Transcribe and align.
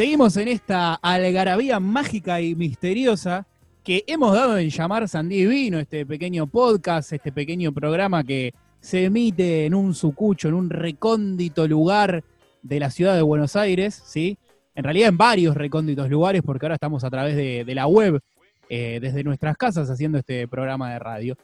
Seguimos 0.00 0.34
en 0.38 0.48
esta 0.48 0.94
algarabía 0.94 1.78
mágica 1.78 2.40
y 2.40 2.54
misteriosa 2.54 3.46
que 3.84 4.02
hemos 4.06 4.32
dado 4.32 4.56
en 4.56 4.70
llamar 4.70 5.06
Sandí 5.06 5.44
Vino, 5.44 5.78
este 5.78 6.06
pequeño 6.06 6.46
podcast, 6.46 7.12
este 7.12 7.32
pequeño 7.32 7.70
programa 7.70 8.24
que 8.24 8.54
se 8.80 9.04
emite 9.04 9.66
en 9.66 9.74
un 9.74 9.94
sucucho, 9.94 10.48
en 10.48 10.54
un 10.54 10.70
recóndito 10.70 11.68
lugar 11.68 12.24
de 12.62 12.80
la 12.80 12.88
ciudad 12.88 13.14
de 13.14 13.20
Buenos 13.20 13.56
Aires, 13.56 14.02
¿sí? 14.06 14.38
En 14.74 14.84
realidad 14.84 15.10
en 15.10 15.18
varios 15.18 15.54
recónditos 15.54 16.08
lugares, 16.08 16.40
porque 16.42 16.64
ahora 16.64 16.76
estamos 16.76 17.04
a 17.04 17.10
través 17.10 17.36
de, 17.36 17.74
la 17.74 17.86
web, 17.86 18.22
eh, 18.70 19.00
desde 19.02 19.22
nuestras 19.22 19.58
casas, 19.58 19.90
haciendo 19.90 20.16
este 20.16 20.48
programa 20.48 20.94
de 20.94 20.98
radio. 20.98 21.36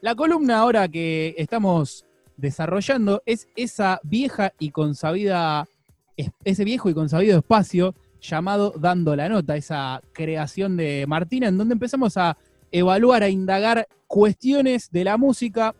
La 0.00 0.16
columna 0.16 0.58
ahora 0.58 0.88
que 0.88 1.36
estamos 1.38 2.04
desarrollando 2.36 3.22
es 3.26 3.46
esa 3.54 4.00
vieja 4.02 4.54
y 4.58 4.72
consabida, 4.72 5.68
ese 6.16 6.64
viejo 6.64 6.90
y 6.90 6.94
consabido 6.94 7.38
espacio 7.38 7.94
llamado 8.20 8.72
Dando 8.78 9.16
la 9.16 9.28
Nota, 9.28 9.56
esa 9.56 10.00
creación 10.12 10.76
de 10.76 11.04
Martina, 11.08 11.48
en 11.48 11.58
donde 11.58 11.74
empezamos 11.74 12.16
a 12.16 12.36
evaluar, 12.70 13.22
a 13.22 13.28
indagar 13.28 13.86
cuestiones 14.06 14.90
de 14.90 15.04
la 15.04 15.16
música 15.16 15.74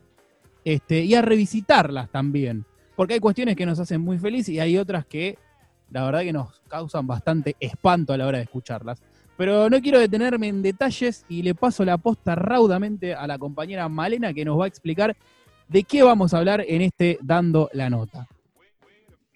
este, 0.64 1.04
y 1.04 1.14
a 1.14 1.22
revisitarlas 1.22 2.10
también. 2.10 2.64
Porque 2.96 3.14
hay 3.14 3.20
cuestiones 3.20 3.56
que 3.56 3.66
nos 3.66 3.78
hacen 3.78 4.00
muy 4.00 4.18
felices 4.18 4.50
y 4.50 4.60
hay 4.60 4.76
otras 4.76 5.06
que 5.06 5.38
la 5.90 6.04
verdad 6.04 6.20
que 6.22 6.32
nos 6.32 6.60
causan 6.68 7.06
bastante 7.06 7.56
espanto 7.60 8.12
a 8.12 8.16
la 8.16 8.26
hora 8.26 8.38
de 8.38 8.44
escucharlas. 8.44 9.02
Pero 9.36 9.70
no 9.70 9.80
quiero 9.80 9.98
detenerme 9.98 10.48
en 10.48 10.62
detalles 10.62 11.24
y 11.28 11.42
le 11.42 11.54
paso 11.54 11.84
la 11.84 11.98
posta 11.98 12.34
raudamente 12.34 13.14
a 13.14 13.26
la 13.26 13.38
compañera 13.38 13.88
Malena 13.88 14.32
que 14.32 14.44
nos 14.44 14.58
va 14.58 14.64
a 14.64 14.68
explicar 14.68 15.16
de 15.68 15.84
qué 15.84 16.02
vamos 16.02 16.34
a 16.34 16.38
hablar 16.38 16.64
en 16.66 16.82
este 16.82 17.18
Dando 17.22 17.70
la 17.72 17.88
Nota. 17.88 18.28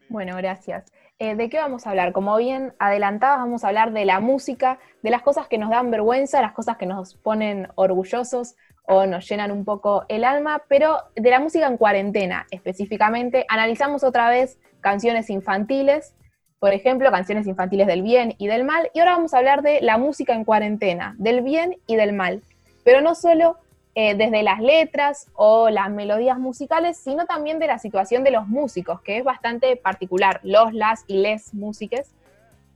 Bueno, 0.09 0.37
gracias. 0.37 0.85
Eh, 1.19 1.35
¿De 1.35 1.49
qué 1.49 1.59
vamos 1.59 1.87
a 1.87 1.91
hablar? 1.91 2.13
Como 2.13 2.37
bien 2.37 2.75
adelantabas, 2.79 3.39
vamos 3.39 3.65
a 3.65 3.69
hablar 3.69 3.93
de 3.93 4.05
la 4.05 4.21
música, 4.21 4.79
de 5.03 5.11
las 5.11 5.23
cosas 5.23 5.49
que 5.49 5.59
nos 5.59 5.71
dan 5.71 5.91
vergüenza, 5.91 6.41
las 6.41 6.53
cosas 6.53 6.77
que 6.77 6.87
nos 6.87 7.15
ponen 7.15 7.69
orgullosos 7.75 8.55
o 8.85 9.07
nos 9.07 9.29
llenan 9.29 9.51
un 9.51 9.65
poco 9.65 10.05
el 10.09 10.25
alma, 10.25 10.63
pero 10.69 10.99
de 11.17 11.31
la 11.31 11.41
música 11.41 11.67
en 11.67 11.77
cuarentena 11.77 12.47
específicamente. 12.51 13.47
Analizamos 13.49 14.05
otra 14.05 14.31
vez 14.31 14.59
canciones 14.81 15.29
infantiles, 15.31 16.15
por 16.61 16.73
ejemplo, 16.73 17.11
canciones 17.11 17.47
infantiles 17.47 17.87
del 17.87 18.03
bien 18.03 18.35
y 18.39 18.47
del 18.47 18.65
mal, 18.65 18.91
y 18.95 19.01
ahora 19.01 19.17
vamos 19.17 19.35
a 19.35 19.39
hablar 19.39 19.63
de 19.63 19.81
la 19.81 19.99
música 19.99 20.35
en 20.35 20.45
cuarentena, 20.45 21.17
del 21.19 21.43
bien 21.43 21.77
y 21.87 21.97
del 21.97 22.13
mal, 22.13 22.43
pero 22.85 23.01
no 23.01 23.15
solo 23.15 23.57
eh, 23.99 24.15
desde 24.15 24.43
las 24.43 24.61
letras 24.61 25.31
o 25.33 25.71
las 25.71 25.89
melodías 25.89 26.39
musicales, 26.39 26.99
sino 26.99 27.25
también 27.25 27.59
de 27.59 27.67
la 27.67 27.79
situación 27.79 28.25
de 28.25 28.31
los 28.31 28.47
músicos, 28.47 29.01
que 29.01 29.17
es 29.17 29.25
bastante 29.25 29.75
particular, 29.75 30.39
los, 30.43 30.75
las 30.75 31.05
y 31.07 31.17
les 31.17 31.55
músiques, 31.55 32.15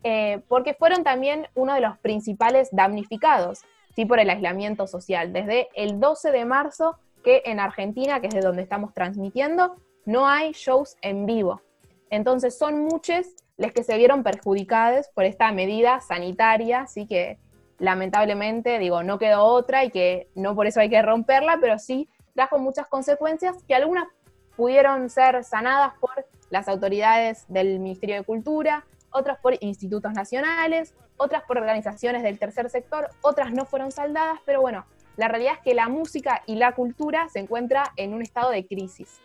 eh, 0.02 0.40
porque 0.48 0.72
fueron 0.72 1.04
también 1.04 1.46
uno 1.54 1.74
de 1.74 1.82
los 1.82 1.98
principales 1.98 2.70
damnificados 2.72 3.60
¿sí? 3.94 4.06
por 4.06 4.18
el 4.18 4.30
aislamiento 4.30 4.86
social. 4.86 5.30
Desde 5.30 5.68
el 5.74 6.00
12 6.00 6.30
de 6.30 6.46
marzo, 6.46 6.96
que 7.22 7.42
en 7.44 7.60
Argentina, 7.60 8.22
que 8.22 8.28
es 8.28 8.34
de 8.34 8.40
donde 8.40 8.62
estamos 8.62 8.94
transmitiendo, 8.94 9.76
no 10.06 10.26
hay 10.26 10.52
shows 10.52 10.96
en 11.02 11.26
vivo. 11.26 11.60
Entonces 12.08 12.56
son 12.56 12.78
muchos 12.86 13.26
los 13.58 13.72
que 13.72 13.82
se 13.82 13.98
vieron 13.98 14.22
perjudicados 14.22 15.08
por 15.14 15.24
esta 15.24 15.52
medida 15.52 16.00
sanitaria, 16.00 16.80
así 16.80 17.06
que 17.06 17.36
lamentablemente, 17.80 18.78
digo, 18.78 19.02
no 19.02 19.18
quedó 19.18 19.44
otra 19.44 19.84
y 19.84 19.90
que 19.90 20.28
no 20.34 20.54
por 20.54 20.66
eso 20.66 20.80
hay 20.80 20.90
que 20.90 21.02
romperla, 21.02 21.58
pero 21.60 21.78
sí 21.78 22.08
trajo 22.34 22.58
muchas 22.58 22.86
consecuencias 22.86 23.56
que 23.66 23.74
algunas 23.74 24.06
pudieron 24.54 25.08
ser 25.08 25.42
sanadas 25.42 25.94
por 25.98 26.26
las 26.50 26.68
autoridades 26.68 27.46
del 27.48 27.80
Ministerio 27.80 28.16
de 28.16 28.24
Cultura, 28.24 28.84
otras 29.10 29.38
por 29.38 29.56
institutos 29.60 30.12
nacionales, 30.12 30.94
otras 31.16 31.42
por 31.44 31.58
organizaciones 31.58 32.22
del 32.22 32.38
tercer 32.38 32.68
sector, 32.70 33.08
otras 33.22 33.52
no 33.52 33.64
fueron 33.64 33.90
saldadas, 33.90 34.38
pero 34.44 34.60
bueno, 34.60 34.84
la 35.16 35.28
realidad 35.28 35.54
es 35.54 35.60
que 35.60 35.74
la 35.74 35.88
música 35.88 36.42
y 36.46 36.56
la 36.56 36.72
cultura 36.72 37.28
se 37.28 37.40
encuentra 37.40 37.92
en 37.96 38.14
un 38.14 38.22
estado 38.22 38.50
de 38.50 38.66
crisis. 38.66 39.20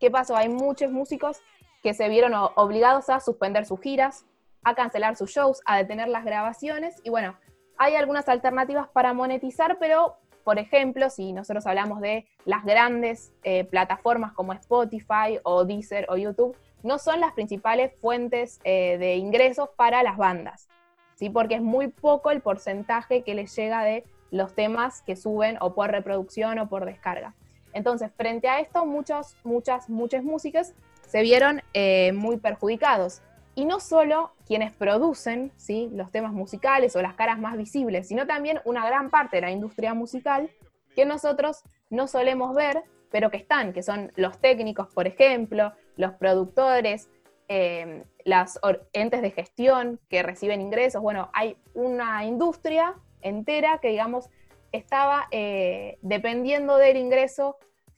¿Qué 0.00 0.10
pasó? 0.10 0.36
Hay 0.36 0.48
muchos 0.48 0.90
músicos 0.90 1.40
que 1.82 1.94
se 1.94 2.08
vieron 2.08 2.32
obligados 2.56 3.08
a 3.10 3.20
suspender 3.20 3.64
sus 3.64 3.80
giras, 3.80 4.24
a 4.64 4.74
cancelar 4.74 5.16
sus 5.16 5.30
shows, 5.30 5.60
a 5.66 5.76
detener 5.76 6.08
las 6.08 6.24
grabaciones 6.24 7.00
y 7.04 7.10
bueno, 7.10 7.36
hay 7.76 7.96
algunas 7.96 8.28
alternativas 8.28 8.88
para 8.88 9.12
monetizar, 9.12 9.78
pero 9.78 10.16
por 10.44 10.58
ejemplo, 10.58 11.08
si 11.08 11.32
nosotros 11.32 11.66
hablamos 11.66 12.00
de 12.00 12.26
las 12.44 12.64
grandes 12.64 13.32
eh, 13.42 13.64
plataformas 13.64 14.32
como 14.34 14.52
Spotify 14.52 15.40
o 15.42 15.64
Deezer 15.64 16.06
o 16.10 16.16
YouTube, 16.16 16.54
no 16.82 16.98
son 16.98 17.18
las 17.20 17.32
principales 17.32 17.92
fuentes 18.00 18.60
eh, 18.62 18.98
de 18.98 19.16
ingresos 19.16 19.70
para 19.74 20.02
las 20.02 20.18
bandas, 20.18 20.68
¿sí? 21.14 21.30
porque 21.30 21.54
es 21.54 21.62
muy 21.62 21.88
poco 21.88 22.30
el 22.30 22.42
porcentaje 22.42 23.22
que 23.22 23.34
les 23.34 23.56
llega 23.56 23.82
de 23.82 24.04
los 24.30 24.54
temas 24.54 25.00
que 25.00 25.16
suben 25.16 25.56
o 25.60 25.74
por 25.74 25.90
reproducción 25.90 26.58
o 26.58 26.68
por 26.68 26.84
descarga. 26.84 27.34
Entonces, 27.72 28.10
frente 28.14 28.48
a 28.48 28.60
esto, 28.60 28.84
muchos, 28.84 29.36
muchas, 29.44 29.88
muchas 29.88 30.22
músicas 30.22 30.74
se 31.06 31.22
vieron 31.22 31.62
eh, 31.72 32.12
muy 32.12 32.36
perjudicados 32.36 33.22
y 33.54 33.64
no 33.64 33.80
solo 33.80 34.32
quienes 34.46 34.72
producen 34.72 35.52
¿sí? 35.56 35.88
los 35.92 36.10
temas 36.10 36.32
musicales 36.32 36.96
o 36.96 37.02
las 37.02 37.14
caras 37.14 37.38
más 37.38 37.56
visibles, 37.56 38.08
sino 38.08 38.26
también 38.26 38.60
una 38.64 38.86
gran 38.86 39.10
parte 39.10 39.36
de 39.36 39.42
la 39.42 39.50
industria 39.50 39.94
musical 39.94 40.50
que 40.94 41.04
nosotros 41.04 41.62
no 41.90 42.06
solemos 42.06 42.54
ver, 42.54 42.82
pero 43.10 43.30
que 43.30 43.36
están, 43.36 43.72
que 43.72 43.82
son 43.82 44.12
los 44.16 44.38
técnicos, 44.38 44.88
por 44.88 45.06
ejemplo, 45.06 45.72
los 45.96 46.12
productores, 46.14 47.08
eh, 47.48 48.04
las 48.24 48.58
entes 48.92 49.22
de 49.22 49.30
gestión 49.30 50.00
que 50.08 50.22
reciben 50.22 50.60
ingresos. 50.60 51.02
Bueno, 51.02 51.30
hay 51.32 51.56
una 51.74 52.24
industria 52.24 52.94
entera 53.20 53.78
que, 53.80 53.88
digamos, 53.88 54.30
estaba 54.72 55.28
eh, 55.30 55.98
dependiendo 56.02 56.76
del 56.76 56.96
ingreso 56.96 57.56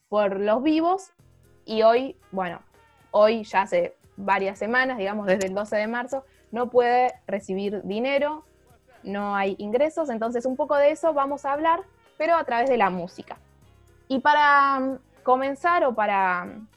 por 0.09 0.39
los 0.41 0.63
vivos 0.63 1.13
y 1.65 1.83
hoy, 1.83 2.17
bueno, 2.31 2.61
hoy 3.11 3.45
ya 3.45 3.63
hace 3.63 3.96
varias 4.17 4.59
semanas, 4.59 4.99
digamos 4.99 5.27
desde 5.27 5.47
el 5.47 5.55
12 5.55 5.77
de 5.77 5.87
marzo, 5.87 6.25
no 6.51 6.71
puede 6.71 7.15
recibir 7.27 7.83
dinero, 7.83 8.45
no 9.03 9.37
hay 9.37 9.55
ingresos, 9.59 10.11
entonces 10.11 10.47
un 10.47 10.57
poco 10.57 10.77
de 10.77 10.91
eso 10.91 11.13
vamos 11.13 11.45
a 11.45 11.53
hablar, 11.53 11.83
pero 12.17 12.37
a 12.37 12.45
través 12.45 12.69
de 12.69 12.77
la 12.77 12.91
música. 12.91 13.39
Y 14.09 14.21
para 14.21 14.81
mm, 14.81 14.99
comenzar 15.23 15.85
o 15.85 15.95
para 15.95 16.45
mm, 16.45 16.69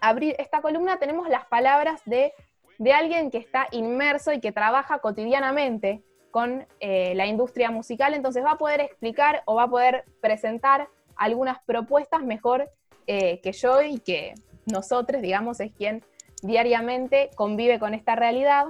abrir 0.00 0.34
esta 0.38 0.60
columna 0.60 0.98
tenemos 0.98 1.28
las 1.28 1.46
palabras 1.46 2.00
de, 2.04 2.32
de 2.78 2.92
alguien 2.92 3.30
que 3.30 3.38
está 3.38 3.68
inmerso 3.70 4.32
y 4.32 4.40
que 4.40 4.52
trabaja 4.52 4.98
cotidianamente 4.98 6.02
con 6.30 6.66
eh, 6.80 7.14
la 7.14 7.26
industria 7.26 7.70
musical, 7.70 8.14
entonces 8.14 8.42
va 8.42 8.52
a 8.52 8.58
poder 8.58 8.80
explicar 8.80 9.42
o 9.44 9.54
va 9.54 9.64
a 9.64 9.68
poder 9.68 10.04
presentar 10.20 10.88
algunas 11.14 11.62
propuestas 11.62 12.22
mejor 12.22 12.70
eh, 13.06 13.40
que 13.42 13.52
yo 13.52 13.82
y 13.82 13.98
que 13.98 14.34
nosotros, 14.66 15.20
digamos, 15.20 15.60
es 15.60 15.72
quien 15.72 16.02
diariamente 16.42 17.30
convive 17.34 17.78
con 17.78 17.94
esta 17.94 18.14
realidad. 18.14 18.66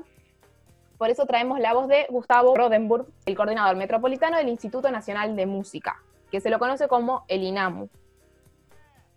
Por 0.99 1.11
eso 1.11 1.27
traemos 1.27 1.59
la 1.59 1.73
voz 1.75 1.89
de 1.89 2.07
Gustavo 2.11 2.55
Rodenburg, 2.55 3.07
el 3.27 3.37
coordinador 3.37 3.77
metropolitano 3.77 4.37
del 4.37 4.49
Instituto 4.49 4.91
Nacional 4.91 5.35
de 5.35 5.47
Música, 5.47 6.01
que 6.31 6.41
se 6.41 6.51
lo 6.51 6.59
conoce 6.59 6.87
como 6.87 7.25
el 7.29 7.43
INAMU. 7.43 7.89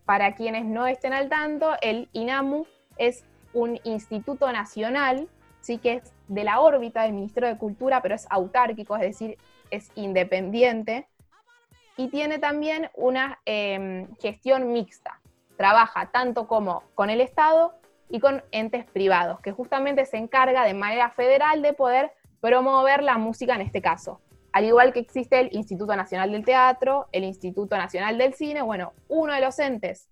Para 0.05 0.35
quienes 0.35 0.65
no 0.65 0.87
estén 0.87 1.13
al 1.13 1.29
tanto, 1.29 1.73
el 1.81 2.09
INAMU 2.13 2.65
es 2.97 3.23
un 3.53 3.79
instituto 3.83 4.51
nacional, 4.51 5.27
sí 5.61 5.77
que 5.77 5.93
es 5.95 6.13
de 6.27 6.43
la 6.43 6.59
órbita 6.59 7.03
del 7.03 7.13
Ministerio 7.13 7.49
de 7.49 7.57
Cultura, 7.57 8.01
pero 8.01 8.15
es 8.15 8.25
autárquico, 8.29 8.95
es 8.95 9.01
decir, 9.01 9.37
es 9.69 9.91
independiente, 9.95 11.07
y 11.97 12.09
tiene 12.09 12.39
también 12.39 12.89
una 12.93 13.39
em, 13.45 14.13
gestión 14.17 14.73
mixta. 14.73 15.21
Trabaja 15.57 16.11
tanto 16.11 16.47
como 16.47 16.83
con 16.93 17.09
el 17.09 17.21
Estado 17.21 17.73
y 18.09 18.19
con 18.19 18.43
entes 18.51 18.85
privados, 18.85 19.39
que 19.41 19.51
justamente 19.51 20.05
se 20.05 20.17
encarga 20.17 20.63
de 20.63 20.73
manera 20.73 21.09
federal 21.09 21.61
de 21.61 21.73
poder 21.73 22.11
promover 22.39 23.03
la 23.03 23.17
música 23.17 23.55
en 23.55 23.61
este 23.61 23.81
caso. 23.81 24.21
Al 24.51 24.65
igual 24.65 24.93
que 24.93 24.99
existe 24.99 25.39
el 25.39 25.49
Instituto 25.51 25.95
Nacional 25.95 26.31
del 26.31 26.45
Teatro, 26.45 27.07
el 27.11 27.23
Instituto 27.23 27.75
Nacional 27.77 28.17
del 28.17 28.33
Cine, 28.33 28.61
bueno, 28.61 28.93
uno 29.09 29.33
de 29.33 29.41
los 29.41 29.59
entes 29.59 30.09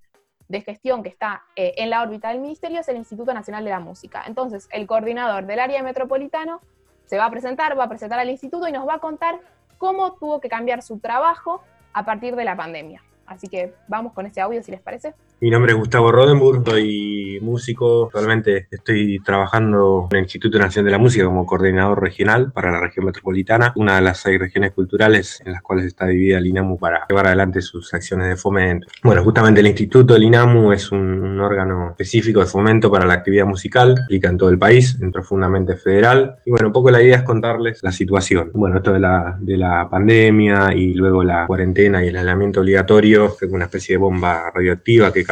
de 0.49 0.61
gestión 0.61 1.01
que 1.01 1.09
está 1.09 1.43
eh, 1.55 1.73
en 1.77 1.89
la 1.89 2.01
órbita 2.01 2.29
del 2.29 2.41
ministerio 2.41 2.81
es 2.81 2.89
el 2.89 2.97
Instituto 2.97 3.33
Nacional 3.33 3.63
de 3.63 3.69
la 3.69 3.79
Música. 3.79 4.23
Entonces, 4.27 4.67
el 4.71 4.85
coordinador 4.85 5.45
del 5.45 5.59
área 5.59 5.81
metropolitano 5.81 6.61
se 7.05 7.17
va 7.17 7.25
a 7.25 7.31
presentar, 7.31 7.77
va 7.77 7.85
a 7.85 7.89
presentar 7.89 8.19
al 8.19 8.29
instituto 8.29 8.67
y 8.67 8.71
nos 8.71 8.87
va 8.87 8.95
a 8.95 8.99
contar 8.99 9.39
cómo 9.77 10.13
tuvo 10.13 10.39
que 10.39 10.49
cambiar 10.49 10.81
su 10.81 10.99
trabajo 10.99 11.63
a 11.93 12.05
partir 12.05 12.35
de 12.35 12.43
la 12.43 12.55
pandemia. 12.55 13.03
Así 13.25 13.47
que 13.47 13.73
vamos 13.87 14.13
con 14.13 14.25
ese 14.25 14.41
audio 14.41 14.61
si 14.63 14.71
les 14.71 14.81
parece. 14.81 15.13
Mi 15.43 15.49
nombre 15.49 15.73
es 15.73 15.77
Gustavo 15.77 16.09
Rodenburg, 16.09 16.63
soy 16.65 17.37
músico. 17.41 18.05
Actualmente 18.05 18.67
estoy 18.71 19.19
trabajando 19.19 20.07
en 20.09 20.19
el 20.19 20.23
Instituto 20.23 20.57
Nacional 20.57 20.85
de 20.85 20.91
la 20.91 20.97
Música 20.97 21.25
como 21.25 21.45
coordinador 21.45 22.01
regional 22.01 22.53
para 22.53 22.71
la 22.71 22.79
región 22.79 23.07
metropolitana, 23.07 23.73
una 23.75 23.97
de 23.97 24.03
las 24.03 24.19
seis 24.19 24.39
regiones 24.39 24.71
culturales 24.71 25.41
en 25.45 25.51
las 25.51 25.61
cuales 25.61 25.85
está 25.85 26.07
dividida 26.07 26.37
el 26.37 26.47
INAMU 26.47 26.79
para 26.79 27.05
llevar 27.09 27.27
adelante 27.27 27.61
sus 27.61 27.93
acciones 27.93 28.29
de 28.29 28.37
fomento. 28.37 28.87
Bueno, 29.03 29.21
justamente 29.21 29.59
el 29.59 29.67
Instituto 29.67 30.13
del 30.13 30.23
INAMU 30.23 30.71
es 30.71 30.89
un, 30.93 31.37
órgano 31.41 31.89
específico 31.89 32.39
de 32.39 32.45
fomento 32.45 32.89
para 32.89 33.05
la 33.05 33.15
actividad 33.15 33.45
musical, 33.45 33.95
aplica 34.05 34.29
en 34.29 34.37
todo 34.37 34.49
el 34.49 34.57
país, 34.57 34.97
en 35.01 35.11
profundamente 35.11 35.75
federal. 35.75 36.37
Y 36.45 36.51
bueno, 36.51 36.67
un 36.67 36.73
poco 36.73 36.89
la 36.89 37.03
idea 37.03 37.17
es 37.17 37.23
contarles 37.23 37.83
la 37.83 37.91
situación. 37.91 38.49
Bueno, 38.53 38.77
esto 38.77 38.93
de 38.93 39.01
la, 39.01 39.37
de 39.41 39.57
la 39.57 39.89
pandemia 39.89 40.73
y 40.73 40.93
luego 40.93 41.21
la 41.21 41.47
cuarentena 41.47 42.01
y 42.01 42.07
el 42.07 42.15
aislamiento 42.15 42.61
obligatorio, 42.61 43.27
fue 43.27 43.49
una 43.49 43.65
especie 43.65 43.95
de 43.95 43.97
bomba 43.97 44.49
radioactiva 44.49 45.11
que 45.11 45.25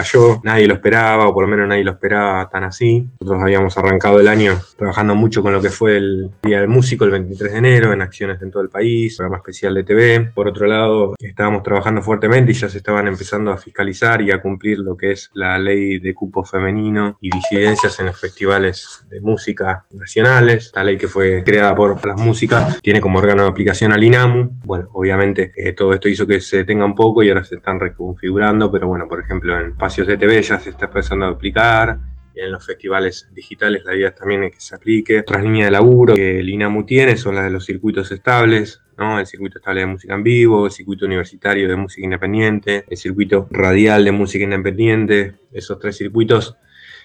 nadie 0.44 0.68
lo 0.68 0.76
esperaba, 0.76 1.28
o 1.28 1.34
por 1.34 1.44
lo 1.44 1.50
menos 1.50 1.68
nadie 1.68 1.84
lo 1.84 1.92
esperaba 1.92 2.50
tan 2.50 2.64
así. 2.64 3.08
Nosotros 3.20 3.44
habíamos 3.44 3.78
arrancado 3.78 4.20
el 4.20 4.28
año 4.28 4.60
trabajando 4.78 5.16
mucho 5.16 5.42
con 5.42 5.54
lo 5.54 5.62
que 5.62 5.70
fue 5.70 5.98
el 5.98 6.32
Día 6.44 6.60
del 6.60 6.68
Músico, 6.68 7.06
el 7.06 7.12
23 7.12 7.52
de 7.52 7.58
enero, 7.58 7.94
en 7.94 8.02
acciones 8.02 8.42
en 8.42 8.52
todo 8.52 8.64
el 8.64 8.70
país, 8.70 9.16
programa 9.18 9.38
especial 9.38 9.74
de 9.74 9.84
TV. 9.84 10.32
Por 10.34 10.48
otro 10.48 10.68
lado, 10.68 11.16
estábamos 11.20 11.64
trabajando 11.64 12.02
fuertemente 12.02 12.52
y 12.52 12.56
ya 12.56 12.70
se 12.70 12.78
estaban 12.78 13.08
empezando 13.08 13.52
a 13.52 13.58
fiscalizar 13.58 14.22
y 14.22 14.32
a 14.32 14.42
cumplir 14.42 14.80
lo 14.80 14.96
que 14.98 15.12
es 15.12 15.30
la 15.34 15.58
ley 15.58 16.00
de 16.00 16.14
cupo 16.14 16.44
femenino 16.44 17.18
y 17.22 17.30
disidencias 17.30 18.00
en 18.00 18.08
los 18.08 18.20
festivales 18.20 19.06
de 19.10 19.22
música 19.22 19.86
nacionales. 19.92 20.68
Esta 20.68 20.84
ley 20.84 20.98
que 20.98 21.08
fue 21.08 21.44
creada 21.44 21.76
por 21.76 22.06
las 22.06 22.20
músicas 22.20 22.80
tiene 22.82 23.02
como 23.02 23.20
órgano 23.20 23.44
de 23.44 23.50
aplicación 23.50 23.92
al 23.92 24.04
INAMU. 24.04 24.60
Bueno, 24.64 24.90
obviamente 24.94 25.52
eh, 25.56 25.74
todo 25.74 25.94
esto 25.94 26.10
hizo 26.10 26.28
que 26.28 26.42
se 26.42 26.58
detenga 26.58 26.86
un 26.86 26.96
poco 26.96 27.24
y 27.24 27.30
ahora 27.30 27.44
se 27.44 27.56
están 27.56 27.80
reconfigurando, 27.80 28.72
pero 28.72 28.88
bueno, 28.88 29.08
por 29.08 29.20
ejemplo, 29.20 29.60
en 29.60 29.76
espacios 29.92 30.08
de 30.08 30.18
TV 30.18 30.42
ya 30.42 30.58
se 30.58 30.70
está 30.70 30.86
empezando 30.86 31.26
a 31.26 31.30
aplicar, 31.32 32.00
en 32.34 32.50
los 32.50 32.66
festivales 32.66 33.28
digitales 33.34 33.84
la 33.84 33.94
idea 33.94 34.16
también 34.16 34.46
es 34.46 34.54
que 34.54 34.62
se 34.62 34.74
aplique. 34.74 35.20
Otras 35.20 35.44
líneas 35.44 35.68
de 35.68 35.72
laburo 35.72 36.16
que 36.16 36.40
el 36.40 36.50
INAMU 36.50 36.86
tiene 36.86 37.18
son 37.18 37.36
las 37.36 37.44
de 37.44 37.50
los 37.50 37.66
circuitos 37.66 38.10
estables, 38.10 38.82
¿no? 38.98 39.20
el 39.20 39.26
circuito 39.26 39.58
estable 39.58 39.82
de 39.82 39.88
música 39.88 40.14
en 40.14 40.24
vivo, 40.24 40.66
el 40.66 40.72
circuito 40.72 41.06
universitario 41.06 41.68
de 41.68 41.76
música 41.76 42.06
independiente, 42.06 42.86
el 42.88 42.96
circuito 42.96 43.50
radial 43.52 44.06
de 44.06 44.14
música 44.14 44.46
independiente. 44.46 45.36
Esos 45.52 45.78
tres 45.78 45.98
circuitos 45.98 46.56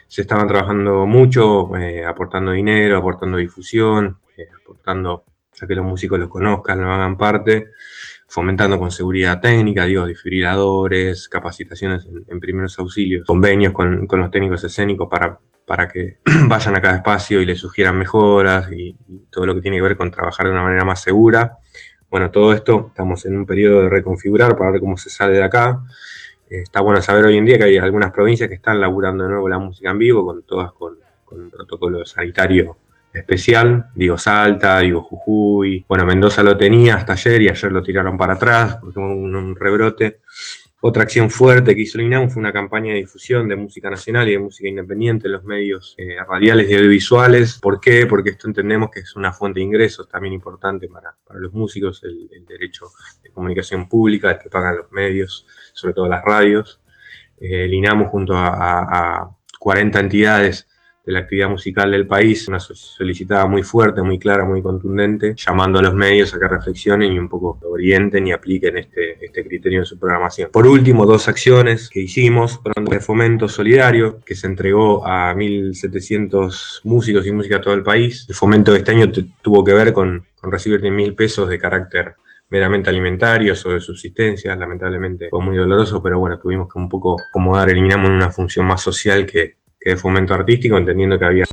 se 0.06 0.22
estaban 0.22 0.46
trabajando 0.46 1.06
mucho, 1.06 1.76
eh, 1.76 2.04
aportando 2.04 2.52
dinero, 2.52 2.98
aportando 2.98 3.36
difusión, 3.38 4.18
eh, 4.36 4.46
aportando 4.62 5.24
a 5.60 5.66
que 5.66 5.74
los 5.74 5.84
músicos 5.84 6.20
los 6.20 6.28
conozcan, 6.28 6.80
lo 6.82 6.92
hagan 6.92 7.16
parte 7.16 7.72
fomentando 8.28 8.78
con 8.78 8.90
seguridad 8.90 9.40
técnica, 9.40 9.84
digo, 9.84 10.06
desfibriladores, 10.06 11.28
capacitaciones 11.28 12.06
en, 12.28 12.40
primeros 12.40 12.78
auxilios, 12.78 13.25
convenios 13.26 13.73
con, 13.73 14.06
los 14.11 14.31
técnicos 14.31 14.64
escénicos 14.64 15.08
para, 15.08 15.38
para 15.64 15.88
que 15.88 16.19
vayan 16.49 16.76
a 16.76 16.82
cada 16.82 16.96
espacio 16.96 17.40
y 17.40 17.46
les 17.46 17.58
sugieran 17.58 17.96
mejoras 17.96 18.70
y, 18.73 18.96
todo 19.31 19.46
lo 19.46 19.55
que 19.55 19.61
tiene 19.61 19.76
que 19.76 19.82
ver 19.82 19.96
con 19.96 20.11
trabajar 20.11 20.46
de 20.46 20.52
una 20.52 20.62
manera 20.62 20.84
más 20.84 21.02
segura. 21.02 21.58
Bueno, 22.11 22.31
todo 22.31 22.52
esto 22.52 22.87
estamos 22.88 23.25
en 23.26 23.37
un 23.37 23.46
periodo 23.46 23.82
de 23.82 23.88
reconfigurar 23.90 24.56
para 24.56 24.70
ver 24.70 24.81
cómo 24.81 24.96
se 24.96 25.11
sale 25.11 25.34
de 25.34 25.43
acá. 25.43 25.82
Eh, 26.49 26.61
está 26.62 26.81
bueno 26.81 27.02
saber 27.02 27.26
hoy 27.26 27.37
en 27.37 27.44
día 27.44 27.58
que 27.58 27.64
hay 27.64 27.76
algunas 27.76 28.12
provincias 28.12 28.49
que 28.49 28.55
están 28.55 28.81
laburando 28.81 29.25
de 29.25 29.31
nuevo 29.31 29.49
la 29.49 29.58
música 29.58 29.90
en 29.90 29.99
vivo, 29.99 30.25
con 30.25 30.43
todas 30.44 30.73
con, 30.73 30.96
con 31.25 31.40
un 31.40 31.50
protocolo 31.50 32.05
sanitario 32.06 32.78
especial, 33.16 33.90
digo 33.94 34.18
Salta, 34.18 34.80
digo 34.80 35.02
Jujuy, 35.02 35.84
bueno, 35.88 36.04
Mendoza 36.04 36.42
lo 36.42 36.56
tenía 36.56 36.96
hasta 36.96 37.14
ayer 37.14 37.42
y 37.42 37.48
ayer 37.48 37.72
lo 37.72 37.82
tiraron 37.82 38.16
para 38.16 38.34
atrás 38.34 38.78
porque 38.80 38.98
hubo 38.98 39.08
un, 39.08 39.56
rebrote. 39.56 40.20
Otra 40.80 41.04
acción 41.04 41.30
fuerte 41.30 41.74
que 41.74 41.82
hizo 41.82 41.98
el 41.98 42.04
INAM 42.04 42.28
fue 42.28 42.40
una 42.40 42.52
campaña 42.52 42.92
de 42.92 42.98
difusión 42.98 43.48
de 43.48 43.56
música 43.56 43.88
nacional 43.90 44.28
y 44.28 44.32
de 44.32 44.38
música 44.38 44.68
independiente 44.68 45.26
en 45.26 45.32
los 45.32 45.44
medios 45.44 45.94
eh, 45.96 46.16
radiales 46.28 46.70
y 46.70 46.74
audiovisuales. 46.74 47.58
¿Por 47.58 47.80
qué? 47.80 48.06
Porque 48.06 48.30
esto 48.30 48.46
entendemos 48.46 48.90
que 48.90 49.00
es 49.00 49.16
una 49.16 49.32
fuente 49.32 49.58
de 49.58 49.64
ingresos 49.64 50.08
también 50.08 50.34
importante 50.34 50.86
para, 50.88 51.16
los 51.40 51.52
músicos, 51.54 52.04
el, 52.04 52.28
derecho 52.46 52.86
de 53.22 53.30
comunicación 53.30 53.88
pública, 53.88 54.38
que 54.38 54.50
pagan 54.50 54.76
los 54.76 54.92
medios, 54.92 55.46
sobre 55.72 55.94
todo 55.94 56.08
las 56.08 56.22
radios. 56.22 56.80
Eh, 57.40 57.68
junto 58.10 58.34
a 58.36 59.30
40 59.58 60.00
entidades 60.00 60.68
de 61.06 61.12
la 61.12 61.20
actividad 61.20 61.48
musical 61.48 61.92
del 61.92 62.06
país, 62.06 62.48
una 62.48 62.58
solicitada 62.58 63.46
muy 63.46 63.62
fuerte, 63.62 64.02
muy 64.02 64.18
clara, 64.18 64.44
muy 64.44 64.60
contundente, 64.60 65.34
llamando 65.36 65.78
a 65.78 65.82
los 65.82 65.94
medios 65.94 66.34
a 66.34 66.38
que 66.40 66.48
reflexionen 66.48 67.12
y 67.12 67.18
un 67.18 67.28
poco 67.28 67.60
orienten 67.62 68.26
y 68.26 68.32
apliquen 68.32 68.76
este, 68.78 69.24
este 69.24 69.44
criterio 69.46 69.78
en 69.78 69.86
su 69.86 69.98
programación. 70.00 70.50
Por 70.50 70.66
último, 70.66 71.06
dos 71.06 71.28
acciones 71.28 71.88
que 71.88 72.00
hicimos, 72.00 72.60
de 72.90 72.98
fomento 72.98 73.48
solidario, 73.48 74.18
que 74.26 74.34
se 74.34 74.48
entregó 74.48 75.06
a 75.06 75.32
1.700 75.32 76.80
músicos 76.82 77.24
y 77.24 77.30
música 77.30 77.58
de 77.58 77.62
todo 77.62 77.74
el 77.74 77.84
país. 77.84 78.26
El 78.28 78.34
fomento 78.34 78.72
de 78.72 78.78
este 78.78 78.90
año 78.90 79.10
tuvo 79.42 79.62
que 79.62 79.74
ver 79.74 79.92
con, 79.92 80.26
con 80.40 80.50
recibir 80.50 80.80
10.000 80.80 81.14
pesos 81.14 81.48
de 81.48 81.58
carácter 81.58 82.16
meramente 82.48 82.90
alimentarios 82.90 83.64
o 83.66 83.70
de 83.70 83.80
subsistencia, 83.80 84.54
lamentablemente 84.54 85.28
fue 85.30 85.42
muy 85.42 85.56
doloroso, 85.56 86.00
pero 86.00 86.18
bueno, 86.18 86.38
tuvimos 86.38 86.72
que 86.72 86.78
un 86.78 86.88
poco 86.88 87.16
acomodar, 87.20 87.70
eliminamos 87.70 88.08
una 88.08 88.30
función 88.30 88.66
más 88.66 88.80
social 88.82 89.26
que, 89.26 89.56
de 89.81 89.96
fomento 89.96 90.34
artístico, 90.34 90.76
entendiendo 90.76 91.19
que 91.19 91.25
había 91.25 91.44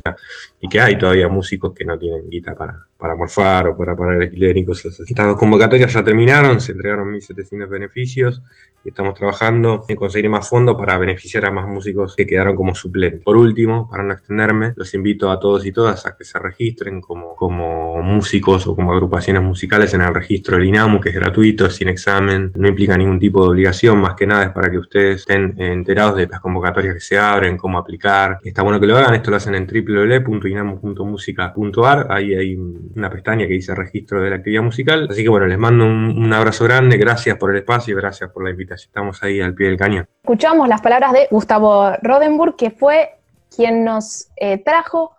y 0.60 0.68
que 0.68 0.80
hay 0.80 0.98
todavía 0.98 1.28
músicos 1.28 1.72
que 1.74 1.84
no 1.84 1.98
tienen 1.98 2.28
guita 2.28 2.54
para, 2.54 2.86
para 3.04 3.16
morfar 3.16 3.68
o 3.68 3.76
para 3.76 3.94
pagar 3.94 4.22
alquiler 4.22 4.56
y 4.56 4.64
cosas. 4.64 4.98
Estas 4.98 5.26
dos 5.26 5.36
convocatorias 5.36 5.92
ya 5.92 6.02
terminaron, 6.02 6.58
se 6.58 6.72
entregaron 6.72 7.12
1.700 7.12 7.68
beneficios 7.68 8.40
y 8.82 8.88
estamos 8.88 9.12
trabajando 9.14 9.84
en 9.88 9.96
conseguir 9.96 10.30
más 10.30 10.48
fondos 10.48 10.74
para 10.76 10.96
beneficiar 10.98 11.44
a 11.44 11.50
más 11.50 11.66
músicos 11.66 12.16
que 12.16 12.26
quedaron 12.26 12.56
como 12.56 12.74
suplentes. 12.74 13.20
Por 13.22 13.36
último, 13.36 13.90
para 13.90 14.04
no 14.04 14.14
extenderme, 14.14 14.72
los 14.76 14.94
invito 14.94 15.30
a 15.30 15.38
todos 15.38 15.66
y 15.66 15.72
todas 15.72 16.06
a 16.06 16.16
que 16.16 16.24
se 16.24 16.38
registren 16.38 17.02
como, 17.02 17.34
como 17.34 18.00
músicos 18.02 18.66
o 18.66 18.74
como 18.76 18.92
agrupaciones 18.92 19.42
musicales 19.42 19.92
en 19.94 20.02
el 20.02 20.14
registro 20.14 20.56
del 20.56 20.66
INAMU, 20.66 21.00
que 21.00 21.08
es 21.10 21.14
gratuito, 21.14 21.70
sin 21.70 21.88
examen, 21.88 22.52
no 22.54 22.68
implica 22.68 22.96
ningún 22.96 23.18
tipo 23.18 23.42
de 23.42 23.48
obligación, 23.50 23.98
más 23.98 24.14
que 24.14 24.26
nada 24.26 24.44
es 24.44 24.50
para 24.50 24.70
que 24.70 24.78
ustedes 24.78 25.20
estén 25.20 25.60
enterados 25.60 26.16
de 26.16 26.26
las 26.26 26.40
convocatorias 26.40 26.94
que 26.94 27.00
se 27.00 27.18
abren, 27.18 27.58
cómo 27.58 27.78
aplicar. 27.78 28.38
Está 28.42 28.62
bueno 28.62 28.80
que 28.80 28.86
lo 28.86 28.96
hagan, 28.96 29.14
esto 29.14 29.30
lo 29.30 29.36
hacen 29.36 29.54
en 29.54 29.66
www.inamu.musica.ar, 29.66 32.06
ahí 32.10 32.34
hay 32.34 32.56
una 32.96 33.10
pestaña 33.10 33.46
que 33.46 33.52
dice 33.52 33.74
registro 33.74 34.22
de 34.22 34.30
la 34.30 34.36
actividad 34.36 34.62
musical. 34.62 35.08
Así 35.10 35.22
que 35.22 35.28
bueno, 35.28 35.46
les 35.46 35.58
mando 35.58 35.84
un, 35.84 36.32
abrazo 36.32 36.64
grande, 36.64 36.96
gracias 36.96 37.36
por 37.36 37.50
el 37.50 37.58
espacio, 37.58 37.96
gracias 37.96 38.30
por 38.30 38.44
la 38.44 38.50
invitación. 38.50 38.88
Estamos 38.88 39.22
ahí 39.22 39.40
al 39.40 39.54
pie 39.54 39.68
del 39.68 39.76
cañón. 39.76 40.08
Escuchamos 40.22 40.68
las 40.68 40.80
palabras 40.80 41.12
de 41.12 41.28
Gustavo 41.30 41.92
Rodenburg, 42.02 42.56
que 42.56 42.70
fue 42.70 43.10
quien 43.54 43.84
nos 43.84 44.28
eh, 44.36 44.58
trajo 44.58 45.12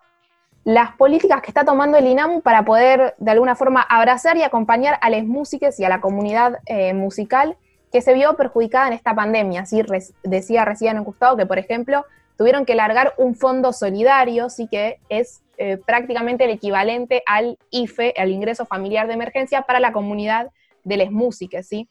las 0.64 0.96
políticas 0.96 1.42
que 1.42 1.50
está 1.50 1.64
tomando 1.64 1.96
el 1.96 2.06
INAMU 2.06 2.42
para 2.42 2.64
poder 2.64 3.14
de 3.18 3.30
alguna 3.30 3.54
forma 3.54 3.82
abrazar 3.82 4.36
y 4.36 4.42
acompañar 4.42 4.98
a 5.00 5.10
las 5.10 5.24
músicas 5.24 5.78
y 5.78 5.84
a 5.84 5.88
la 5.88 6.00
comunidad 6.00 6.58
eh, 6.66 6.92
musical 6.92 7.56
que 7.92 8.02
se 8.02 8.14
vio 8.14 8.36
perjudicada 8.36 8.88
en 8.88 8.92
esta 8.94 9.14
pandemia. 9.14 9.62
Así 9.62 9.80
decía 10.24 10.64
recién 10.64 11.02
Gustavo 11.04 11.36
que, 11.36 11.46
por 11.46 11.58
ejemplo, 11.58 12.04
tuvieron 12.36 12.64
que 12.66 12.74
largar 12.74 13.14
un 13.16 13.34
fondo 13.34 13.72
solidario, 13.72 14.50
sí 14.50 14.68
que 14.68 14.98
es 15.08 15.40
eh, 15.58 15.78
prácticamente 15.84 16.44
el 16.44 16.50
equivalente 16.50 17.22
al 17.26 17.58
IFE, 17.70 18.14
al 18.16 18.30
ingreso 18.30 18.66
familiar 18.66 19.06
de 19.06 19.14
emergencia 19.14 19.62
para 19.62 19.80
la 19.80 19.92
comunidad 19.92 20.50
de 20.84 20.96
les 20.96 21.10
músicas, 21.10 21.66
¿sí? 21.66 21.88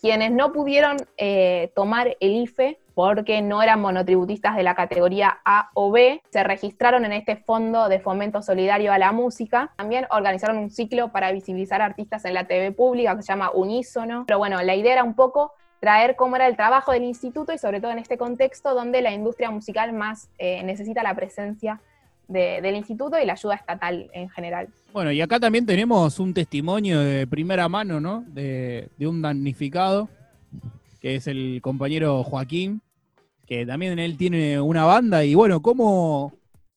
Quienes 0.00 0.30
no 0.30 0.52
pudieron 0.52 0.96
eh, 1.16 1.72
tomar 1.74 2.16
el 2.20 2.36
IFE 2.36 2.78
porque 2.94 3.42
no 3.42 3.62
eran 3.62 3.80
monotributistas 3.80 4.56
de 4.56 4.62
la 4.62 4.74
categoría 4.74 5.40
A 5.44 5.70
o 5.74 5.90
B, 5.90 6.22
se 6.30 6.42
registraron 6.42 7.04
en 7.04 7.12
este 7.12 7.36
fondo 7.36 7.88
de 7.88 8.00
fomento 8.00 8.40
solidario 8.40 8.92
a 8.92 8.98
la 8.98 9.12
música. 9.12 9.72
También 9.76 10.06
organizaron 10.10 10.56
un 10.56 10.70
ciclo 10.70 11.12
para 11.12 11.30
visibilizar 11.32 11.82
artistas 11.82 12.24
en 12.24 12.34
la 12.34 12.44
TV 12.44 12.72
pública 12.72 13.14
que 13.14 13.22
se 13.22 13.28
llama 13.28 13.50
Unísono. 13.52 14.24
Pero 14.26 14.38
bueno, 14.38 14.62
la 14.62 14.74
idea 14.74 14.94
era 14.94 15.04
un 15.04 15.14
poco 15.14 15.52
traer 15.80 16.16
cómo 16.16 16.36
era 16.36 16.46
el 16.46 16.56
trabajo 16.56 16.92
del 16.92 17.04
instituto 17.04 17.52
y 17.52 17.58
sobre 17.58 17.80
todo 17.80 17.90
en 17.90 17.98
este 17.98 18.16
contexto 18.16 18.74
donde 18.74 19.02
la 19.02 19.12
industria 19.12 19.50
musical 19.50 19.92
más 19.92 20.30
eh, 20.38 20.62
necesita 20.62 21.02
la 21.02 21.14
presencia 21.14 21.80
del 22.28 22.74
instituto 22.74 23.18
y 23.20 23.26
la 23.26 23.34
ayuda 23.34 23.54
estatal 23.54 24.10
en 24.12 24.28
general. 24.30 24.68
Bueno, 24.92 25.12
y 25.12 25.20
acá 25.20 25.38
también 25.38 25.66
tenemos 25.66 26.18
un 26.18 26.34
testimonio 26.34 27.00
de 27.00 27.26
primera 27.26 27.68
mano, 27.68 28.00
¿no? 28.00 28.24
De, 28.26 28.88
un 29.00 29.22
damnificado, 29.22 30.08
que 31.00 31.16
es 31.16 31.26
el 31.26 31.60
compañero 31.62 32.22
Joaquín, 32.24 32.82
que 33.46 33.64
también 33.64 33.98
él 33.98 34.16
tiene 34.16 34.60
una 34.60 34.84
banda. 34.84 35.24
Y 35.24 35.34
bueno, 35.34 35.62
¿cómo, 35.62 36.32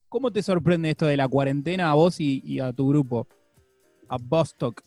cómo 0.08 0.32
te 0.32 0.44
sorprende 0.44 0.92
esto 0.92 1.08
de 1.08 1.18
la 1.18 1.28
cuarentena 1.28 1.90
a 1.90 1.96
vos 1.96 2.20
y, 2.20 2.60
a 2.60 2.72
tu 2.74 2.90
grupo? 2.90 3.28
A 4.08 4.18
Bostock. 4.20 4.84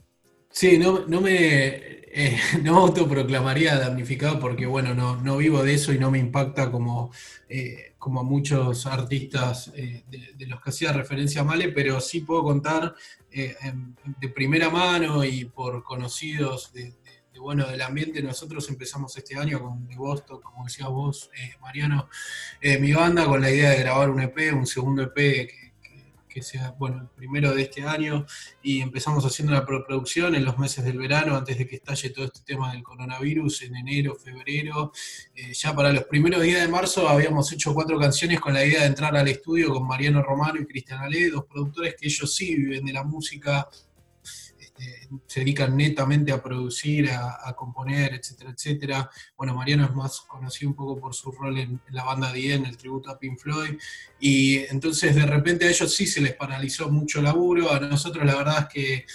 Sí, 0.51 0.79
no, 0.79 1.07
no 1.07 1.21
me 1.21 2.03
eh, 2.13 2.39
no 2.63 2.77
autoproclamaría 2.77 3.79
damnificado 3.79 4.39
porque, 4.39 4.67
bueno, 4.67 4.95
no, 4.95 5.37
vivo 5.39 5.63
de 5.63 5.75
eso 5.75 5.93
y 5.93 5.99
no 5.99 6.11
me 6.11 6.19
impacta 6.19 6.71
como, 6.71 7.11
eh, 7.49 7.92
como 8.03 8.25
muchos 8.25 8.85
artistas 8.87 9.71
eh, 9.77 10.03
de, 10.11 10.47
los 10.49 10.61
que 10.61 10.71
hacía 10.71 10.93
referencia 10.93 11.45
Male, 11.45 11.69
pero 11.69 12.01
sí 12.01 12.23
puedo 12.23 12.43
contar 12.43 12.97
de 13.31 14.29
primera 14.29 14.71
mano 14.71 15.23
y 15.25 15.45
por 15.45 15.85
conocidos 15.85 16.73
de, 16.73 16.95
bueno, 17.39 17.67
del 17.69 17.81
ambiente, 17.83 18.21
nosotros 18.21 18.69
empezamos 18.71 19.17
este 19.17 19.37
año 19.37 19.61
con 19.61 19.87
The 19.87 19.97
Boston, 19.97 20.41
como 20.41 20.65
decías 20.65 20.89
vos, 20.89 21.31
eh, 21.37 21.55
Mariano, 21.61 22.09
eh, 22.61 22.79
mi 22.79 22.93
banda, 22.93 23.25
con 23.27 23.41
la 23.41 23.51
idea 23.51 23.71
de 23.71 23.79
grabar 23.79 24.11
un 24.11 24.21
EP, 24.21 24.53
un 24.53 24.67
segundo 24.67 25.03
EP 25.03 25.15
que 25.15 25.62
que 26.33 26.43
sea, 26.43 26.75
bueno, 26.79 27.01
el 27.03 27.09
primero 27.09 27.55
de 27.55 27.63
este 27.63 27.83
año, 27.83 28.25
y 28.63 28.81
empezamos 28.81 29.25
haciendo 29.25 29.53
la 29.53 29.65
producción 29.65 30.35
en 30.35 30.45
los 30.45 30.59
meses 30.59 30.85
del 30.85 30.99
verano, 30.99 31.37
antes 31.37 31.59
de 31.59 31.67
que 31.67 31.77
estalle 31.77 32.11
todo 32.11 32.25
este 32.25 32.41
tema 32.45 32.73
del 32.73 32.83
coronavirus, 32.83 33.63
en 33.63 33.77
enero, 33.77 34.17
febrero. 34.17 34.93
Eh, 35.35 35.53
ya 35.53 35.75
para 35.75 35.93
los 35.93 36.05
primeros 36.05 36.43
días 36.43 36.63
de 36.63 36.69
marzo 36.69 37.09
habíamos 37.09 37.53
hecho 37.53 37.75
cuatro 37.75 37.99
canciones 37.99 38.41
con 38.41 38.55
la 38.55 38.65
idea 38.65 38.81
de 38.81 38.87
entrar 38.87 39.17
al 39.17 39.29
estudio 39.29 39.71
con 39.71 39.87
Mariano 39.87 40.23
Romano 40.23 40.61
y 40.61 40.67
Cristian 40.67 41.01
Ale, 41.01 41.31
dos 41.31 41.45
productores 41.45 41.95
que 41.99 42.07
ellos 42.07 42.35
sí 42.35 42.55
viven 42.57 42.85
de 42.85 42.93
la 42.93 43.05
música 43.05 43.69
se 45.27 45.41
dedican 45.41 45.77
netamente 45.77 46.33
a 46.33 46.43
producir, 46.43 47.11
a, 47.11 47.53
componer, 47.55 48.15
etcétera, 48.15 48.51
etcétera. 48.51 49.11
Bueno, 49.37 49.55
Mariano 49.55 49.85
es 49.85 49.95
más 49.95 50.21
conocido 50.23 50.71
un 50.71 50.77
poco 50.77 51.01
por 51.01 51.15
su 51.15 51.31
rol 51.31 51.59
en, 51.59 51.81
la 51.91 52.05
banda 52.05 52.33
D, 52.33 52.55
en 52.55 52.67
el 52.67 52.77
tributo 52.77 53.11
a 53.11 53.19
Pink 53.19 53.39
Floyd, 53.39 53.79
y 54.21 54.59
entonces 54.71 55.15
de 55.15 55.27
repente 55.27 55.67
a 55.67 55.71
ellos 55.71 55.95
sí 55.95 56.07
se 56.07 56.21
les 56.21 56.35
paralizó 56.35 56.91
mucho 56.91 57.19
el 57.19 57.27
laburo, 57.27 57.73
a 57.73 57.81
nosotros 57.81 58.25
la 58.25 58.37
verdad 58.37 58.59
es 58.61 58.67
que 58.73 58.95
eh, 58.95 59.07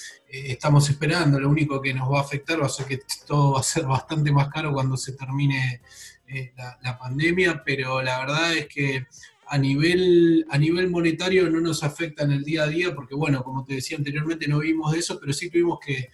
estamos 0.52 0.90
esperando, 0.90 1.40
lo 1.40 1.50
único 1.50 1.82
que 1.82 1.94
nos 1.94 2.12
va 2.12 2.20
a 2.20 2.24
afectar 2.24 2.62
va 2.62 2.68
a 2.68 2.70
ser 2.70 2.86
que 2.86 3.00
todo 3.26 3.54
va 3.54 3.60
a 3.62 3.64
ser 3.64 3.86
bastante 3.86 4.32
más 4.32 4.50
caro 4.50 4.74
cuando 4.74 4.98
se 4.98 5.14
termine 5.14 5.82
eh, 6.28 6.54
la 6.82 6.98
pandemia, 6.98 7.64
pero 7.66 8.02
la 8.02 8.20
verdad 8.20 8.54
es 8.54 8.68
que 8.68 9.08
a 9.50 9.58
nivel, 9.58 10.46
a 10.50 10.58
nivel 10.58 10.90
monetario 10.90 11.50
no 11.50 11.62
nos 11.62 11.84
afecta 11.84 12.24
en 12.24 12.32
el 12.32 12.44
día 12.44 12.64
a 12.64 12.68
día, 12.68 12.94
porque 12.94 13.16
bueno, 13.16 13.44
como 13.44 13.64
te 13.64 13.76
decía 13.76 13.98
anteriormente, 13.98 14.48
no 14.48 14.60
vimos 14.60 14.92
de 14.92 15.00
eso, 15.00 15.18
pero 15.20 15.34
sí 15.34 15.50
tuvimos 15.50 15.80
que, 15.80 16.10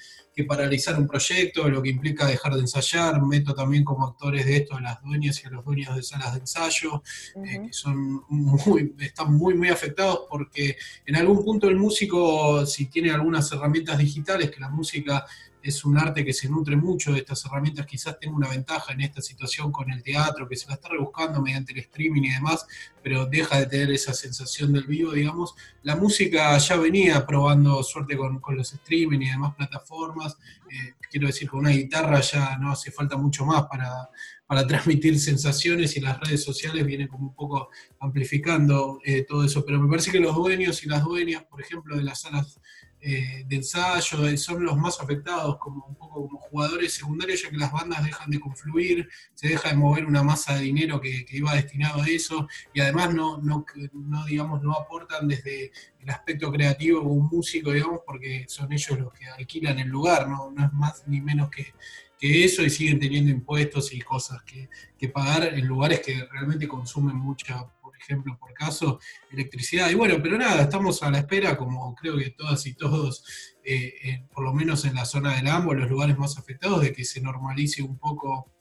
paralizar 0.47 0.97
un 0.97 1.07
proyecto, 1.07 1.69
lo 1.69 1.83
que 1.83 1.91
implica 1.91 2.25
dejar 2.25 2.55
de 2.55 2.61
ensayar. 2.61 3.21
Meto 3.21 3.53
también 3.53 3.83
como 3.83 4.07
actores 4.07 4.47
de 4.47 4.57
esto 4.57 4.75
a 4.75 4.81
las 4.81 4.99
dueñas 5.03 5.39
y 5.43 5.47
a 5.47 5.51
los 5.51 5.63
dueños 5.63 5.95
de 5.95 6.01
salas 6.01 6.33
de 6.33 6.39
ensayo, 6.39 7.03
eh, 7.45 7.67
que 7.67 7.71
son 7.71 8.23
muy, 8.29 8.95
están 8.99 9.31
muy, 9.35 9.53
muy 9.53 9.69
afectados 9.69 10.21
porque 10.27 10.75
en 11.05 11.15
algún 11.17 11.45
punto 11.45 11.69
el 11.69 11.75
músico, 11.75 12.65
si 12.65 12.87
tiene 12.87 13.11
algunas 13.11 13.51
herramientas 13.51 13.99
digitales, 13.99 14.49
que 14.49 14.59
la 14.59 14.69
música 14.69 15.23
es 15.63 15.85
un 15.85 15.97
arte 15.97 16.25
que 16.25 16.33
se 16.33 16.49
nutre 16.49 16.75
mucho 16.75 17.13
de 17.13 17.19
estas 17.19 17.45
herramientas, 17.45 17.85
quizás 17.85 18.19
tenga 18.19 18.35
una 18.35 18.49
ventaja 18.49 18.91
en 18.91 19.01
esta 19.01 19.21
situación 19.21 19.71
con 19.71 19.89
el 19.89 20.03
teatro, 20.03 20.47
que 20.47 20.57
se 20.57 20.67
la 20.67 20.73
está 20.73 20.89
rebuscando 20.89 21.41
mediante 21.41 21.71
el 21.71 21.79
streaming 21.79 22.23
y 22.23 22.33
demás, 22.33 22.67
pero 23.01 23.25
deja 23.25 23.59
de 23.59 23.67
tener 23.67 23.91
esa 23.91 24.13
sensación 24.13 24.73
del 24.73 24.83
vivo, 24.83 25.13
digamos. 25.13 25.55
La 25.81 25.95
música 25.95 26.57
ya 26.57 26.75
venía 26.75 27.25
probando 27.25 27.81
suerte 27.81 28.17
con, 28.17 28.41
los 28.49 28.73
streaming 28.73 29.21
y 29.21 29.29
demás 29.29 29.55
plataformas, 29.55 30.37
eh, 30.69 30.95
quiero 31.09 31.27
decir, 31.27 31.49
con 31.49 31.61
una 31.61 31.69
guitarra 31.69 32.19
ya 32.19 32.57
no 32.57 32.71
hace 32.71 32.91
falta 32.91 33.15
mucho 33.15 33.45
más 33.45 33.63
para, 33.63 34.09
transmitir 34.67 35.19
sensaciones 35.19 35.97
y 35.97 35.99
las 35.99 36.19
redes 36.19 36.43
sociales 36.43 36.85
vienen 36.85 37.07
como 37.07 37.29
un 37.29 37.33
poco 37.33 37.69
amplificando 37.99 38.99
eh, 39.03 39.25
todo 39.27 39.43
eso, 39.43 39.65
pero 39.65 39.79
me 39.79 39.89
parece 39.89 40.11
que 40.11 40.19
los 40.19 40.35
dueños 40.35 40.83
y 40.83 40.89
las 40.89 41.03
dueñas, 41.03 41.43
por 41.45 41.59
ejemplo, 41.59 41.97
de 41.97 42.03
las 42.03 42.21
salas 42.21 42.59
eh, 43.05 43.43
de 43.45 43.57
ensayo, 43.57 44.25
eh, 44.25 44.37
son 44.37 44.63
los 44.63 44.77
más 44.77 44.97
afectados 45.01 45.57
como 45.57 45.85
un 45.87 45.95
poco 45.95 46.25
como 46.25 46.39
jugadores 46.39 46.93
secundarios, 46.93 47.43
ya 47.43 47.49
que 47.49 47.57
las 47.57 47.73
bandas 47.73 48.01
dejan 48.01 48.31
de 48.31 48.39
confluir, 48.39 49.09
se 49.33 49.49
deja 49.49 49.69
de 49.71 49.75
mover 49.75 50.05
una 50.05 50.23
masa 50.23 50.55
de 50.55 50.61
dinero 50.61 51.01
que, 51.01 51.25
iba 51.31 51.53
destinado 51.53 52.01
a 52.01 52.07
eso, 52.07 52.47
y 52.73 52.79
además 52.79 53.13
no, 53.13 53.39
no, 53.39 53.65
no, 53.91 54.25
digamos, 54.25 54.63
no 54.63 54.71
aportan 54.71 55.27
desde 55.27 55.73
el 55.99 56.09
aspecto 56.09 56.49
creativo 56.49 57.01
un 57.01 57.27
músico, 57.27 57.73
digamos, 57.73 57.99
porque 58.05 58.45
son 58.47 58.71
ellos 58.71 58.97
los 58.97 59.11
que 59.11 59.25
alquilan 59.27 59.79
el 59.79 59.89
lugar, 59.89 60.29
no, 60.29 60.49
no 60.51 60.65
es 60.65 60.71
más 60.71 61.03
ni 61.05 61.19
menos 61.19 61.49
que, 61.49 61.73
que 62.17 62.45
eso, 62.45 62.63
y 62.63 62.69
siguen 62.69 63.01
teniendo 63.01 63.31
impuestos 63.31 63.93
y 63.93 63.99
cosas 63.99 64.43
que, 64.43 64.69
que 64.97 65.09
pagar 65.09 65.43
en 65.43 65.67
lugares 65.67 65.99
que 65.99 66.25
realmente 66.31 66.69
consumen 66.69 67.17
mucha 67.17 67.65
ejemplo, 68.03 68.37
por 68.39 68.53
caso, 68.53 68.99
electricidad. 69.31 69.89
Y 69.89 69.95
bueno, 69.95 70.17
pero 70.21 70.37
nada, 70.37 70.61
estamos 70.63 71.01
a 71.03 71.11
la 71.11 71.19
espera, 71.19 71.57
como 71.57 71.95
creo 71.95 72.17
que 72.17 72.31
todas 72.31 72.65
y 72.65 72.75
todos, 72.75 73.23
eh, 73.63 74.25
por 74.33 74.43
lo 74.43 74.53
menos 74.53 74.85
en 74.85 74.95
la 74.95 75.05
zona 75.05 75.35
del 75.35 75.47
AMBO, 75.47 75.73
los 75.73 75.89
lugares 75.89 76.17
más 76.17 76.37
afectados, 76.37 76.81
de 76.81 76.93
que 76.93 77.05
se 77.05 77.21
normalice 77.21 77.81
un 77.81 77.97
poco 77.97 78.51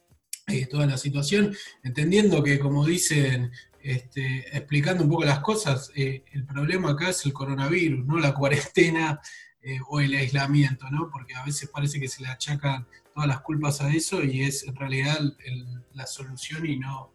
eh, 0.48 0.66
toda 0.66 0.86
la 0.86 0.98
situación, 0.98 1.54
entendiendo 1.84 2.42
que, 2.42 2.58
como 2.58 2.84
dicen, 2.84 3.52
este, 3.80 4.56
explicando 4.56 5.04
un 5.04 5.10
poco 5.10 5.24
las 5.24 5.40
cosas, 5.40 5.90
eh, 5.94 6.24
el 6.32 6.44
problema 6.44 6.90
acá 6.90 7.10
es 7.10 7.24
el 7.24 7.32
coronavirus, 7.32 8.04
no 8.06 8.18
la 8.18 8.34
cuarentena 8.34 9.20
o 9.88 10.00
el 10.00 10.14
aislamiento, 10.14 10.90
¿no? 10.90 11.08
Porque 11.10 11.34
a 11.34 11.44
veces 11.44 11.68
parece 11.68 12.00
que 12.00 12.08
se 12.08 12.22
le 12.22 12.28
achacan 12.28 12.86
todas 13.14 13.28
las 13.28 13.40
culpas 13.40 13.80
a 13.80 13.90
eso 13.90 14.22
y 14.22 14.42
es 14.42 14.64
en 14.64 14.74
realidad 14.74 15.18
la 15.94 16.06
solución 16.06 16.66
y 16.66 16.78
no, 16.78 17.12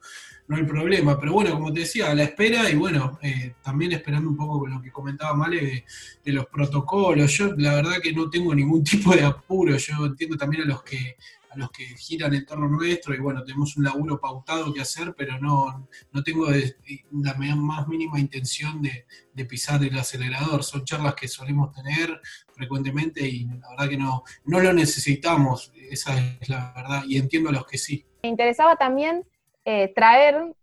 no 0.47 0.55
hay 0.55 0.63
problema. 0.63 1.19
Pero 1.19 1.33
bueno, 1.33 1.51
como 1.51 1.73
te 1.73 1.81
decía, 1.81 2.11
a 2.11 2.15
la 2.15 2.23
espera 2.23 2.69
y 2.69 2.75
bueno, 2.75 3.19
eh, 3.21 3.55
también 3.61 3.91
esperando 3.91 4.29
un 4.29 4.37
poco 4.37 4.65
lo 4.67 4.81
que 4.81 4.91
comentaba 4.91 5.33
Male 5.33 5.85
de, 6.23 6.31
los 6.31 6.45
protocolos. 6.47 7.31
Yo 7.31 7.53
la 7.57 7.75
verdad 7.75 8.01
que 8.01 8.13
no 8.13 8.29
tengo 8.29 8.53
ningún 8.55 8.83
tipo 8.83 9.13
de 9.13 9.23
apuro, 9.23 9.75
yo 9.77 10.05
entiendo 10.05 10.37
también 10.37 10.63
a 10.63 10.65
los 10.65 10.83
que 10.83 11.17
los 11.57 11.71
que 11.71 11.85
giran 11.85 12.33
en 12.33 12.45
torno 12.45 12.67
nuestro 12.67 13.13
y 13.13 13.19
bueno, 13.19 13.43
tenemos 13.43 13.75
un 13.77 13.83
laburo 13.83 14.19
pautado 14.19 14.73
que 14.73 14.81
hacer, 14.81 15.13
pero 15.17 15.39
no, 15.39 15.87
no 16.11 16.23
tengo 16.23 16.47
la 16.49 17.55
más 17.55 17.87
mínima 17.87 18.19
intención 18.19 18.81
de, 18.81 19.05
pisar 19.45 19.83
el 19.83 19.97
acelerador. 19.97 20.63
Son 20.63 20.83
charlas 20.83 21.13
que 21.15 21.27
solemos 21.27 21.71
tener 21.71 22.19
frecuentemente 22.53 23.27
y 23.27 23.45
la 23.45 23.69
verdad 23.69 23.89
que 23.89 23.97
no, 23.97 24.23
no 24.45 24.59
lo 24.59 24.73
necesitamos, 24.73 25.71
esa 25.75 26.17
es 26.17 26.49
la 26.49 26.73
verdad, 26.75 27.03
y 27.07 27.17
entiendo 27.17 27.49
a 27.49 27.53
los 27.53 27.65
que 27.65 27.77
sí. 27.77 28.05
Me 28.23 28.29
interesaba 28.29 28.75
también 28.75 29.25
eh, 29.63 29.93
traer 29.95 30.53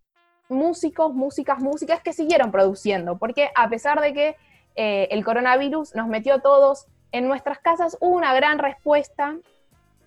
músicos, 0.48 1.14
músicas, 1.14 1.60
músicas 1.60 2.00
que 2.02 2.12
siguieron 2.12 2.50
produciendo, 2.50 3.16
porque 3.16 3.50
a 3.54 3.68
pesar 3.68 4.00
de 4.00 4.12
que 4.12 4.36
eh, 4.76 5.08
el 5.10 5.24
coronavirus 5.24 5.94
nos 5.94 6.08
metió 6.08 6.34
a 6.34 6.40
todos 6.40 6.86
en 7.12 7.28
nuestras 7.28 7.60
casas, 7.60 7.96
hubo 8.00 8.16
una 8.16 8.34
gran 8.34 8.58
respuesta 8.58 9.36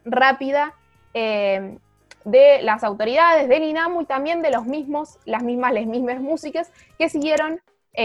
rápida 0.09 0.73
eh, 1.13 1.77
de 2.25 2.61
las 2.61 2.83
autoridades 2.83 3.47
del 3.47 3.63
INAMU 3.63 4.01
y 4.01 4.05
también 4.05 4.41
de 4.41 4.51
los 4.51 4.65
mismos, 4.65 5.17
las 5.25 5.43
mismas, 5.43 5.73
las 5.73 5.85
mismas 5.85 6.19
músicas 6.19 6.71
que 6.97 7.09
siguieron 7.09 7.61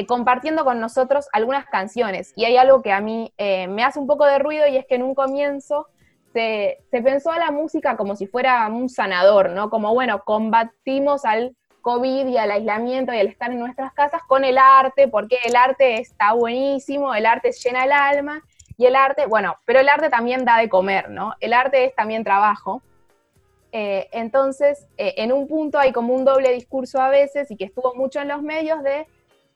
compartiendo 0.08 0.64
con 0.64 0.80
nosotros 0.80 1.28
algunas 1.34 1.66
canciones. 1.66 2.32
Y 2.34 2.46
hay 2.46 2.56
algo 2.56 2.80
que 2.80 2.92
a 2.92 3.02
mí 3.02 3.30
me 3.38 3.84
hace 3.84 3.98
un 3.98 4.06
poco 4.06 4.24
de 4.24 4.38
ruido 4.38 4.66
y 4.66 4.78
es 4.78 4.86
que 4.86 4.94
en 4.94 5.02
un 5.02 5.14
comienzo 5.14 5.86
se, 6.32 6.78
pensó 6.90 7.30
a 7.30 7.38
la 7.38 7.50
música 7.50 7.96
como 7.96 8.16
si 8.16 8.26
fuera 8.26 8.66
un 8.68 8.88
sanador, 8.88 9.50
¿no? 9.50 9.70
Como, 9.70 9.92
bueno, 9.94 10.22
combatimos 10.24 11.24
al 11.24 11.56
COVID 11.82 12.26
y 12.28 12.36
al 12.36 12.50
aislamiento 12.50 13.12
y 13.12 13.18
al 13.18 13.26
estar 13.26 13.50
en 13.50 13.58
nuestras 13.58 13.92
casas 13.92 14.22
con 14.26 14.44
el 14.44 14.56
arte, 14.58 15.08
porque 15.08 15.38
el 15.44 15.56
arte 15.56 16.00
está 16.00 16.32
buenísimo, 16.32 17.14
el 17.14 17.26
arte 17.26 17.52
llena 17.52 17.84
el 17.84 17.92
alma, 17.92 18.42
y 18.82 18.86
el 18.86 18.96
arte, 18.96 19.26
bueno, 19.26 19.56
pero 19.64 19.80
el 19.80 19.88
arte 19.88 20.10
también 20.10 20.44
da 20.44 20.58
de 20.58 20.68
comer, 20.68 21.10
¿no? 21.10 21.34
El 21.40 21.52
arte 21.52 21.84
es 21.84 21.94
también 21.94 22.24
trabajo. 22.24 22.82
Eh, 23.72 24.08
entonces, 24.12 24.86
eh, 24.98 25.14
en 25.18 25.32
un 25.32 25.48
punto 25.48 25.78
hay 25.78 25.92
como 25.92 26.14
un 26.14 26.24
doble 26.24 26.52
discurso 26.52 27.00
a 27.00 27.08
veces 27.08 27.50
y 27.50 27.56
que 27.56 27.64
estuvo 27.64 27.94
mucho 27.94 28.20
en 28.20 28.28
los 28.28 28.42
medios 28.42 28.82
de 28.82 29.06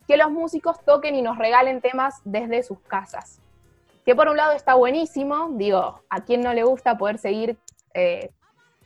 que 0.06 0.16
los 0.16 0.30
músicos 0.30 0.82
toquen 0.84 1.14
y 1.16 1.22
nos 1.22 1.38
regalen 1.38 1.80
temas 1.80 2.20
desde 2.24 2.62
sus 2.62 2.78
casas 2.80 3.40
que 4.06 4.14
por 4.14 4.28
un 4.28 4.36
lado 4.36 4.52
está 4.52 4.74
buenísimo, 4.74 5.50
digo, 5.54 6.00
a 6.08 6.20
quien 6.20 6.40
no 6.40 6.54
le 6.54 6.62
gusta 6.62 6.96
poder 6.96 7.18
seguir 7.18 7.58
eh, 7.92 8.30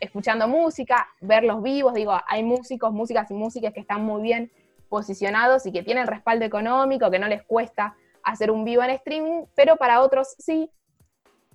escuchando 0.01 0.49
música, 0.49 1.09
verlos 1.21 1.63
vivos, 1.63 1.93
digo, 1.93 2.19
hay 2.27 2.43
músicos, 2.43 2.91
músicas 2.91 3.31
y 3.31 3.35
músicas 3.35 3.75
que 3.75 3.81
están 3.81 4.03
muy 4.03 4.23
bien 4.23 4.51
posicionados 4.89 5.67
y 5.67 5.73
que 5.73 5.83
tienen 5.83 6.07
respaldo 6.07 6.47
económico, 6.47 7.11
que 7.11 7.19
no 7.19 7.29
les 7.29 7.43
cuesta 7.43 7.95
hacer 8.25 8.51
un 8.51 8.65
vivo 8.65 8.83
en 8.83 8.91
streaming, 8.91 9.45
pero 9.55 9.77
para 9.77 10.01
otros 10.01 10.35
sí. 10.39 10.71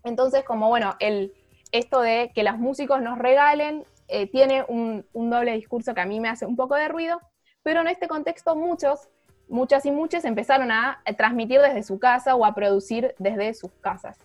Entonces, 0.04 0.44
como 0.44 0.70
bueno, 0.70 0.96
el, 1.00 1.34
esto 1.72 2.02
de 2.02 2.32
que 2.34 2.44
los 2.44 2.58
músicos 2.58 3.02
nos 3.02 3.18
regalen 3.18 3.84
eh, 4.08 4.30
tiene 4.30 4.64
un, 4.68 5.06
doble 5.14 5.54
discurso 5.54 5.94
que 5.94 6.02
a 6.02 6.06
mí 6.06 6.20
me 6.20 6.30
hace 6.30 6.46
un 6.46 6.56
poco 6.56 6.76
de 6.76 6.88
ruido, 6.88 7.20
pero 7.64 7.82
en 7.82 7.88
este 7.88 8.08
contexto 8.08 8.56
muchos 8.56 9.10
muchas 9.48 9.86
y 9.86 9.92
muchas 9.92 10.26
empezaron 10.26 10.72
a 10.72 11.04
transmitir 11.18 11.62
desde 11.62 11.84
su 11.84 12.00
casa 12.00 12.36
o 12.36 12.46
a 12.46 12.56
producir 12.56 13.14
desde 13.20 13.54
sus 13.54 13.72
casas. 13.74 14.18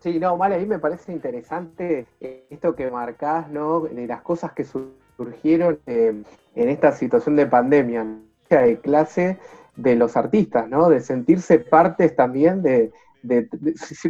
Sí, 0.00 0.20
no, 0.20 0.36
vale, 0.36 0.54
a 0.54 0.58
mí 0.58 0.66
me 0.66 0.78
parece 0.78 1.12
interesante 1.12 2.06
esto 2.20 2.76
que 2.76 2.88
marcás, 2.90 3.48
¿no? 3.50 3.80
De 3.80 4.06
las 4.06 4.22
cosas 4.22 4.52
que 4.52 4.64
surgieron 4.64 5.80
eh, 5.86 6.22
en 6.54 6.68
esta 6.68 6.92
situación 6.92 7.34
de 7.34 7.46
pandemia, 7.46 8.06
de 8.48 8.78
clase 8.80 9.38
de 9.78 9.94
los 9.94 10.16
artistas, 10.16 10.68
¿no? 10.68 10.88
De 10.88 11.00
sentirse 11.00 11.60
partes 11.60 12.14
también 12.16 12.62
de, 12.62 12.90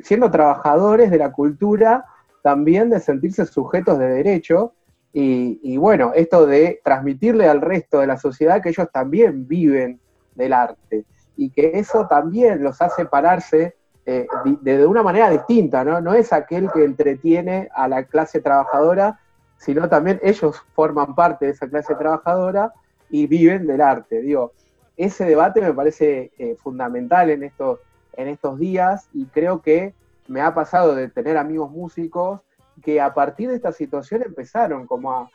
siendo 0.03 0.31
trabajadores 0.31 1.11
de 1.11 1.19
la 1.19 1.31
cultura, 1.31 2.07
también 2.43 2.89
de 2.89 3.01
sentirse 3.01 3.45
sujetos 3.45 3.99
de 3.99 4.09
derecho. 4.09 4.73
Y, 5.13 5.77
bueno, 5.79 6.13
esto 6.15 6.47
de 6.47 6.81
transmitirle 6.85 7.49
al 7.49 7.61
resto 7.61 7.99
de 7.99 8.07
la 8.07 8.17
sociedad 8.17 8.63
que 8.63 8.69
ellos 8.69 8.89
también 8.93 9.49
viven 9.49 10.01
del 10.37 10.53
arte 10.53 11.05
y 11.37 11.51
que 11.51 11.73
eso 11.75 12.07
también 12.07 12.63
los 12.63 12.81
hace 12.81 13.05
pararse 13.05 13.75
eh, 14.07 14.29
de, 14.61 14.87
una 14.87 15.03
manera 15.03 15.29
distinta, 15.29 15.83
¿no? 15.83 16.01
No 16.01 16.15
es 16.15 16.33
aquel 16.33 16.71
que 16.71 16.85
entretiene 16.85 17.69
a 17.75 17.89
la 17.89 18.05
clase 18.05 18.41
trabajadora, 18.41 19.19
sino 19.57 19.89
también 19.89 20.21
ellos 20.23 20.63
forman 20.73 21.17
parte 21.17 21.47
de 21.47 21.53
esa 21.53 21.69
clase 21.69 21.97
trabajadora 21.97 22.73
y 23.11 23.27
viven 23.27 23.67
del 23.67 23.81
arte. 23.81 24.23
Digo, 24.23 24.53
ese 24.99 25.25
debate 25.25 25.61
me 25.61 25.73
parece 25.73 26.33
eh, 26.39 26.57
fundamental 26.57 27.31
en 27.31 27.45
estos, 27.45 27.79
en 28.15 28.29
estos 28.29 28.59
días 28.59 29.09
y 29.15 29.25
creo 29.27 29.63
que 29.63 29.95
me 30.27 30.41
ha 30.41 30.53
pasado 30.53 30.95
de 30.95 31.09
tener 31.09 31.39
amigos 31.39 31.71
músicos 31.71 32.41
que 32.83 33.01
a 33.01 33.15
partir 33.15 33.49
de 33.49 33.57
esta 33.57 33.73
situación 33.73 34.23
empezaron 34.23 34.87
como 34.87 35.13
a, 35.13 35.31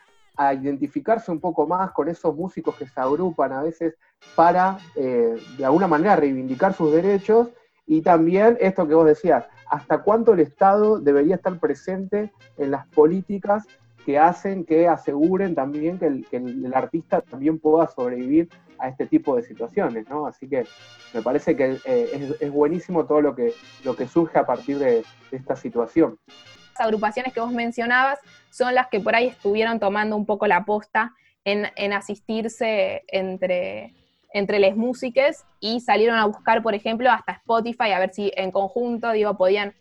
identificarse 0.53 1.32
un 1.32 1.39
poco 1.39 1.67
más 1.67 1.91
con 1.91 2.10
esos 2.10 2.36
músicos 2.36 2.75
que 2.75 2.88
se 2.88 3.00
agrupan 3.00 3.53
a 3.53 3.62
veces 3.62 3.96
para 4.36 4.79
eh, 4.96 5.36
de 5.58 5.65
alguna 5.65 5.88
manera 5.88 6.15
reivindicar 6.15 6.74
sus 6.74 6.91
derechos 6.91 7.50
y 7.86 8.01
también 8.01 8.58
esto 8.60 8.88
que 8.88 8.96
vos 8.96 9.05
decías, 9.05 9.46
hasta 9.70 10.00
cuánto 10.00 10.34
el 10.34 10.39
Estado 10.39 11.00
debería 11.00 11.36
estar 11.36 11.60
presente 11.60 12.32
en 12.58 12.72
las 12.72 12.88
políticas 12.88 13.67
que 14.05 14.20
hacen 14.20 14.65
que 14.65 14.88
aseguren 14.88 15.55
también 15.55 15.98
que 16.00 16.08
el, 16.08 16.74
artista 16.74 17.22
también 17.22 17.60
pueda 17.60 17.88
sobrevivir 17.88 18.50
a 18.80 18.89
este 18.89 19.06
tipo 19.06 19.36
de 19.36 19.44
situaciones, 19.44 20.08
¿no? 20.10 20.25
Así 20.27 20.48
que 20.48 20.65
me 21.13 21.22
parece 21.22 21.56
que 21.56 21.77
eh, 21.86 22.36
es, 22.39 22.51
buenísimo 22.51 23.06
todo 23.06 23.22
lo 23.22 23.36
que, 23.36 23.53
lo 23.84 23.96
que 23.96 24.08
surge 24.08 24.39
a 24.39 24.46
partir 24.46 24.80
de, 24.80 25.03
esta 25.32 25.56
situación. 25.56 26.18
Las 26.27 26.88
agrupaciones 26.88 27.34
que 27.34 27.39
vos 27.39 27.51
mencionabas 27.51 28.20
son 28.50 28.75
las 28.75 28.88
que 28.88 29.00
por 29.00 29.15
ahí 29.15 29.27
estuvieron 29.27 29.80
tomando 29.80 30.15
un 30.15 30.25
poco 30.25 30.48
la 30.48 30.63
posta 30.65 31.13
en, 31.44 31.68
en 31.75 31.94
asistirse 31.94 33.03
entre, 33.08 33.94
entre 34.34 34.60
las 34.60 34.75
músicas 34.75 35.46
y 35.60 35.80
salieron 35.80 36.18
a 36.18 36.25
buscar, 36.25 36.62
por 36.62 36.75
ejemplo, 36.75 37.10
hasta 37.10 37.34
Spotify, 37.34 37.92
a 37.92 38.00
ver 38.00 38.13
si 38.13 38.32
en 38.36 38.51
conjunto, 38.51 39.12
digo, 39.12 39.38
podían, 39.38 39.74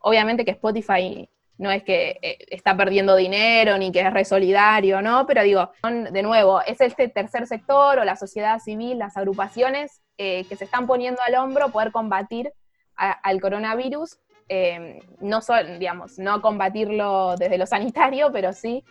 obviamente 0.00 0.44
que 0.44 0.52
Spotify 0.52 1.28
no 1.60 1.70
es 1.70 1.82
que 1.82 2.18
eh, 2.22 2.38
está 2.48 2.74
perdiendo 2.74 3.14
dinero 3.14 3.76
ni 3.76 3.92
que 3.92 4.00
es 4.00 4.10
re 4.10 4.24
solidario, 4.24 5.02
¿no? 5.02 5.26
Pero 5.26 5.42
digo, 5.42 5.70
de 6.10 6.22
nuevo, 6.22 6.62
es 6.62 6.80
este 6.80 7.08
tercer 7.08 7.46
sector 7.46 7.98
o 7.98 8.04
la 8.04 8.16
sociedad 8.16 8.58
civil, 8.60 8.98
las 8.98 9.18
agrupaciones 9.18 10.00
eh, 10.16 10.46
que 10.48 10.56
se 10.56 10.64
están 10.64 10.86
poniendo 10.86 11.20
al 11.26 11.34
hombro 11.34 11.68
poder 11.68 11.92
combatir 11.92 12.50
al 12.96 13.40
coronavirus, 13.40 14.18
eh, 14.48 15.00
no 15.20 15.40
son, 15.40 15.78
digamos, 15.78 16.18
no 16.18 16.42
combatirlo 16.42 17.36
desde 17.36 17.56
lo 17.56 17.66
sanitario, 17.66 18.30
pero 18.32 18.52
sí 18.52 18.82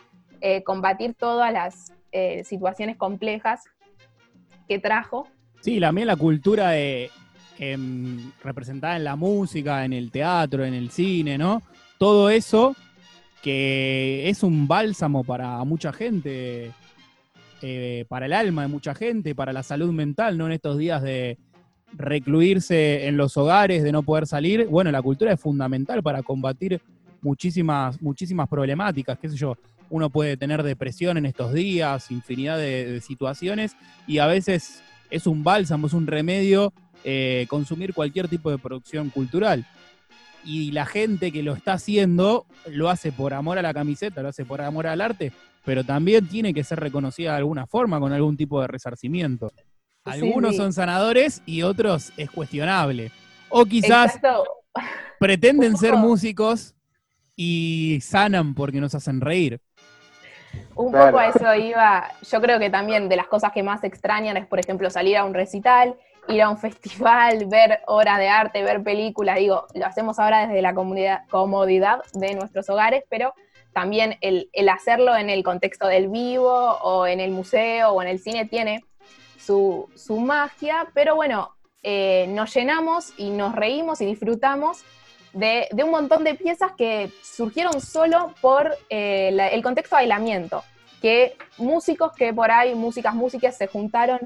combatir 0.64 1.14
todas 1.14 1.52
las 1.52 1.92
situaciones 2.44 2.96
complejas 2.96 3.62
que 4.66 4.78
trajo. 4.78 5.28
Sí, 5.60 5.78
también 5.78 6.06
la 6.06 6.16
cultura 6.16 6.70
de, 6.70 7.10
em, 7.58 8.32
representada 8.42 8.96
en 8.96 9.04
la 9.04 9.16
música, 9.16 9.84
en 9.84 9.92
el 9.92 10.10
teatro, 10.10 10.64
en 10.64 10.74
el 10.74 10.90
cine, 10.90 11.36
¿no? 11.36 11.62
Todo 12.00 12.30
eso 12.30 12.74
que 13.42 14.30
es 14.30 14.42
un 14.42 14.66
bálsamo 14.66 15.22
para 15.22 15.62
mucha 15.64 15.92
gente, 15.92 16.72
eh, 17.60 18.06
para 18.08 18.24
el 18.24 18.32
alma 18.32 18.62
de 18.62 18.68
mucha 18.68 18.94
gente, 18.94 19.34
para 19.34 19.52
la 19.52 19.62
salud 19.62 19.92
mental, 19.92 20.38
¿no? 20.38 20.46
En 20.46 20.52
estos 20.52 20.78
días 20.78 21.02
de 21.02 21.36
recluirse 21.92 23.06
en 23.06 23.18
los 23.18 23.36
hogares, 23.36 23.82
de 23.82 23.92
no 23.92 24.02
poder 24.02 24.26
salir. 24.26 24.66
Bueno, 24.66 24.90
la 24.90 25.02
cultura 25.02 25.34
es 25.34 25.38
fundamental 25.38 26.02
para 26.02 26.22
combatir 26.22 26.80
muchísimas, 27.20 28.00
muchísimas 28.00 28.48
problemáticas, 28.48 29.18
qué 29.18 29.28
sé 29.28 29.36
yo 29.36 29.58
uno 29.90 30.08
puede 30.08 30.38
tener 30.38 30.62
depresión 30.62 31.18
en 31.18 31.26
estos 31.26 31.52
días, 31.52 32.10
infinidad 32.10 32.56
de, 32.56 33.02
situaciones, 33.02 33.76
y 34.06 34.20
a 34.20 34.26
veces 34.26 34.82
es 35.10 35.26
un 35.26 35.44
bálsamo, 35.44 35.88
es 35.88 35.92
un 35.92 36.06
remedio 36.06 36.72
eh, 37.04 37.44
consumir 37.50 37.92
cualquier 37.92 38.26
tipo 38.26 38.50
de 38.50 38.56
producción 38.56 39.10
cultural. 39.10 39.66
Y 40.44 40.72
la 40.72 40.86
gente 40.86 41.32
que 41.32 41.42
lo 41.42 41.54
está 41.54 41.74
haciendo 41.74 42.46
lo 42.66 42.88
hace 42.88 43.12
por 43.12 43.34
amor 43.34 43.58
a 43.58 43.62
la 43.62 43.74
camiseta, 43.74 44.22
lo 44.22 44.28
hace 44.28 44.44
por 44.44 44.60
amor 44.60 44.86
al 44.86 45.00
arte, 45.00 45.32
pero 45.64 45.84
también 45.84 46.26
tiene 46.28 46.54
que 46.54 46.64
ser 46.64 46.80
reconocida 46.80 47.32
de 47.32 47.38
alguna 47.38 47.66
forma, 47.66 48.00
con 48.00 48.12
algún 48.12 48.36
tipo 48.36 48.60
de 48.60 48.66
resarcimiento. 48.66 49.52
Algunos 50.04 50.56
son 50.56 50.72
sanadores 50.72 51.42
y 51.44 51.62
otros 51.62 52.12
es 52.16 52.30
cuestionable. 52.30 53.12
O 53.48 53.64
quizás 53.64 54.18
pretenden 55.18 55.76
ser 55.76 55.94
músicos 55.94 56.74
y 57.36 57.98
sanan 58.00 58.54
porque 58.54 58.80
nos 58.80 58.94
hacen 58.94 59.20
reír. 59.20 59.60
Un 60.74 60.92
poco 60.92 61.18
a 61.18 61.28
eso 61.28 61.54
iba, 61.54 62.08
yo 62.28 62.40
creo 62.40 62.58
que 62.58 62.70
también 62.70 63.08
de 63.08 63.16
las 63.16 63.28
cosas 63.28 63.52
que 63.52 63.62
más 63.62 63.84
extrañan 63.84 64.36
es, 64.36 64.46
por 64.46 64.58
ejemplo, 64.58 64.90
salir 64.90 65.16
a 65.16 65.24
un 65.24 65.34
recital, 65.34 65.94
ir 66.28 66.42
a 66.42 66.50
un 66.50 66.58
festival, 66.58 67.46
ver 67.50 67.80
obras 67.86 68.18
de 68.18 68.28
arte, 68.28 68.62
ver 68.62 68.82
películas, 68.82 69.38
digo, 69.38 69.66
lo 69.74 69.86
hacemos 69.86 70.18
ahora 70.18 70.46
desde 70.46 70.62
la 70.62 70.74
comodidad 70.74 72.02
de 72.14 72.34
nuestros 72.34 72.68
hogares, 72.70 73.04
pero 73.08 73.34
también 73.72 74.16
el, 74.20 74.48
hacerlo 74.68 75.16
en 75.16 75.30
el 75.30 75.42
contexto 75.44 75.86
del 75.86 76.08
vivo 76.08 76.50
o 76.50 77.06
en 77.06 77.20
el 77.20 77.30
museo 77.30 77.90
o 77.90 78.02
en 78.02 78.08
el 78.08 78.18
cine 78.18 78.46
tiene 78.46 78.84
su, 79.38 79.88
magia, 80.20 80.88
pero 80.94 81.16
bueno, 81.16 81.56
eh, 81.82 82.26
nos 82.28 82.54
llenamos 82.54 83.12
y 83.16 83.30
nos 83.30 83.54
reímos 83.54 84.00
y 84.00 84.06
disfrutamos 84.06 84.84
de, 85.32 85.68
un 85.82 85.90
montón 85.90 86.24
de 86.24 86.34
piezas 86.34 86.72
que 86.76 87.10
surgieron 87.22 87.80
solo 87.80 88.34
por 88.40 88.76
eh, 88.90 89.28
el 89.52 89.62
contexto 89.62 89.96
de 89.96 90.02
aislamiento, 90.02 90.62
que 91.00 91.36
músicos 91.58 92.12
que 92.12 92.32
por 92.32 92.50
ahí, 92.50 92.74
músicas, 92.74 93.14
músicas, 93.14 93.56
se 93.56 93.66
juntaron 93.66 94.20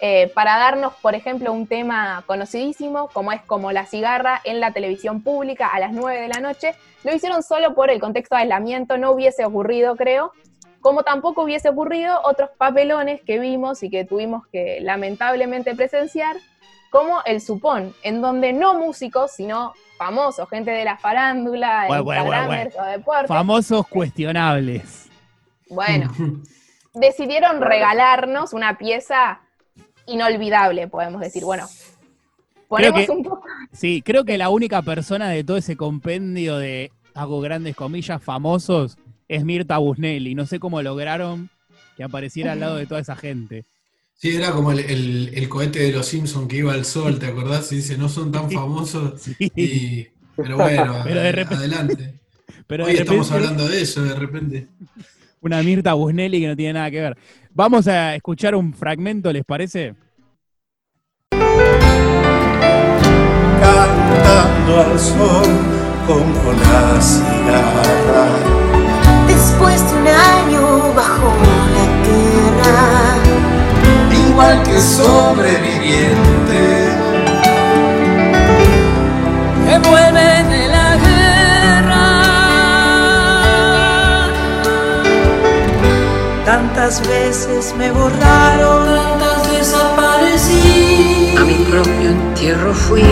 eh, 0.00 0.30
para 0.34 0.56
darnos, 0.58 0.94
por 0.94 1.14
ejemplo, 1.14 1.52
un 1.52 1.66
tema 1.66 2.22
conocidísimo, 2.26 3.08
como 3.08 3.32
es 3.32 3.42
como 3.42 3.72
la 3.72 3.86
cigarra 3.86 4.40
en 4.44 4.60
la 4.60 4.72
televisión 4.72 5.22
pública 5.22 5.68
a 5.68 5.80
las 5.80 5.92
9 5.92 6.20
de 6.20 6.28
la 6.28 6.40
noche, 6.40 6.74
lo 7.04 7.14
hicieron 7.14 7.42
solo 7.42 7.74
por 7.74 7.90
el 7.90 8.00
contexto 8.00 8.36
de 8.36 8.42
aislamiento, 8.42 8.96
no 8.96 9.10
hubiese 9.10 9.44
ocurrido, 9.44 9.96
creo, 9.96 10.32
como 10.80 11.02
tampoco 11.02 11.42
hubiese 11.42 11.68
ocurrido 11.68 12.20
otros 12.22 12.50
papelones 12.56 13.20
que 13.22 13.38
vimos 13.38 13.82
y 13.82 13.90
que 13.90 14.04
tuvimos 14.04 14.46
que 14.46 14.78
lamentablemente 14.80 15.74
presenciar, 15.74 16.36
como 16.90 17.20
el 17.24 17.40
Supón, 17.40 17.92
en 18.02 18.20
donde 18.20 18.52
no 18.52 18.74
músicos, 18.74 19.32
sino 19.32 19.74
famosos, 19.98 20.48
gente 20.48 20.70
de 20.70 20.84
la 20.84 20.96
farándula, 20.96 21.88
Instagramers 21.88 22.76
o 22.78 22.84
deportes. 22.84 23.28
Famosos 23.28 23.86
cuestionables. 23.88 25.10
Bueno, 25.68 26.10
decidieron 26.94 27.60
regalarnos 27.60 28.52
una 28.52 28.78
pieza 28.78 29.40
inolvidable, 30.08 30.88
podemos 30.88 31.20
decir. 31.20 31.44
Bueno, 31.44 31.66
ponemos 32.68 33.08
un 33.08 33.22
poco. 33.22 33.42
Sí, 33.72 34.02
creo 34.02 34.24
que 34.24 34.38
la 34.38 34.48
única 34.50 34.82
persona 34.82 35.28
de 35.28 35.44
todo 35.44 35.56
ese 35.56 35.76
compendio 35.76 36.56
de, 36.56 36.90
hago 37.14 37.40
grandes 37.40 37.76
comillas, 37.76 38.22
famosos, 38.22 38.96
es 39.28 39.44
Mirta 39.44 39.78
Busnelli. 39.78 40.34
No 40.34 40.46
sé 40.46 40.58
cómo 40.58 40.82
lograron 40.82 41.50
que 41.96 42.04
apareciera 42.04 42.52
al 42.52 42.60
lado 42.60 42.76
de 42.76 42.86
toda 42.86 43.00
esa 43.00 43.16
gente. 43.16 43.64
Sí, 44.14 44.34
era 44.34 44.50
como 44.50 44.72
el, 44.72 45.48
cohete 45.48 45.80
de 45.80 45.92
los 45.92 46.06
Simpsons 46.06 46.48
que 46.48 46.56
iba 46.56 46.72
al 46.72 46.84
sol, 46.84 47.18
¿te 47.18 47.26
acordás? 47.26 47.70
Y 47.72 47.76
dice, 47.76 47.96
no 47.96 48.08
son 48.08 48.32
tan 48.32 48.50
famosos. 48.50 49.20
pero 50.36 50.56
bueno, 50.56 50.94
adelante. 51.02 52.14
Pero 52.66 52.84
Hoy 52.84 52.94
estamos 52.94 53.30
hablando 53.32 53.66
de 53.66 53.80
eso, 53.80 54.02
de 54.02 54.14
repente. 54.14 54.68
Una 55.40 55.62
Mirta 55.62 55.94
Busnelli 55.94 56.40
que 56.40 56.48
no 56.48 56.56
tiene 56.56 56.74
nada 56.74 56.90
que 56.90 57.00
ver. 57.00 57.16
Vamos 57.58 57.88
a 57.88 58.14
escuchar 58.14 58.54
un 58.54 58.72
fragmento, 58.72 59.32
¿les 59.32 59.44
parece? 59.44 59.96
Cantando 63.60 64.80
al 64.80 64.96
sol 64.96 65.42
como 66.06 66.52
la 66.52 67.00
cigarra. 67.00 68.26
Después 69.26 69.90
de 69.90 69.96
un 69.98 70.06
año 70.06 70.94
bajo 70.94 71.34
la 71.74 71.86
tierra 72.06 72.78
igual 74.28 74.62
que 74.62 74.78
sobreviviente. 74.80 76.62
Que 79.66 79.78
vuelve 79.88 80.28
de 80.44 80.62
la 80.68 80.77
Tantas 86.78 87.08
veces 87.08 87.74
me 87.74 87.90
borraron, 87.90 88.86
tantas 88.86 89.50
desaparecí. 89.50 91.34
A 91.36 91.44
mi 91.44 91.54
propio 91.64 92.10
entierro 92.10 92.72
fui. 92.72 93.02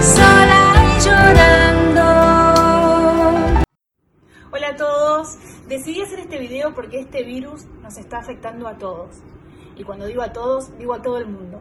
Sola 0.00 0.96
y 0.96 1.00
llorando. 1.00 2.04
Hola 4.52 4.68
a 4.68 4.76
todos. 4.76 5.36
Decidí 5.66 6.00
hacer 6.00 6.20
este 6.20 6.38
video 6.38 6.72
porque 6.72 7.00
este 7.00 7.24
virus 7.24 7.66
nos 7.82 7.98
está 7.98 8.18
afectando 8.18 8.68
a 8.68 8.78
todos. 8.78 9.16
Y 9.76 9.82
cuando 9.82 10.06
digo 10.06 10.22
a 10.22 10.32
todos, 10.32 10.78
digo 10.78 10.94
a 10.94 11.02
todo 11.02 11.18
el 11.18 11.26
mundo. 11.26 11.60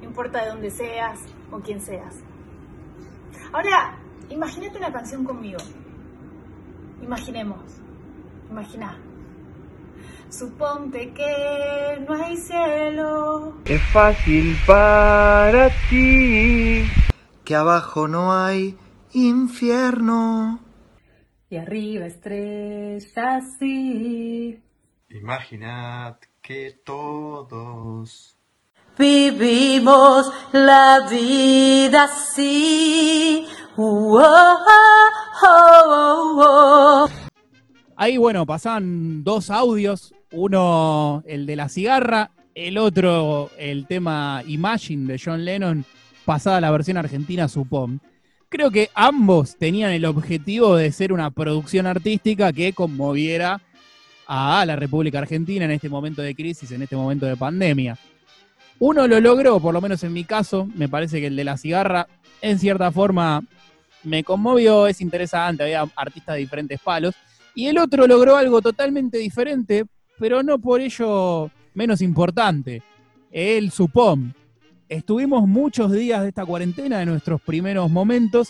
No 0.00 0.04
importa 0.04 0.42
de 0.42 0.48
dónde 0.48 0.72
seas 0.72 1.20
o 1.52 1.60
quién 1.60 1.80
seas. 1.80 2.16
Ahora, 3.52 3.96
imagínate 4.28 4.76
una 4.76 4.92
canción 4.92 5.22
conmigo. 5.22 5.60
Imaginemos. 7.00 7.62
Imagina. 8.50 8.98
Suponte 10.30 11.12
que 11.12 12.04
no 12.06 12.14
hay 12.14 12.36
cielo. 12.36 13.54
Es 13.64 13.82
fácil 13.92 14.56
para 14.66 15.70
ti. 15.88 16.84
que 17.44 17.54
abajo 17.54 18.06
no 18.08 18.32
hay 18.32 18.76
infierno. 19.12 20.60
Y 21.50 21.56
arriba 21.56 22.06
estrellas 22.06 23.44
sí. 23.58 24.62
Imaginad 25.08 26.16
que 26.42 26.80
todos 26.84 28.38
Vivimos 28.98 30.32
la 30.52 31.06
vida 31.08 32.04
así. 32.04 33.46
Uh, 33.76 34.18
oh, 34.18 34.58
oh, 35.44 36.42
oh, 36.44 37.08
Ahí, 37.94 38.16
bueno, 38.16 38.44
pasaban 38.44 39.22
dos 39.22 39.50
audios, 39.50 40.12
uno 40.32 41.22
el 41.26 41.46
de 41.46 41.56
la 41.56 41.68
cigarra, 41.68 42.30
el 42.54 42.78
otro 42.78 43.50
el 43.58 43.86
tema 43.86 44.42
Imagine 44.46 45.12
de 45.12 45.20
John 45.22 45.44
Lennon, 45.44 45.84
pasada 46.24 46.60
la 46.60 46.70
versión 46.70 46.96
argentina 46.96 47.48
Supón. 47.48 48.00
Creo 48.48 48.70
que 48.70 48.90
ambos 48.94 49.56
tenían 49.56 49.92
el 49.92 50.04
objetivo 50.04 50.76
de 50.76 50.90
ser 50.90 51.12
una 51.12 51.30
producción 51.30 51.86
artística 51.86 52.52
que 52.52 52.72
conmoviera 52.72 53.60
a 54.26 54.64
la 54.66 54.76
República 54.76 55.18
Argentina 55.18 55.64
en 55.64 55.70
este 55.70 55.88
momento 55.88 56.22
de 56.22 56.34
crisis, 56.34 56.70
en 56.70 56.82
este 56.82 56.96
momento 56.96 57.26
de 57.26 57.36
pandemia. 57.36 57.98
Uno 58.78 59.08
lo 59.08 59.20
logró, 59.20 59.58
por 59.58 59.74
lo 59.74 59.80
menos 59.80 60.02
en 60.04 60.12
mi 60.12 60.24
caso, 60.24 60.68
me 60.74 60.88
parece 60.88 61.20
que 61.20 61.26
el 61.26 61.36
de 61.36 61.44
la 61.44 61.56
cigarra, 61.56 62.06
en 62.40 62.58
cierta 62.58 62.92
forma, 62.92 63.42
me 64.04 64.22
conmovió, 64.22 64.86
es 64.86 65.00
interesante, 65.00 65.64
había 65.64 65.84
artistas 65.96 66.34
de 66.34 66.40
diferentes 66.40 66.80
palos. 66.80 67.14
Y 67.54 67.66
el 67.66 67.78
otro 67.78 68.06
logró 68.06 68.36
algo 68.36 68.62
totalmente 68.62 69.18
diferente, 69.18 69.84
pero 70.18 70.42
no 70.42 70.58
por 70.58 70.80
ello 70.80 71.50
menos 71.74 72.02
importante. 72.02 72.82
El 73.30 73.70
Supom. 73.70 74.32
Estuvimos 74.88 75.46
muchos 75.46 75.92
días 75.92 76.22
de 76.22 76.28
esta 76.28 76.46
cuarentena, 76.46 76.98
de 76.98 77.06
nuestros 77.06 77.42
primeros 77.42 77.90
momentos, 77.90 78.48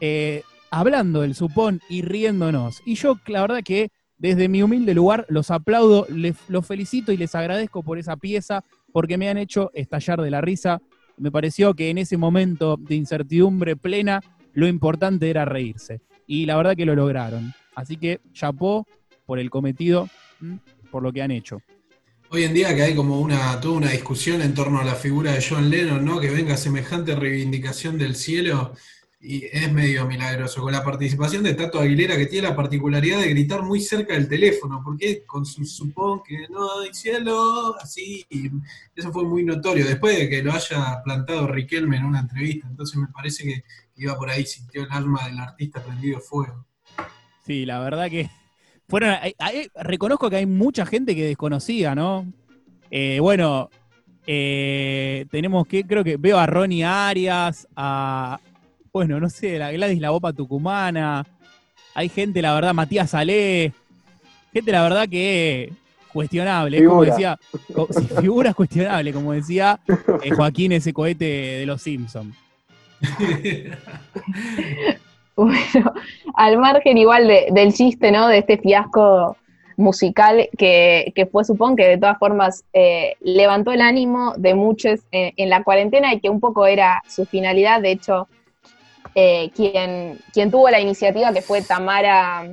eh, 0.00 0.42
hablando 0.70 1.20
del 1.20 1.34
Supón 1.34 1.80
y 1.88 2.02
riéndonos. 2.02 2.82
Y 2.84 2.96
yo, 2.96 3.18
la 3.26 3.42
verdad 3.42 3.62
que 3.64 3.90
desde 4.18 4.48
mi 4.48 4.62
humilde 4.62 4.94
lugar 4.94 5.24
los 5.28 5.50
aplaudo, 5.52 6.06
les, 6.10 6.36
los 6.48 6.66
felicito 6.66 7.12
y 7.12 7.16
les 7.16 7.34
agradezco 7.36 7.84
por 7.84 7.98
esa 7.98 8.16
pieza, 8.16 8.64
porque 8.92 9.16
me 9.16 9.28
han 9.28 9.38
hecho 9.38 9.70
estallar 9.74 10.20
de 10.20 10.30
la 10.30 10.40
risa. 10.40 10.82
Me 11.16 11.30
pareció 11.30 11.74
que 11.74 11.90
en 11.90 11.98
ese 11.98 12.16
momento 12.16 12.76
de 12.76 12.96
incertidumbre 12.96 13.76
plena, 13.76 14.20
lo 14.52 14.66
importante 14.66 15.30
era 15.30 15.44
reírse. 15.44 16.00
Y 16.26 16.46
la 16.46 16.56
verdad 16.56 16.76
que 16.76 16.84
lo 16.84 16.96
lograron. 16.96 17.54
Así 17.76 17.96
que 17.96 18.20
chapó 18.32 18.86
por 19.24 19.38
el 19.38 19.50
cometido. 19.50 20.08
Por 20.90 21.02
lo 21.02 21.12
que 21.12 21.22
han 21.22 21.30
hecho. 21.30 21.62
Hoy 22.30 22.44
en 22.44 22.52
día 22.52 22.74
que 22.74 22.82
hay 22.82 22.94
como 22.94 23.20
una, 23.20 23.58
toda 23.60 23.78
una 23.78 23.90
discusión 23.90 24.42
en 24.42 24.52
torno 24.52 24.80
a 24.80 24.84
la 24.84 24.94
figura 24.94 25.32
de 25.32 25.44
John 25.46 25.70
Lennon, 25.70 26.04
¿no? 26.04 26.20
Que 26.20 26.28
venga 26.28 26.56
semejante 26.58 27.14
reivindicación 27.14 27.96
del 27.96 28.14
cielo 28.14 28.74
y 29.20 29.44
es 29.46 29.72
medio 29.72 30.06
milagroso. 30.06 30.62
Con 30.62 30.72
la 30.72 30.84
participación 30.84 31.42
de 31.42 31.54
Tato 31.54 31.80
Aguilera, 31.80 32.16
que 32.16 32.26
tiene 32.26 32.48
la 32.48 32.56
particularidad 32.56 33.20
de 33.20 33.30
gritar 33.30 33.62
muy 33.62 33.80
cerca 33.80 34.14
del 34.14 34.28
teléfono, 34.28 34.82
porque 34.84 35.24
con 35.24 35.44
su 35.44 35.64
supón 35.64 36.22
que 36.22 36.46
no 36.50 36.80
hay 36.80 36.94
cielo, 36.94 37.74
así, 37.80 38.24
y 38.30 38.50
eso 38.94 39.12
fue 39.12 39.24
muy 39.24 39.42
notorio, 39.42 39.86
después 39.86 40.18
de 40.18 40.28
que 40.28 40.42
lo 40.42 40.52
haya 40.52 41.02
plantado 41.02 41.48
Riquelme 41.48 41.96
en 41.96 42.04
una 42.04 42.20
entrevista, 42.20 42.68
entonces 42.68 42.96
me 42.96 43.08
parece 43.08 43.44
que 43.44 43.64
iba 43.96 44.16
por 44.16 44.30
ahí, 44.30 44.46
sintió 44.46 44.84
el 44.84 44.92
alma 44.92 45.26
del 45.26 45.38
artista 45.38 45.82
prendido 45.82 46.20
fuego. 46.20 46.64
Sí, 47.44 47.64
la 47.64 47.80
verdad 47.80 48.10
que 48.10 48.30
fueron. 48.88 49.10
hay- 49.20 49.34
hay- 49.38 49.68
reconozco 49.74 50.30
que 50.30 50.36
hay 50.36 50.46
mucha 50.46 50.86
gente 50.86 51.14
que 51.14 51.26
desconocía, 51.26 51.94
¿no? 51.94 52.26
Eh, 52.90 53.18
bueno, 53.20 53.68
eh, 54.26 55.26
tenemos 55.30 55.66
que, 55.66 55.84
creo 55.84 56.04
que 56.04 56.16
veo 56.16 56.38
a 56.38 56.46
Ronnie 56.46 56.84
Arias, 56.84 57.66
a. 57.76 58.40
Bueno, 58.92 59.20
no 59.20 59.28
sé, 59.30 59.58
la 59.58 59.70
Gladys 59.72 60.00
La 60.00 60.10
Bopa 60.10 60.32
Tucumana. 60.32 61.24
Hay 61.94 62.08
gente, 62.08 62.42
la 62.42 62.54
verdad, 62.54 62.74
Matías 62.74 63.10
Salé. 63.10 63.72
Gente, 64.52 64.72
la 64.72 64.82
verdad, 64.82 65.08
que 65.08 65.72
cuestionable. 66.12 66.78
Es 66.78 66.88
como 66.88 67.04
decía. 67.04 67.38
co- 67.74 67.88
sí, 67.90 68.06
figuras 68.20 68.54
cuestionables, 68.54 69.14
como 69.14 69.32
decía 69.32 69.78
eh, 70.22 70.30
Joaquín, 70.30 70.72
ese 70.72 70.92
cohete 70.92 71.24
de 71.24 71.66
los 71.66 71.82
Simpsons. 71.82 72.34
Bueno, 75.72 75.92
al 76.34 76.58
margen 76.58 76.98
igual 76.98 77.28
de- 77.28 77.48
del 77.52 77.72
chiste, 77.72 78.10
¿no? 78.10 78.26
De 78.28 78.38
este 78.38 78.58
fiasco 78.58 79.36
musical 79.76 80.48
que, 80.58 81.12
que 81.14 81.26
fue, 81.26 81.44
supongo 81.44 81.76
que 81.76 81.86
de 81.86 81.98
todas 81.98 82.18
formas 82.18 82.64
eh, 82.72 83.14
levantó 83.20 83.70
el 83.70 83.80
ánimo 83.80 84.34
de 84.36 84.54
muchos 84.54 85.00
en 85.12 85.48
la 85.50 85.62
cuarentena 85.62 86.12
y 86.12 86.20
que 86.20 86.28
un 86.28 86.40
poco 86.40 86.66
era 86.66 87.02
su 87.06 87.24
finalidad. 87.26 87.80
De 87.80 87.92
hecho, 87.92 88.28
eh, 89.14 89.50
quien, 89.54 90.18
quien 90.32 90.50
tuvo 90.50 90.70
la 90.70 90.80
iniciativa, 90.80 91.32
que 91.32 91.42
fue 91.42 91.62
Tamara 91.62 92.48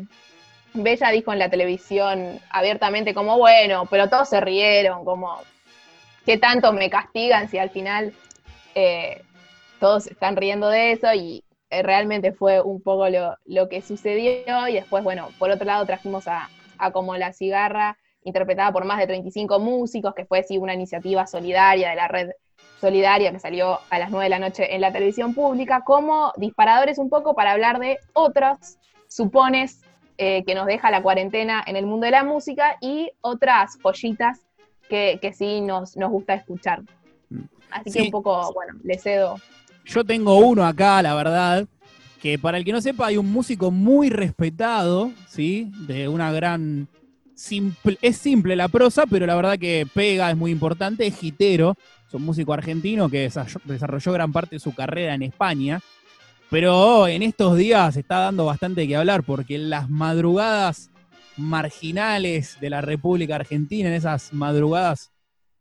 Bella, 0.74 1.10
dijo 1.12 1.34
en 1.34 1.40
la 1.40 1.50
televisión 1.50 2.40
abiertamente 2.52 3.14
como, 3.16 3.38
bueno, 3.40 3.88
pero 3.90 4.10
todos 4.10 4.30
se 4.30 4.42
rieron, 4.42 5.06
como, 5.06 5.40
¿qué 6.26 6.38
tanto 6.38 6.74
me 6.74 6.90
castigan 6.90 7.50
si 7.50 7.58
al 7.58 7.70
final 7.72 8.14
eh, 8.76 9.24
todos 9.80 10.08
están 10.08 10.36
riendo 10.36 10.70
de 10.70 10.92
eso? 10.94 11.14
Y 11.16 11.45
realmente 11.84 12.32
fue 12.32 12.62
un 12.62 12.82
poco 12.82 13.10
lo, 13.10 13.36
lo 13.46 13.70
que 13.70 13.82
sucedió 13.82 14.68
y 14.68 14.74
después, 14.74 15.04
bueno, 15.04 15.30
por 15.40 15.50
otro 15.50 15.66
lado 15.66 15.86
trajimos 15.86 16.28
a, 16.28 16.50
a 16.78 16.92
Como 16.92 17.16
la 17.18 17.34
Cigarra, 17.34 17.98
interpretada 18.24 18.72
por 18.72 18.86
más 18.86 18.98
de 19.00 19.08
35 19.08 19.60
músicos, 19.60 20.14
que 20.14 20.26
fue 20.26 20.44
sí 20.44 20.58
una 20.58 20.74
iniciativa 20.74 21.28
solidaria 21.28 21.90
de 21.90 21.96
la 21.96 22.08
red 22.08 22.32
solidaria 22.82 23.32
que 23.32 23.40
salió 23.40 23.80
a 23.90 24.00
las 24.00 24.12
9 24.12 24.26
de 24.26 24.30
la 24.30 24.40
noche 24.40 24.76
en 24.76 24.82
la 24.82 24.92
televisión 24.92 25.34
pública, 25.34 25.84
como 25.86 26.34
disparadores 26.38 26.98
un 26.98 27.10
poco 27.10 27.34
para 27.34 27.52
hablar 27.52 27.80
de 27.80 28.00
otros 28.14 28.78
supones 29.08 29.82
eh, 30.18 30.44
que 30.46 30.56
nos 30.56 30.66
deja 30.66 30.92
la 30.92 31.02
cuarentena 31.02 31.64
en 31.66 31.76
el 31.76 31.86
mundo 31.86 32.06
de 32.06 32.12
la 32.12 32.24
música 32.24 32.78
y 32.82 33.12
otras 33.22 33.78
joyitas 33.82 34.42
que, 34.90 35.20
que 35.22 35.34
sí 35.34 35.62
nos, 35.62 35.96
nos 35.98 36.12
gusta 36.12 36.34
escuchar. 36.34 36.82
Así 37.72 37.92
que 37.92 38.02
un 38.04 38.12
poco, 38.12 38.54
bueno, 38.54 38.74
le 38.84 38.98
cedo 38.98 39.36
Yo 39.86 40.04
tengo 40.04 40.40
uno 40.40 40.66
acá, 40.66 41.02
la 41.02 41.14
verdad, 41.16 41.68
que 42.22 42.40
para 42.40 42.58
el 42.58 42.66
que 42.66 42.72
no 42.72 42.82
sepa, 42.82 43.08
hay 43.08 43.18
un 43.18 43.32
músico 43.32 43.70
muy 43.70 44.10
respetado, 44.10 45.12
¿sí? 45.28 45.72
De 45.88 46.08
una 46.08 46.32
gran... 46.32 46.88
Simple, 47.36 47.98
es 48.02 48.16
simple 48.16 48.56
la 48.56 48.70
prosa, 48.70 49.06
pero 49.06 49.26
la 49.26 49.36
verdad 49.36 49.60
que 49.60 49.86
pega, 49.94 50.32
es 50.32 50.38
muy 50.38 50.52
importante, 50.52 51.06
es 51.06 51.20
gitero, 51.20 51.76
es 52.08 52.14
un 52.14 52.24
músico 52.24 52.54
argentino 52.54 53.10
que 53.10 53.30
desarrolló, 53.66 54.14
gran 54.14 54.32
parte 54.32 54.56
de 54.56 54.62
su 54.62 54.74
carrera 54.74 55.14
en 55.14 55.22
España, 55.22 55.82
pero 56.50 57.10
en 57.10 57.24
estos 57.24 57.58
días 57.58 57.98
está 57.98 58.20
dando 58.20 58.46
bastante 58.46 58.88
que 58.88 58.96
hablar, 58.96 59.24
porque 59.24 59.56
en 59.56 59.70
las 59.70 59.90
madrugadas 59.90 60.92
marginales 61.36 62.58
de 62.62 62.70
la 62.70 62.80
República 62.80 63.36
Argentina, 63.36 63.90
en 63.90 63.96
esas 63.96 64.32
madrugadas 64.32 65.12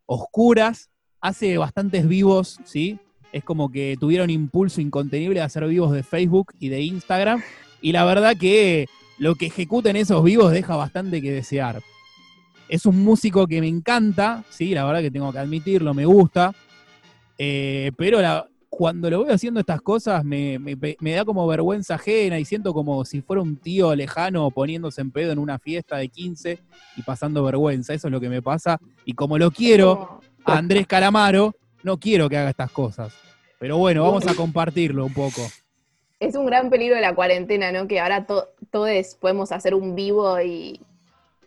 oscuras, 0.05 0.89
hace 1.19 1.57
bastantes 1.57 2.07
vivos, 2.07 2.59
¿sí? 2.63 2.99
Es 3.35 3.43
como 3.43 3.69
que 3.69 3.97
tuvieron 3.99 4.29
impulso 4.29 4.79
incontenible 4.79 5.39
de 5.41 5.45
hacer 5.45 5.67
vivos 5.67 5.91
de 5.91 6.03
Facebook 6.03 6.53
y 6.57 6.69
de 6.69 6.81
Instagram. 6.81 7.41
Y 7.81 7.91
la 7.91 8.05
verdad 8.05 8.37
que 8.39 8.87
lo 9.17 9.35
que 9.35 9.47
ejecuta 9.47 9.89
en 9.89 9.97
esos 9.97 10.23
vivos 10.23 10.53
deja 10.53 10.77
bastante 10.77 11.21
que 11.21 11.33
desear. 11.33 11.81
Es 12.69 12.85
un 12.85 13.03
músico 13.03 13.45
que 13.45 13.59
me 13.59 13.67
encanta, 13.67 14.45
sí, 14.49 14.73
la 14.73 14.85
verdad 14.85 15.01
que 15.01 15.11
tengo 15.11 15.33
que 15.33 15.39
admitirlo, 15.39 15.93
me 15.93 16.05
gusta. 16.05 16.53
Eh, 17.37 17.91
pero 17.97 18.21
la- 18.21 18.47
cuando 18.69 19.09
lo 19.09 19.25
veo 19.25 19.33
haciendo 19.33 19.59
estas 19.59 19.81
cosas 19.81 20.23
me, 20.23 20.57
me- 20.57 20.77
me 20.99 21.11
da 21.11 21.25
como 21.25 21.45
vergüenza 21.47 21.95
ajena 21.95 22.39
y 22.39 22.45
siento 22.45 22.73
como 22.73 23.03
si 23.03 23.21
fuera 23.21 23.41
un 23.41 23.57
tío 23.57 23.93
lejano 23.95 24.49
poniéndose 24.51 25.01
en 25.01 25.11
pedo 25.11 25.31
en 25.33 25.39
una 25.39 25.59
fiesta 25.59 25.97
de 25.97 26.07
15 26.07 26.59
y 26.95 27.01
pasando 27.01 27.43
vergüenza. 27.43 27.93
Eso 27.93 28.07
es 28.07 28.11
lo 28.13 28.21
que 28.21 28.29
me 28.29 28.41
pasa. 28.41 28.79
Y 29.05 29.11
como 29.13 29.37
lo 29.37 29.51
quiero, 29.51 30.21
a 30.45 30.57
Andrés 30.57 30.87
Calamaro, 30.87 31.53
no 31.83 31.97
quiero 31.99 32.29
que 32.29 32.37
haga 32.37 32.49
estas 32.51 32.71
cosas. 32.71 33.13
Pero 33.59 33.77
bueno, 33.77 34.03
vamos 34.03 34.27
a 34.27 34.35
compartirlo 34.35 35.05
un 35.05 35.13
poco. 35.13 35.41
Es 36.19 36.35
un 36.35 36.45
gran 36.45 36.69
peligro 36.69 36.95
de 36.95 37.01
la 37.01 37.15
cuarentena, 37.15 37.71
¿no? 37.71 37.87
Que 37.87 37.99
ahora 37.99 38.25
to- 38.25 38.49
todos 38.71 39.15
podemos 39.15 39.51
hacer 39.51 39.73
un 39.75 39.95
vivo 39.95 40.39
y 40.41 40.79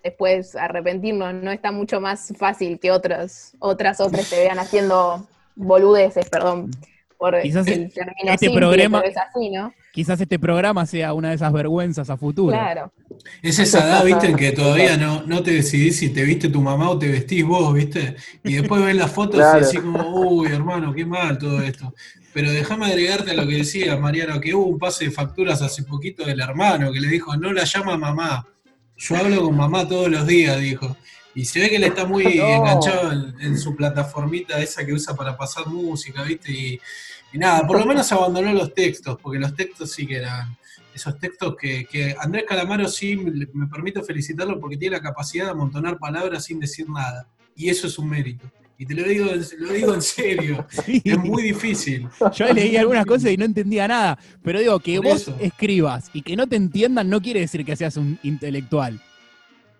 después 0.02 0.56
arrepentirnos. 0.56 1.34
No 1.34 1.50
está 1.50 1.72
mucho 1.72 2.00
más 2.00 2.32
fácil 2.38 2.78
que 2.78 2.90
otros, 2.90 3.52
otras 3.58 4.00
otras 4.00 4.26
se 4.26 4.40
vean 4.40 4.58
haciendo 4.58 5.26
boludeces, 5.56 6.28
perdón, 6.28 6.70
por 7.18 7.40
Quizás 7.42 7.66
el 7.66 7.92
término 7.92 8.14
este 8.32 8.46
simple, 8.46 8.60
programa- 8.60 9.00
pero 9.00 9.10
es 9.12 9.16
así, 9.18 9.50
¿no? 9.50 9.74
Quizás 9.92 10.20
este 10.20 10.38
programa 10.38 10.86
sea 10.86 11.12
una 11.12 11.30
de 11.30 11.34
esas 11.34 11.52
vergüenzas 11.52 12.08
a 12.08 12.16
futuro. 12.16 12.52
Claro. 12.52 12.92
Es 13.42 13.58
esa 13.58 13.84
edad, 13.84 14.04
viste, 14.04 14.28
en 14.28 14.36
que 14.36 14.52
todavía 14.52 14.96
no, 14.96 15.22
no 15.26 15.42
te 15.42 15.50
decidís 15.52 15.96
si 15.98 16.10
te 16.10 16.22
viste 16.22 16.48
tu 16.48 16.60
mamá 16.62 16.88
o 16.90 16.98
te 16.98 17.08
vestís 17.08 17.44
vos, 17.44 17.74
viste. 17.74 18.14
Y 18.44 18.54
después 18.54 18.82
ves 18.84 18.94
las 18.94 19.10
fotos 19.10 19.40
Claro. 19.40 19.58
y 19.58 19.64
decís 19.64 19.80
como, 19.80 20.08
uy, 20.20 20.48
hermano, 20.52 20.94
qué 20.94 21.04
mal 21.04 21.36
todo 21.38 21.60
esto. 21.60 21.92
Pero 22.32 22.52
déjame 22.52 22.86
agregarte 22.86 23.32
a 23.32 23.34
lo 23.34 23.48
que 23.48 23.56
decía 23.56 23.96
Mariano, 23.96 24.40
que 24.40 24.54
hubo 24.54 24.66
un 24.66 24.78
pase 24.78 25.06
de 25.06 25.10
facturas 25.10 25.60
hace 25.62 25.82
poquito 25.82 26.24
del 26.24 26.38
hermano 26.40 26.92
que 26.92 27.00
le 27.00 27.08
dijo, 27.08 27.36
no 27.36 27.52
la 27.52 27.64
llama 27.64 27.96
mamá. 27.96 28.46
Yo 28.96 29.16
hablo 29.16 29.42
con 29.42 29.56
mamá 29.56 29.88
todos 29.88 30.08
los 30.08 30.26
días, 30.26 30.60
dijo. 30.60 30.96
Y 31.34 31.44
se 31.44 31.60
ve 31.60 31.68
que 31.68 31.76
él 31.76 31.84
está 31.84 32.04
muy 32.04 32.24
No. 32.36 32.48
enganchado 32.48 33.12
en, 33.12 33.34
en 33.40 33.58
su 33.58 33.74
plataformita 33.76 34.60
esa 34.60 34.84
que 34.84 34.92
usa 34.92 35.14
para 35.14 35.36
pasar 35.36 35.66
música, 35.66 36.22
¿viste? 36.22 36.50
Y, 36.52 36.80
y 37.32 37.38
nada, 37.38 37.66
por 37.66 37.78
lo 37.78 37.86
menos 37.86 38.10
abandonó 38.12 38.52
los 38.52 38.74
textos, 38.74 39.18
porque 39.22 39.38
los 39.38 39.54
textos 39.54 39.92
sí 39.92 40.06
que 40.06 40.16
eran 40.16 40.56
esos 40.94 41.16
textos 41.18 41.54
que, 41.60 41.84
que 41.84 42.16
Andrés 42.18 42.44
Calamaro 42.48 42.88
sí 42.88 43.16
me, 43.16 43.46
me 43.52 43.66
permito 43.68 44.02
felicitarlo 44.02 44.58
porque 44.58 44.76
tiene 44.76 44.96
la 44.96 45.02
capacidad 45.02 45.44
de 45.44 45.50
amontonar 45.52 45.96
palabras 45.98 46.44
sin 46.44 46.58
decir 46.58 46.88
nada. 46.88 47.28
Y 47.54 47.68
eso 47.68 47.86
es 47.86 47.98
un 48.00 48.08
mérito. 48.08 48.50
Y 48.80 48.86
te 48.86 48.94
lo 48.94 49.02
digo, 49.04 49.26
lo 49.58 49.72
digo 49.72 49.94
en 49.94 50.02
serio. 50.02 50.66
Sí. 50.84 51.02
Es 51.04 51.18
muy 51.18 51.42
difícil. 51.44 52.08
Yo 52.34 52.52
leí 52.52 52.76
algunas 52.76 53.04
cosas 53.06 53.30
y 53.32 53.36
no 53.36 53.44
entendía 53.44 53.86
nada. 53.86 54.18
Pero 54.42 54.58
digo, 54.60 54.78
que 54.80 54.96
Por 54.96 55.04
vos 55.06 55.22
eso. 55.22 55.36
escribas 55.40 56.10
y 56.12 56.22
que 56.22 56.34
no 56.36 56.46
te 56.48 56.56
entiendan 56.56 57.08
no 57.10 57.20
quiere 57.20 57.40
decir 57.40 57.64
que 57.64 57.76
seas 57.76 57.96
un 57.96 58.18
intelectual. 58.24 59.00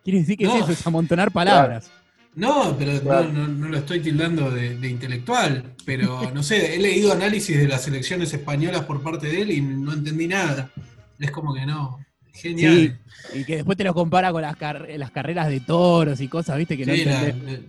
Quiere 0.08 0.20
decir 0.20 0.38
que 0.38 0.44
No. 0.44 0.56
es 0.56 0.62
eso, 0.62 0.72
es 0.72 0.86
amontonar 0.86 1.30
palabras. 1.30 1.90
No, 2.34 2.74
pero 2.78 2.94
no, 2.94 3.00
Claro. 3.02 3.30
no- 3.30 3.46
no 3.46 3.68
lo 3.68 3.76
estoy 3.76 4.00
tildando 4.00 4.50
de, 4.50 4.78
de 4.78 4.88
intelectual. 4.88 5.74
Pero 5.84 6.30
no 6.32 6.42
sé, 6.42 6.74
he 6.74 6.78
leído 6.78 7.12
análisis 7.12 7.58
de 7.58 7.68
las 7.68 7.86
elecciones 7.88 8.32
españolas 8.32 8.84
por 8.84 9.02
parte 9.02 9.26
de 9.26 9.42
él 9.42 9.50
y 9.50 9.60
no 9.60 9.92
entendí 9.92 10.26
nada. 10.26 10.70
Es 11.18 11.30
como 11.30 11.52
que 11.52 11.66
no. 11.66 11.98
Genial. 12.32 12.98
Y 13.34 13.44
que 13.44 13.56
después 13.56 13.76
te 13.76 13.84
lo 13.84 13.92
compara 13.92 14.32
con 14.32 14.40
las, 14.40 14.56
car- 14.56 14.88
las 14.96 15.10
carreras 15.10 15.48
de 15.50 15.60
toros 15.60 16.22
y 16.22 16.28
cosas, 16.28 16.56
viste, 16.56 16.78
que 16.78 16.86
no 16.86 16.94
Sí, 16.94 17.04
la- 17.04 17.26
entendés. 17.28 17.60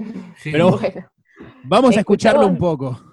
la- 0.00 0.06
sí. 0.42 0.50
Pero 0.50 0.70
Bueno, 0.80 1.06
vamos 1.62 1.96
a 1.96 2.00
escucharlo 2.00 2.40
Escuchamos. 2.48 2.50
un 2.50 2.58
poco. 2.58 3.05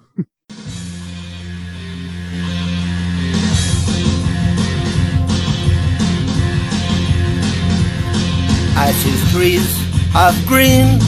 I 8.76 8.92
see 8.92 9.14
trees 9.32 9.70
of 10.16 10.34
green, 10.46 10.98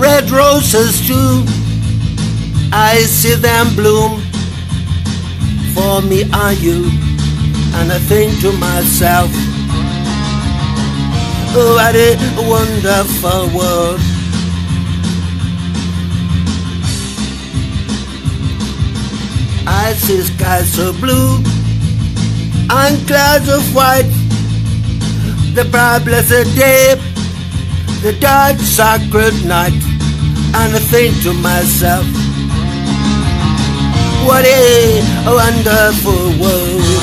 red 0.00 0.30
roses 0.30 1.06
too. 1.06 1.44
I 2.72 2.98
see 3.06 3.34
them 3.34 3.74
bloom 3.76 4.20
for 5.74 6.02
me 6.02 6.24
and 6.32 6.58
you. 6.58 6.90
And 7.76 7.92
I 7.92 7.98
think 7.98 8.40
to 8.40 8.52
myself, 8.52 9.30
oh, 11.56 11.74
what 11.76 11.94
a 11.94 12.16
wonderful 12.48 13.56
world. 13.56 14.00
I 19.66 19.92
see 19.94 20.20
skies 20.22 20.72
so 20.72 20.92
blue 20.94 21.36
and 22.70 23.06
clouds 23.06 23.48
of 23.48 23.74
white 23.74 24.23
the 25.54 25.64
bright 25.64 26.04
blessed 26.04 26.52
day, 26.56 26.96
the 28.02 28.12
dark 28.18 28.58
sacred 28.58 29.34
night, 29.46 29.72
and 30.52 30.74
I 30.74 30.80
think 30.90 31.14
to 31.22 31.32
myself, 31.32 32.04
what 34.26 34.44
a 34.44 35.02
wonderful 35.26 36.34
world. 36.42 37.02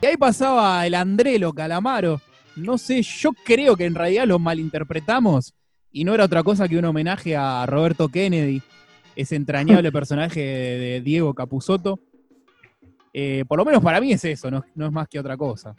Y 0.00 0.06
ahí 0.06 0.16
pasaba 0.16 0.86
el 0.86 0.94
Andrelo 0.94 1.52
Calamaro. 1.52 2.20
No 2.56 2.78
sé, 2.78 3.02
yo 3.02 3.32
creo 3.44 3.76
que 3.76 3.84
en 3.84 3.94
realidad 3.94 4.26
lo 4.26 4.38
malinterpretamos 4.38 5.52
y 5.92 6.04
no 6.04 6.14
era 6.14 6.24
otra 6.24 6.42
cosa 6.42 6.66
que 6.66 6.78
un 6.78 6.84
homenaje 6.86 7.36
a 7.36 7.66
Roberto 7.66 8.08
Kennedy, 8.08 8.62
ese 9.16 9.36
entrañable 9.36 9.92
personaje 9.92 10.40
de, 10.40 10.78
de 10.78 11.00
Diego 11.02 11.34
Capusotto. 11.34 12.00
Eh, 13.12 13.44
por 13.48 13.58
lo 13.58 13.64
menos 13.64 13.82
para 13.82 14.00
mí 14.00 14.12
es 14.12 14.24
eso, 14.24 14.50
no, 14.50 14.64
no 14.74 14.86
es 14.86 14.92
más 14.92 15.08
que 15.08 15.18
otra 15.18 15.36
cosa. 15.36 15.74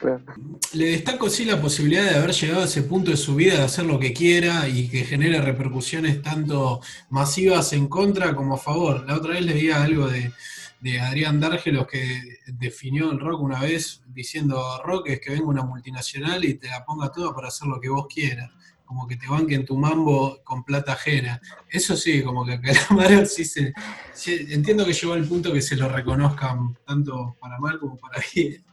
Le 0.74 0.86
destaco 0.86 1.30
sí 1.30 1.46
la 1.46 1.62
posibilidad 1.62 2.04
de 2.04 2.16
haber 2.18 2.32
llegado 2.32 2.62
a 2.62 2.66
ese 2.66 2.84
punto 2.84 3.12
de 3.12 3.18
su 3.18 3.36
vida 3.36 3.56
de 3.56 3.64
hacer 3.64 3.86
lo 3.86 4.00
que 4.00 4.14
quiera 4.14 4.68
y 4.68 4.88
que 4.88 5.06
genere 5.06 5.42
repercusiones 5.42 6.22
tanto 6.22 6.82
masivas 7.10 7.74
en 7.74 7.88
contra 7.88 8.36
como 8.36 8.56
a 8.56 8.58
favor. 8.58 9.06
La 9.08 9.16
otra 9.16 9.34
vez 9.34 9.46
leía 9.46 9.84
algo 9.84 10.08
de, 10.08 10.32
de 10.80 11.00
Adrián 11.00 11.40
Dárgelos 11.40 11.88
que 11.88 12.40
definió 12.48 13.12
el 13.12 13.20
rock 13.20 13.42
una 13.42 13.60
vez 13.60 14.02
diciendo 14.08 14.82
rock 14.84 15.10
es 15.10 15.20
que 15.20 15.32
venga 15.32 15.46
una 15.46 15.64
multinacional 15.64 16.44
y 16.46 16.56
te 16.56 16.68
la 16.68 16.86
ponga 16.86 17.12
toda 17.12 17.34
para 17.34 17.50
hacer 17.50 17.68
lo 17.68 17.80
que 17.80 17.90
vos 17.90 18.08
quieras. 18.08 18.52
Como 18.90 19.08
que 19.08 19.18
te 19.18 19.28
banquen 19.28 19.66
tu 19.66 19.78
mambo 19.78 20.40
con 20.44 20.64
plata 20.64 20.94
ajena. 20.94 21.40
Eso 21.70 21.96
sí, 21.96 22.24
como 22.24 22.44
que 22.44 22.54
a 22.54 22.60
Calamaro 22.60 23.24
sí 23.28 23.46
se. 23.46 23.72
sí, 24.14 24.48
entiendo 24.50 24.84
que 24.84 24.94
llegó 24.94 25.14
al 25.14 25.28
punto 25.28 25.54
que 25.54 25.62
se 25.62 25.76
lo 25.76 25.88
reconozcan 25.90 26.76
tanto 26.88 27.38
para 27.40 27.60
mal 27.60 27.78
como 27.80 27.98
para 27.98 28.20
bien. 28.34 28.64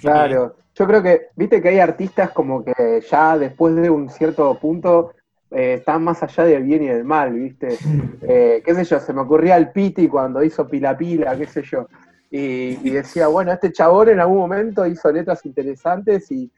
Claro, 0.00 0.56
yo 0.74 0.86
creo 0.88 1.00
que, 1.04 1.28
viste 1.36 1.62
que 1.62 1.68
hay 1.68 1.78
artistas 1.78 2.30
como 2.30 2.64
que 2.64 3.00
ya 3.08 3.38
después 3.38 3.76
de 3.76 3.88
un 3.88 4.10
cierto 4.10 4.58
punto 4.58 5.12
eh, 5.52 5.74
están 5.74 6.02
más 6.02 6.20
allá 6.20 6.42
del 6.42 6.64
bien 6.64 6.82
y 6.82 6.88
del 6.88 7.04
mal, 7.04 7.32
viste. 7.32 7.78
Eh, 8.22 8.60
qué 8.66 8.74
sé 8.74 8.84
yo, 8.84 8.98
se 8.98 9.12
me 9.12 9.20
ocurría 9.20 9.56
el 9.56 9.70
Piti 9.70 10.08
cuando 10.08 10.42
hizo 10.42 10.66
Pila 10.66 10.98
Pila, 10.98 11.38
qué 11.38 11.46
sé 11.46 11.62
yo. 11.62 11.86
Y, 12.28 12.76
y 12.82 12.90
decía, 12.90 13.28
bueno, 13.28 13.52
este 13.52 13.70
chabón 13.70 14.08
en 14.08 14.18
algún 14.18 14.38
momento 14.38 14.84
hizo 14.84 15.12
letras 15.12 15.46
interesantes 15.46 16.28
y 16.32 16.50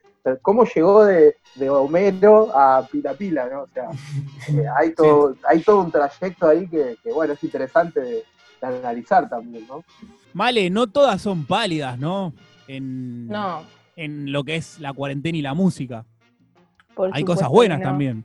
cómo 0.43 0.65
llegó 0.65 1.05
de, 1.05 1.37
de 1.55 1.71
Homero 1.71 2.51
a 2.57 2.87
Pila 2.91 3.15
Pila, 3.15 3.49
¿no? 3.51 3.63
O 3.63 3.69
sea, 3.69 3.89
eh, 4.49 4.65
hay, 4.77 4.95
todo, 4.95 5.37
hay 5.49 5.61
todo 5.63 5.81
un 5.81 5.91
trayecto 5.91 6.49
ahí 6.49 6.69
que, 6.69 6.97
que, 7.03 7.13
bueno, 7.13 7.35
es 7.35 7.45
interesante 7.45 8.01
de, 8.01 8.25
de 8.61 8.67
analizar 8.67 9.29
también, 9.29 9.67
¿no? 9.67 9.85
Male, 10.33 10.71
no 10.71 10.87
todas 10.87 11.21
son 11.21 11.45
pálidas, 11.45 11.99
¿no? 11.99 12.33
En, 12.69 13.27
no, 13.27 13.65
en 13.97 14.33
lo 14.33 14.45
que 14.45 14.57
es 14.57 14.79
la 14.79 14.93
cuarentena 14.93 15.39
y 15.39 15.43
la 15.43 15.55
música. 15.55 16.05
por 16.95 17.11
Hay 17.13 17.25
cosas 17.25 17.49
buenas 17.49 17.81
no. 17.81 17.85
también. 17.85 18.25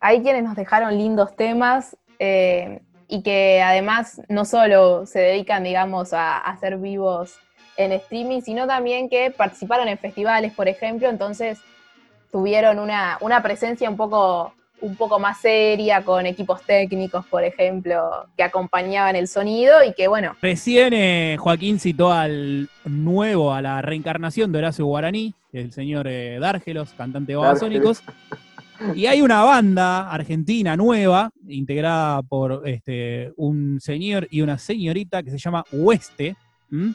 Hay 0.00 0.22
quienes 0.22 0.44
nos 0.44 0.56
dejaron 0.56 0.96
lindos 0.96 1.34
temas 1.36 1.96
eh, 2.18 2.82
y 3.08 3.22
que 3.22 3.62
además 3.62 4.20
no 4.28 4.44
solo 4.44 5.06
se 5.06 5.20
dedican, 5.20 5.64
digamos, 5.64 6.12
a, 6.12 6.36
a 6.36 6.50
hacer 6.50 6.76
vivos 6.76 7.38
en 7.76 7.92
streaming, 7.92 8.40
sino 8.40 8.66
también 8.66 9.08
que 9.08 9.30
participaron 9.30 9.88
en 9.88 9.98
festivales, 9.98 10.52
por 10.52 10.68
ejemplo, 10.68 11.08
entonces 11.08 11.58
tuvieron 12.30 12.78
una, 12.78 13.18
una 13.20 13.42
presencia 13.42 13.88
un 13.88 13.96
poco, 13.96 14.52
un 14.80 14.96
poco 14.96 15.18
más 15.18 15.40
seria, 15.40 16.02
con 16.04 16.26
equipos 16.26 16.62
técnicos, 16.62 17.24
por 17.26 17.44
ejemplo, 17.44 18.26
que 18.36 18.42
acompañaban 18.42 19.16
el 19.16 19.28
sonido 19.28 19.82
y 19.84 19.92
que, 19.94 20.08
bueno, 20.08 20.36
Recién 20.42 20.92
eh, 20.92 21.36
Joaquín 21.38 21.78
citó 21.78 22.12
al 22.12 22.68
nuevo, 22.84 23.52
a 23.52 23.62
la 23.62 23.80
reencarnación 23.82 24.52
de 24.52 24.58
Horacio 24.58 24.86
Guaraní, 24.86 25.34
el 25.52 25.72
señor 25.72 26.06
eh, 26.08 26.38
Dárgelos, 26.38 26.92
cantante 26.96 27.32
de 27.32 27.36
Babasónicos. 27.36 28.02
Y 28.94 29.06
hay 29.06 29.22
una 29.22 29.42
banda 29.42 30.10
argentina 30.10 30.76
nueva, 30.76 31.30
integrada 31.48 32.22
por 32.22 32.68
este, 32.68 33.32
un 33.36 33.80
señor 33.80 34.28
y 34.30 34.42
una 34.42 34.58
señorita 34.58 35.22
que 35.22 35.30
se 35.30 35.38
llama 35.38 35.64
Hueste, 35.72 36.36
¿m? 36.70 36.92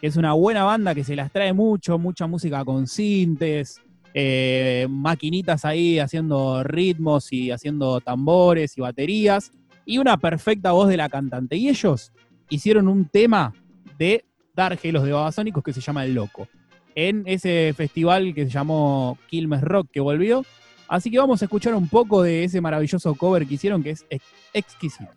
Que 0.00 0.06
es 0.06 0.16
una 0.16 0.32
buena 0.32 0.64
banda 0.64 0.94
que 0.94 1.04
se 1.04 1.16
las 1.16 1.30
trae 1.30 1.52
mucho, 1.52 1.98
mucha 1.98 2.26
música 2.26 2.64
con 2.64 2.86
sintes, 2.86 3.80
eh, 4.14 4.86
maquinitas 4.88 5.64
ahí 5.64 5.98
haciendo 5.98 6.62
ritmos 6.64 7.32
y 7.32 7.50
haciendo 7.50 8.00
tambores 8.00 8.76
y 8.78 8.80
baterías, 8.80 9.52
y 9.84 9.98
una 9.98 10.16
perfecta 10.16 10.72
voz 10.72 10.88
de 10.88 10.96
la 10.96 11.08
cantante. 11.08 11.56
Y 11.56 11.68
ellos 11.68 12.12
hicieron 12.48 12.88
un 12.88 13.06
tema 13.06 13.52
de 13.98 14.24
Dargelos 14.54 15.04
de 15.04 15.12
Babasónicos 15.12 15.62
que 15.62 15.72
se 15.72 15.80
llama 15.80 16.04
El 16.04 16.14
Loco, 16.14 16.48
en 16.94 17.22
ese 17.26 17.72
festival 17.76 18.34
que 18.34 18.44
se 18.44 18.50
llamó 18.50 19.18
Quilmes 19.28 19.62
Rock 19.62 19.88
que 19.92 20.00
volvió. 20.00 20.44
Así 20.88 21.08
que 21.08 21.18
vamos 21.18 21.40
a 21.40 21.44
escuchar 21.44 21.74
un 21.74 21.88
poco 21.88 22.22
de 22.22 22.42
ese 22.42 22.60
maravilloso 22.60 23.14
cover 23.14 23.46
que 23.46 23.54
hicieron 23.54 23.82
que 23.82 23.90
es 23.90 24.04
ex- 24.10 24.24
exquisito. 24.52 25.12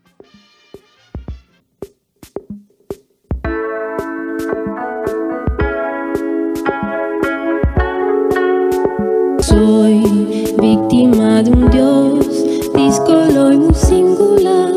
Soy 9.54 10.02
víctima 10.60 11.44
de 11.44 11.52
un 11.52 11.70
dios 11.70 12.44
discolo 12.74 13.52
y 13.54 13.58
muy 13.58 13.74
singular 13.76 14.74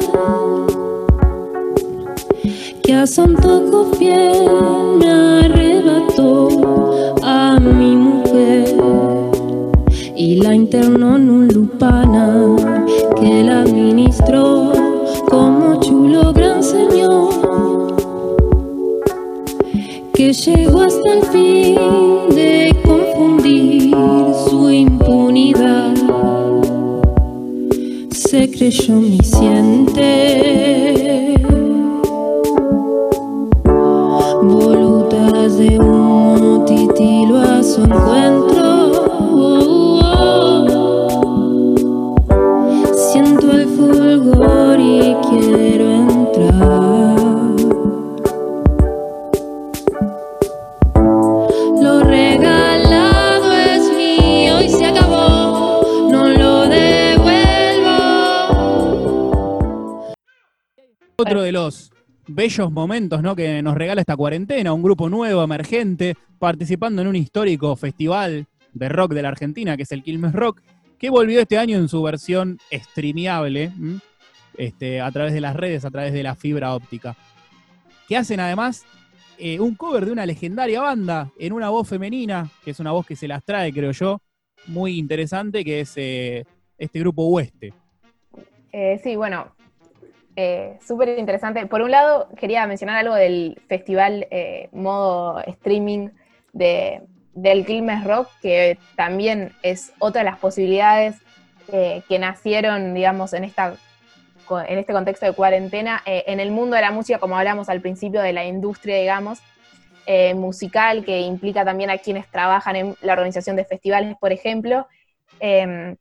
que 2.83 2.95
a 2.95 3.07
su 3.07 3.23
antojo 3.23 3.87
fiel 3.99 4.51
me 4.99 5.11
arrebató 5.11 6.49
a 7.23 7.59
mi 7.59 7.97
mujer 7.97 8.77
y 10.15 10.43
la 10.43 10.55
internó 10.55 11.17
en 11.17 11.31
un 11.31 11.49
lupana 11.49 12.55
que 13.19 13.45
la 13.45 13.62
administró 13.62 14.73
como 15.31 15.81
chulo 15.81 16.35
gran 16.35 16.62
señor 16.62 17.97
que 20.12 20.35
llegó 20.35 20.83
hasta 20.83 21.12
el 21.15 21.23
fin 21.25 22.29
de 22.37 22.77
Se 28.11 28.51
creyó 28.51 28.95
omnisciente, 28.95 30.03
volutas 34.43 35.59
de 35.59 35.79
un 35.79 36.01
mono 36.01 36.65
estilo 36.67 37.39
a 37.39 37.63
su 37.63 37.85
encuentro. 37.85 38.56
Otro 61.19 61.41
de 61.41 61.51
los 61.51 61.91
bellos 62.29 62.71
momentos 62.71 63.23
¿no? 63.23 63.35
que 63.35 63.63
nos 63.63 63.75
regala 63.75 64.03
esta 64.03 64.17
cuarentena, 64.17 64.75
un 64.75 64.83
grupo 64.83 65.09
nuevo, 65.09 65.43
emergente, 65.43 66.15
participando 66.39 67.01
en 67.01 67.09
un 67.09 67.17
histórico 67.17 67.75
festival 67.75 68.47
de 68.75 68.89
rock 68.91 69.15
de 69.15 69.23
la 69.23 69.29
Argentina, 69.29 69.79
que 69.79 69.85
es 69.85 69.93
el 69.93 70.03
Quilmes 70.03 70.35
Rock, 70.35 70.61
que 70.99 71.09
volvió 71.09 71.41
este 71.41 71.57
año 71.57 71.79
en 71.79 71.89
su 71.89 72.03
versión 72.03 72.59
streameable, 72.71 73.73
este, 74.59 75.01
a 75.01 75.11
través 75.11 75.33
de 75.33 75.41
las 75.41 75.57
redes, 75.57 75.87
a 75.87 75.91
través 75.91 76.13
de 76.13 76.23
la 76.23 76.35
fibra 76.35 76.75
óptica. 76.75 77.17
Que 78.07 78.19
hacen 78.19 78.41
además 78.41 78.85
eh, 79.39 79.59
un 79.59 79.75
cover 79.75 80.05
de 80.05 80.13
una 80.13 80.27
legendaria 80.27 80.83
banda 80.83 81.31
en 81.39 81.55
una 81.55 81.71
voz 81.71 81.89
femenina, 81.89 82.51
que 82.63 82.73
es 82.73 82.81
una 82.81 82.93
voz 82.93 83.07
que 83.07 83.17
se 83.17 83.27
las 83.27 83.43
trae, 83.43 83.73
creo 83.73 83.93
yo, 83.93 84.21
muy 84.67 84.99
interesante, 84.99 85.65
que 85.65 85.81
es 85.81 85.95
eh, 85.97 86.45
este 86.77 86.99
grupo 86.99 87.27
Hueste. 87.29 87.73
Eh, 88.73 89.01
sí, 89.03 89.17
bueno, 89.17 89.56
eh, 90.37 90.79
súper 90.87 91.18
interesante. 91.18 91.66
Por 91.66 91.81
un 91.81 91.90
lado, 91.90 92.29
quería 92.37 92.66
mencionar 92.66 92.99
algo 92.99 93.14
del 93.14 93.61
festival 93.68 94.27
eh, 94.31 94.68
modo 94.70 95.40
streaming 95.40 96.11
de, 96.53 97.01
del 97.33 97.64
Quilmes 97.64 98.05
Rock, 98.05 98.29
que 98.42 98.79
también 98.96 99.53
es 99.62 99.94
otra 99.99 100.20
de 100.20 100.31
las 100.31 100.38
posibilidades 100.38 101.16
eh, 101.72 102.03
que 102.07 102.18
nacieron, 102.18 102.92
digamos, 102.92 103.33
en, 103.33 103.44
esta, 103.44 103.77
en 104.68 104.79
este 104.79 104.92
contexto 104.92 105.25
de 105.25 105.33
cuarentena, 105.33 106.03
eh, 106.05 106.25
en 106.27 106.38
el 106.38 106.51
mundo 106.51 106.77
de 106.77 106.83
la 106.83 106.90
música, 106.90 107.18
como 107.18 107.38
hablamos 107.38 107.70
al 107.70 107.81
principio, 107.81 108.20
de 108.20 108.35
la 108.35 108.44
industria, 108.44 108.96
digamos, 108.96 109.40
musical, 110.37 111.05
que 111.05 111.18
implica 111.18 111.64
también 111.64 111.90
a 111.90 111.99
quienes 111.99 112.31
trabajan 112.31 112.77
en 112.77 112.94
la 113.01 113.14
organización 113.14 113.57
de 113.57 113.64
festivales, 113.64 114.14
por 114.20 114.31
ejemplo. 114.31 114.87
Em, 115.40 115.96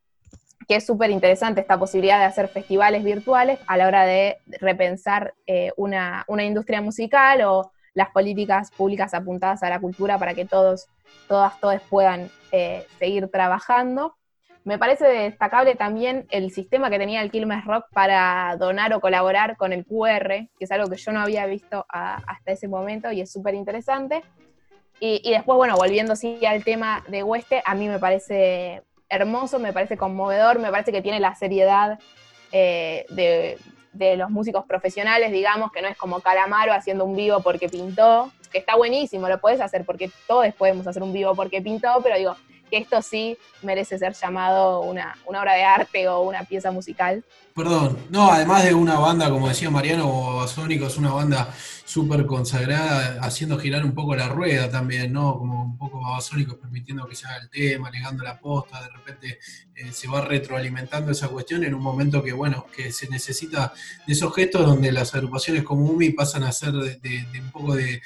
que 0.68 0.76
es 0.78 0.86
súper 0.86 1.12
interesante 1.12 1.62
esta 1.62 1.78
posibilidad 1.78 2.20
de 2.20 2.26
hacer 2.26 2.48
festivales 2.48 3.04
virtuales 3.04 3.60
a 3.68 3.78
la 3.78 3.88
hora 3.88 4.06
de 4.06 4.38
repensar 4.60 5.34
eh, 5.48 5.72
una, 5.78 6.26
una 6.28 6.44
industria 6.44 6.82
musical 6.82 7.42
o 7.42 7.72
las 7.94 8.10
políticas 8.10 8.72
públicas 8.72 9.14
apuntadas 9.14 9.64
a 9.64 9.70
la 9.70 9.80
cultura 9.80 10.20
para 10.20 10.34
que 10.34 10.46
todos, 10.46 10.88
todas, 11.28 11.60
todos 11.60 11.82
puedan 11.90 12.30
eh, 12.52 12.86
seguir 13.00 13.30
trabajando. 13.30 14.16
Me 14.64 14.78
parece 14.78 15.06
destacable 15.06 15.76
también 15.76 16.26
el 16.32 16.52
sistema 16.52 16.90
que 16.90 16.98
tenía 16.98 17.22
el 17.22 17.32
Quilmes 17.32 17.64
Rock 17.66 17.86
para 17.94 18.58
donar 18.58 18.94
o 18.94 19.00
colaborar 19.00 19.58
con 19.58 19.72
el 19.72 19.86
QR, 19.86 20.28
que 20.58 20.66
es 20.66 20.72
algo 20.72 20.90
que 20.90 20.98
yo 20.98 21.12
no 21.12 21.22
había 21.22 21.46
visto 21.46 21.86
hasta 21.90 22.52
ese 22.52 22.68
momento 22.68 23.12
y 23.12 23.22
es 23.22 23.32
súper 23.32 23.54
interesante. 23.54 24.24
Y, 25.00 25.22
y 25.24 25.32
después, 25.32 25.56
bueno, 25.56 25.76
volviendo 25.76 26.16
sí 26.16 26.44
al 26.46 26.64
tema 26.64 27.04
de 27.08 27.22
Hueste, 27.22 27.62
a 27.64 27.76
mí 27.76 27.88
me 27.88 28.00
parece 28.00 28.82
hermoso, 29.10 29.60
me 29.60 29.74
parece 29.74 29.98
conmovedor, 29.98 30.60
me 30.60 30.72
parece 30.72 30.92
que 30.92 31.02
tiene 31.02 31.20
la 31.20 31.36
seriedad 31.36 32.00
eh, 32.52 33.06
de, 33.10 33.58
de 33.94 34.18
los 34.18 34.30
músicos 34.30 34.66
profesionales, 34.66 35.32
digamos, 35.32 35.72
que 35.72 35.82
no 35.82 35.88
es 35.88 35.98
como 35.98 36.20
Calamaro 36.20 36.74
haciendo 36.74 37.06
un 37.06 37.16
vivo 37.16 37.42
porque 37.42 37.70
pintó, 37.70 38.32
que 38.52 38.58
está 38.58 38.76
buenísimo, 38.76 39.28
lo 39.28 39.40
puedes 39.40 39.62
hacer 39.62 39.86
porque 39.86 40.10
todos 40.28 40.54
podemos 40.56 40.88
hacer 40.88 41.04
un 41.04 41.14
vivo 41.14 41.36
porque 41.36 41.62
pintó, 41.62 42.00
pero 42.04 42.18
digo 42.18 42.36
que 42.70 42.78
esto 42.78 43.02
sí 43.02 43.38
merece 43.62 43.98
ser 43.98 44.14
llamado 44.14 44.82
una, 44.82 45.18
una 45.26 45.42
obra 45.42 45.54
de 45.54 45.64
arte 45.64 46.08
o 46.08 46.22
una 46.22 46.44
pieza 46.44 46.72
musical. 46.72 47.24
Perdón, 47.56 47.98
no, 48.10 48.32
además 48.32 48.66
de 48.66 48.74
una 48.74 49.00
banda, 49.00 49.30
como 49.30 49.48
decía 49.48 49.70
Mariano, 49.70 50.04
como 50.04 50.34
Babasónicos, 50.34 50.98
una 50.98 51.14
banda 51.14 51.54
súper 51.86 52.26
consagrada, 52.26 53.20
haciendo 53.22 53.58
girar 53.58 53.86
un 53.86 53.94
poco 53.94 54.16
la 54.16 54.28
rueda 54.28 54.70
también, 54.70 55.14
¿no? 55.14 55.38
Como 55.38 55.64
un 55.64 55.78
poco 55.78 56.02
Babasónicos 56.02 56.56
permitiendo 56.56 57.08
que 57.08 57.16
se 57.16 57.28
haga 57.28 57.38
el 57.38 57.50
tema, 57.50 57.90
legando 57.90 58.24
la 58.24 58.40
posta, 58.40 58.82
de 58.82 58.90
repente 58.90 59.40
eh, 59.76 59.92
se 59.94 60.08
va 60.08 60.22
retroalimentando 60.22 61.12
esa 61.12 61.30
cuestión 61.30 61.64
en 61.64 61.74
un 61.74 61.82
momento 61.82 62.22
que, 62.22 62.34
bueno, 62.34 62.66
que 62.76 62.92
se 62.92 63.08
necesita 63.08 63.74
de 64.06 64.14
esos 64.14 64.36
gestos 64.36 64.66
donde 64.66 64.92
las 64.92 65.16
agrupaciones 65.16 65.64
como 65.64 65.86
UMI 65.86 66.10
pasan 66.10 66.44
a 66.44 66.52
ser 66.52 66.74
de 66.74 67.40
un 67.40 67.52
poco 67.52 67.76
de 67.76 68.02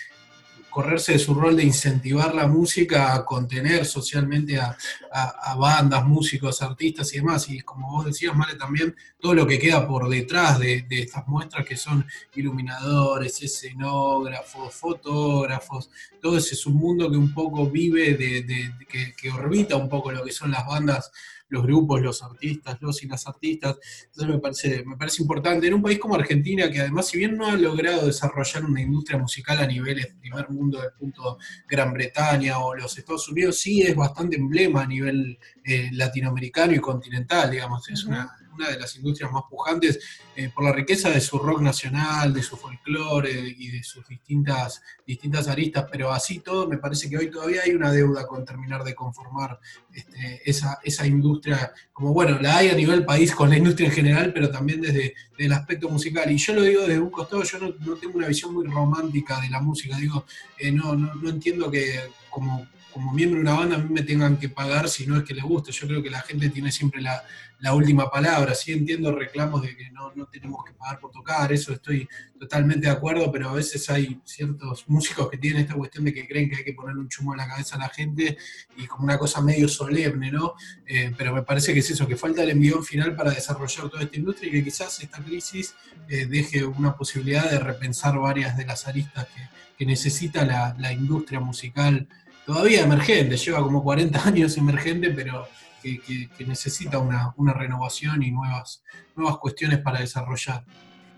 correrse 0.69 1.13
de 1.13 1.19
su 1.19 1.33
rol 1.33 1.55
de 1.55 1.63
incentivar 1.63 2.33
la 2.35 2.47
música 2.47 3.13
a 3.13 3.25
contener 3.25 3.85
socialmente 3.85 4.57
a, 4.59 4.75
a- 5.11 5.55
bandas, 5.55 6.05
músicos, 6.05 6.61
artistas 6.61 7.11
y 7.13 7.17
demás. 7.17 7.49
Y 7.49 7.61
como 7.61 7.89
vos 7.91 8.05
decías, 8.05 8.35
Male, 8.35 8.55
también 8.55 8.95
todo 9.19 9.33
lo 9.33 9.45
que 9.47 9.59
queda 9.59 9.87
por 9.87 10.07
detrás 10.09 10.59
de, 10.59 10.83
de 10.83 11.01
estas 11.01 11.27
muestras 11.27 11.65
que 11.65 11.75
son 11.75 12.05
iluminadores, 12.35 13.41
escenógrafos, 13.41 14.73
fotógrafos, 14.73 15.89
todo 16.21 16.37
ese 16.37 16.55
submundo 16.55 17.09
que 17.09 17.17
un 17.17 17.33
poco 17.33 17.69
vive, 17.69 18.13
de, 18.15 18.73
que 19.17 19.31
orbita 19.31 19.75
un 19.75 19.89
poco 19.89 20.11
lo 20.11 20.23
que 20.23 20.31
son 20.31 20.51
las 20.51 20.65
bandas, 20.65 21.11
los 21.49 21.63
grupos, 21.63 22.01
los 22.01 22.23
artistas, 22.23 22.77
los 22.81 23.03
y 23.03 23.07
las 23.07 23.27
artistas. 23.27 23.77
Entonces 24.05 24.35
me 24.35 24.39
parece, 24.39 24.83
me 24.85 24.97
parece 24.97 25.21
importante. 25.21 25.67
En 25.67 25.73
un 25.73 25.81
país 25.81 25.99
como 25.99 26.15
Argentina, 26.15 26.69
que 26.71 26.79
además, 26.79 27.07
si 27.07 27.17
bien 27.17 27.35
no 27.37 27.47
ha 27.47 27.57
logrado 27.57 28.05
desarrollar 28.05 28.65
una 28.65 28.81
industria 28.81 29.19
musical 29.19 29.59
a 29.59 29.67
niveles 29.67 30.15
primer 30.19 30.49
mundo 30.49 30.81
del 30.81 30.91
punto 30.93 31.37
Gran 31.67 31.93
Bretaña 31.93 32.59
o 32.59 32.75
los 32.75 32.97
Estados 32.97 33.27
Unidos, 33.29 33.59
sí 33.59 33.81
es 33.81 33.95
bastante 33.95 34.35
emblema 34.35 34.83
a 34.83 34.87
nivel 34.87 35.37
eh, 35.63 35.89
latinoamericano 35.93 36.73
y 36.73 36.79
continental, 36.79 37.51
digamos. 37.51 37.89
Es 37.89 38.05
una, 38.05 38.38
una 38.53 38.69
de 38.69 38.79
las 38.79 38.95
industrias 38.95 39.31
más 39.31 39.43
pujantes 39.49 39.99
eh, 40.35 40.49
por 40.53 40.63
la 40.63 40.71
riqueza 40.71 41.09
de 41.09 41.19
su 41.19 41.37
rock 41.37 41.61
nacional, 41.61 42.33
de 42.33 42.41
su 42.41 42.55
folclore 42.55 43.31
y 43.57 43.69
de 43.69 43.83
sus 43.83 44.07
distintas, 44.07 44.81
distintas 45.05 45.47
aristas, 45.47 45.85
pero 45.91 46.11
así 46.11 46.39
todo 46.39 46.67
me 46.67 46.77
parece 46.77 47.09
que 47.09 47.17
hoy 47.17 47.29
todavía 47.29 47.61
hay 47.63 47.71
una 47.71 47.91
deuda 47.91 48.25
con 48.27 48.45
terminar 48.45 48.83
de 48.83 48.95
conformar 48.95 49.59
este, 49.93 50.41
esa, 50.49 50.79
esa 50.83 51.05
industria, 51.05 51.73
como 51.91 52.13
bueno, 52.13 52.39
la 52.39 52.57
hay 52.57 52.69
a 52.69 52.75
nivel 52.75 53.05
país 53.05 53.33
con 53.33 53.49
la 53.49 53.57
industria 53.57 53.87
en 53.89 53.95
general, 53.95 54.31
pero 54.33 54.49
también 54.49 54.81
desde, 54.81 55.13
el 55.37 55.53
aspecto 55.53 55.89
musical. 55.89 56.29
Y 56.31 56.37
yo 56.37 56.53
lo 56.53 56.63
digo 56.63 56.81
desde 56.81 56.99
un 56.99 57.09
costado, 57.09 57.43
yo 57.43 57.59
no, 57.59 57.73
no 57.79 57.95
tengo 57.95 58.17
una 58.17 58.27
visión 58.27 58.53
muy 58.53 58.65
romántica 58.65 59.39
de 59.39 59.49
la 59.49 59.61
música, 59.61 59.97
digo, 59.97 60.25
eh, 60.57 60.71
no, 60.71 60.95
no, 60.95 61.15
no 61.15 61.29
entiendo 61.29 61.71
que 61.71 61.99
como, 62.29 62.67
como 62.91 63.13
miembro 63.13 63.37
de 63.37 63.43
una 63.43 63.53
banda 63.53 63.75
a 63.75 63.79
mí 63.79 63.89
me 63.89 64.03
tengan 64.03 64.37
que 64.37 64.49
pagar 64.49 64.89
si 64.89 65.05
no 65.05 65.17
es 65.17 65.23
que 65.23 65.33
les 65.33 65.43
guste. 65.43 65.71
Yo 65.71 65.87
creo 65.87 66.03
que 66.03 66.09
la 66.09 66.21
gente 66.21 66.49
tiene 66.49 66.71
siempre 66.71 67.01
la, 67.01 67.23
la 67.59 67.73
última 67.73 68.09
palabra. 68.09 68.55
Sí 68.55 68.71
entiendo 68.71 69.11
reclamos 69.11 69.61
de 69.61 69.75
que 69.75 69.89
no, 69.91 70.11
no 70.15 70.25
tenemos 70.27 70.63
que 70.63 70.73
pagar 70.73 70.99
por 70.99 71.11
tocar, 71.11 71.51
eso 71.51 71.73
estoy 71.73 72.07
totalmente 72.39 72.87
de 72.87 72.93
acuerdo, 72.93 73.31
pero 73.31 73.49
a 73.49 73.53
veces 73.53 73.89
hay 73.89 74.19
ciertos 74.23 74.87
músicos 74.87 75.29
que 75.29 75.37
tienen 75.37 75.63
esta 75.63 75.75
cuestión 75.75 76.05
de 76.05 76.13
que 76.13 76.27
creen 76.27 76.49
que 76.49 76.57
hay 76.57 76.63
que 76.63 76.73
ponerle 76.73 77.01
un 77.01 77.09
chumo 77.09 77.33
en 77.33 77.39
la 77.39 77.47
cabeza 77.47 77.75
a 77.75 77.79
la 77.79 77.89
gente 77.89 78.37
y 78.77 78.87
como 78.87 79.03
una 79.03 79.17
cosa 79.17 79.41
medio 79.41 79.67
solemne, 79.67 80.31
¿no? 80.31 80.53
Eh, 80.85 81.11
pero 81.17 81.33
me 81.33 81.43
parece 81.43 81.73
que 81.73 81.79
es 81.79 81.89
eso, 81.89 82.07
que 82.07 82.15
falta 82.15 82.43
el 82.43 82.51
envión 82.51 82.83
final 82.83 83.15
para 83.15 83.31
desarrollar 83.31 83.89
toda 83.89 84.03
esta 84.03 84.17
industria 84.17 84.49
y 84.49 84.51
que 84.51 84.63
quizás 84.63 85.01
esta 85.01 85.23
crisis 85.23 85.75
eh, 86.07 86.25
deje 86.25 86.65
una 86.65 86.95
posibilidad 86.95 87.49
de 87.49 87.59
repensar 87.59 88.17
varias 88.17 88.57
de 88.57 88.65
las 88.65 88.87
aristas 88.87 89.27
que, 89.27 89.41
que 89.77 89.85
necesita 89.85 90.45
la, 90.45 90.75
la 90.79 90.93
industria 90.93 91.39
musical 91.39 92.07
todavía 92.45 92.81
emergente, 92.81 93.37
lleva 93.37 93.61
como 93.61 93.83
40 93.83 94.27
años 94.27 94.57
emergente, 94.57 95.11
pero 95.11 95.47
que, 95.81 95.99
que- 95.99 96.29
que 96.37 96.45
necesita 96.45 96.99
una, 96.99 97.33
una 97.37 97.53
renovación 97.53 98.21
y 98.23 98.31
nuevas, 98.31 98.83
nuevas 99.15 99.37
cuestiones 99.37 99.79
para 99.79 99.99
desarrollar. 99.99 100.63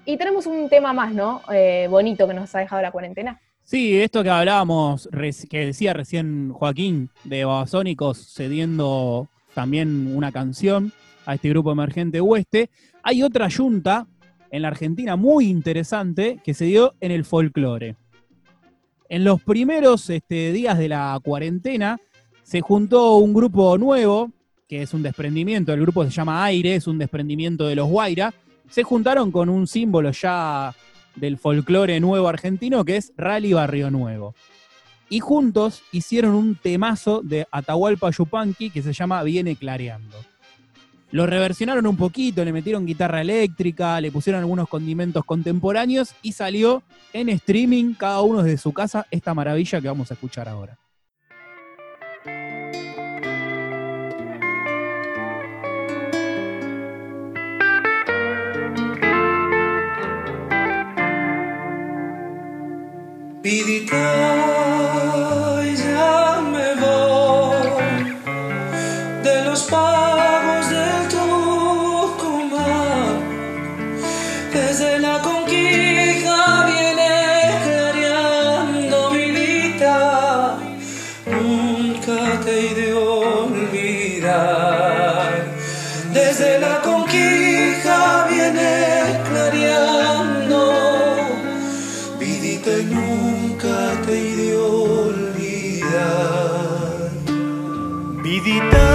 Y 0.06 0.18
tenemos 0.18 0.46
un 0.48 0.68
tema 0.70 0.94
más, 0.94 1.14
¿no? 1.14 1.42
Eh, 1.54 1.88
bonito 1.90 2.28
que 2.28 2.34
nos 2.34 2.54
ha 2.56 2.60
dejado 2.60 2.82
la 2.82 2.92
cuarentena. 2.92 3.40
Sí, 3.64 4.02
esto 4.02 4.24
que 4.24 4.30
hablábamos, 4.30 5.08
que 5.50 5.66
decía 5.68 5.94
recién 5.94 6.52
Joaquín 6.52 7.10
de 7.24 7.46
Babasónicos 7.46 8.34
cediendo 8.34 9.28
también 9.54 10.16
una 10.16 10.32
canción 10.32 10.92
a 11.26 11.36
este 11.36 11.50
grupo 11.50 11.72
emergente 11.72 12.20
Hueste, 12.20 12.70
hay 13.04 13.22
otra 13.22 13.48
yunta 13.48 14.08
en 14.50 14.64
la 14.64 14.70
Argentina 14.70 15.16
muy 15.16 15.48
interesante 15.48 16.40
que 16.44 16.54
se 16.56 16.66
dio 16.66 16.96
en 17.00 17.12
el 17.12 17.24
folclore. 17.24 17.96
En 19.08 19.24
los 19.24 19.42
primeros 19.44 20.10
este, 20.10 20.52
días 20.52 20.78
de 20.78 20.90
la 20.90 21.20
cuarentena 21.24 22.00
se 22.44 22.62
juntó 22.62 23.18
un 23.18 23.34
grupo 23.34 23.78
nuevo, 23.78 24.32
que 24.72 24.82
es 24.82 24.94
un 24.94 25.04
desprendimiento, 25.04 25.74
el 25.74 25.82
grupo 25.82 26.02
se 26.06 26.12
llama 26.12 26.46
Aire, 26.46 26.76
es 26.76 26.88
un 26.88 26.98
desprendimiento 26.98 27.68
de 27.68 27.76
los 27.76 27.90
Guaira, 27.90 28.34
se 28.70 28.84
juntaron 28.84 29.30
con 29.30 29.50
un 29.50 29.68
símbolo 29.68 30.12
ya 30.12 30.74
del 31.14 31.38
folclore 31.38 32.00
nuevo 32.00 32.30
argentino 32.30 32.86
que 32.86 32.96
es 32.96 33.12
Rally 33.18 33.52
Barrio 33.52 33.92
Nuevo. 33.92 34.34
Y 35.10 35.20
juntos 35.20 35.84
hicieron 35.92 36.36
un 36.36 36.56
temazo 36.56 37.20
de 37.22 37.46
Atahualpa 37.52 38.12
Yupanqui 38.12 38.70
que 38.70 38.82
se 38.82 38.94
llama 38.94 39.22
Viene 39.24 39.58
Clareando. 39.58 40.16
Lo 41.12 41.26
reversionaron 41.26 41.86
un 41.86 41.98
poquito, 41.98 42.46
le 42.46 42.54
metieron 42.54 42.86
guitarra 42.86 43.20
eléctrica, 43.20 44.00
le 44.00 44.10
pusieron 44.10 44.40
algunos 44.40 44.70
condimentos 44.70 45.26
contemporáneos 45.26 46.16
y 46.22 46.32
salió 46.32 46.82
en 47.12 47.28
streaming, 47.28 47.94
cada 47.96 48.22
uno 48.22 48.42
desde 48.42 48.58
su 48.58 48.72
casa, 48.72 49.06
esta 49.12 49.34
maravilla 49.34 49.82
que 49.82 49.90
vamos 49.90 50.12
a 50.12 50.14
escuchar 50.14 50.48
ahora. 50.48 50.81
Vidita, 63.44 64.81
nunca 92.94 93.76
te 94.06 94.14
he 94.14 94.36
de 94.36 94.50
olvidar. 94.58 95.92
Vidita, 98.24 98.88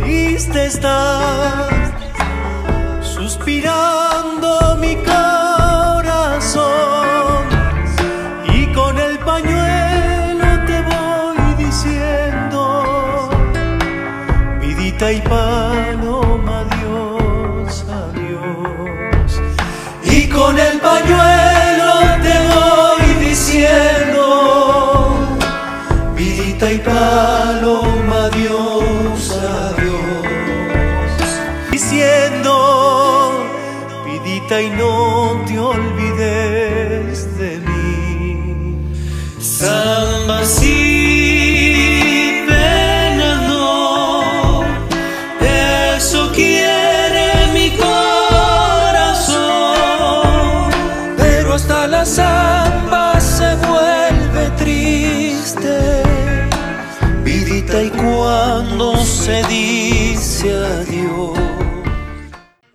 triste 0.00 0.66
estás, 0.66 1.81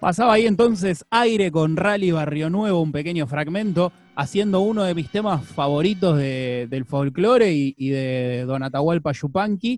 Pasaba 0.07 0.35
ahí 0.35 0.45
entonces 0.47 1.03
aire 1.09 1.51
con 1.51 1.75
Rally 1.75 2.11
Barrio 2.11 2.49
Nuevo, 2.49 2.79
un 2.81 2.93
pequeño 2.93 3.27
fragmento, 3.27 3.91
haciendo 4.15 4.61
uno 4.61 4.85
de 4.85 4.95
mis 4.95 5.09
temas 5.11 5.45
favoritos 5.45 6.17
de- 6.17 6.65
del 6.69 6.85
folclore 6.85 7.51
y, 7.51 7.75
y 7.77 7.89
de 7.89 8.45
Don 8.47 8.63
Atahualpa 8.63 9.11
Yupanqui. 9.11 9.77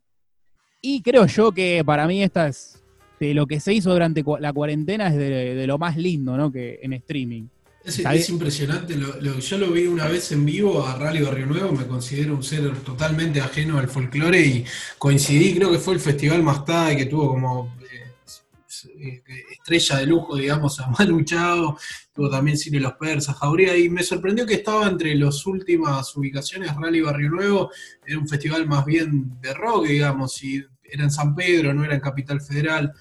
Y 0.83 1.01
creo 1.01 1.25
yo 1.25 1.51
que 1.51 1.81
para 1.83 2.05
mí 2.05 2.21
esta 2.21 2.47
es 2.47 2.79
de 3.19 3.33
lo 3.33 3.47
que 3.47 3.59
se 3.59 3.73
hizo 3.73 3.91
durante 3.91 4.23
la 4.39 4.53
cuarentena 4.53 5.07
es 5.07 5.15
de, 5.15 5.55
de 5.55 5.65
lo 5.65 5.79
más 5.79 5.97
lindo, 5.97 6.37
¿no? 6.37 6.51
Que 6.51 6.77
en 6.83 6.93
streaming. 6.93 7.47
Es, 7.83 8.29
impresionante, 8.29 8.95
lo- 8.97 9.19
lo- 9.19 9.39
yo 9.39 9.57
lo 9.57 9.71
vi 9.71 9.87
una 9.87 10.05
vez 10.07 10.31
en 10.31 10.45
vivo 10.45 10.85
a 10.85 10.93
Rally 10.95 11.23
Barrio 11.23 11.47
Nuevo, 11.47 11.71
me 11.71 11.87
considero 11.87 12.35
un 12.35 12.43
ser 12.43 12.71
totalmente 12.81 13.41
ajeno 13.41 13.79
al 13.79 13.87
folclore 13.87 14.45
y 14.45 14.63
coincidí, 14.99 15.55
creo 15.55 15.71
que 15.71 15.79
fue 15.79 15.95
el 15.95 15.99
festival 15.99 16.43
más 16.43 16.63
tarde 16.65 16.97
que 16.97 17.05
tuvo 17.07 17.29
como 17.29 17.75
eh, 17.81 19.23
eh, 19.27 19.48
estrella 19.69 20.01
de 20.01 20.07
lujo, 20.07 20.35
digamos, 20.35 20.79
a 20.79 20.87
Manu 20.87 21.23
Chao, 21.23 21.77
tuvo 22.13 22.29
también 22.29 22.57
Cine 22.57 22.79
Los 22.79 22.93
Persas, 22.93 23.35
Jauría, 23.37 23.77
y 23.77 23.89
me 23.89 24.03
sorprendió 24.03 24.45
que 24.45 24.55
estaba 24.55 24.87
entre 24.87 25.13
las 25.15 25.45
últimas 25.45 26.15
ubicaciones 26.15 26.75
Rally 26.75 27.01
Barrio 27.01 27.29
Nuevo, 27.29 27.71
era 28.05 28.17
un 28.17 28.27
festival 28.27 28.67
más 28.67 28.85
bien 28.85 29.39
de 29.41 29.53
rock, 29.53 29.87
digamos, 29.87 30.43
y 30.43 30.63
era 30.83 31.03
en 31.03 31.11
San 31.11 31.35
Pedro, 31.35 31.73
no 31.73 31.83
era 31.83 31.95
en 31.95 32.01
Capital 32.01 32.41
Federal, 32.41 32.93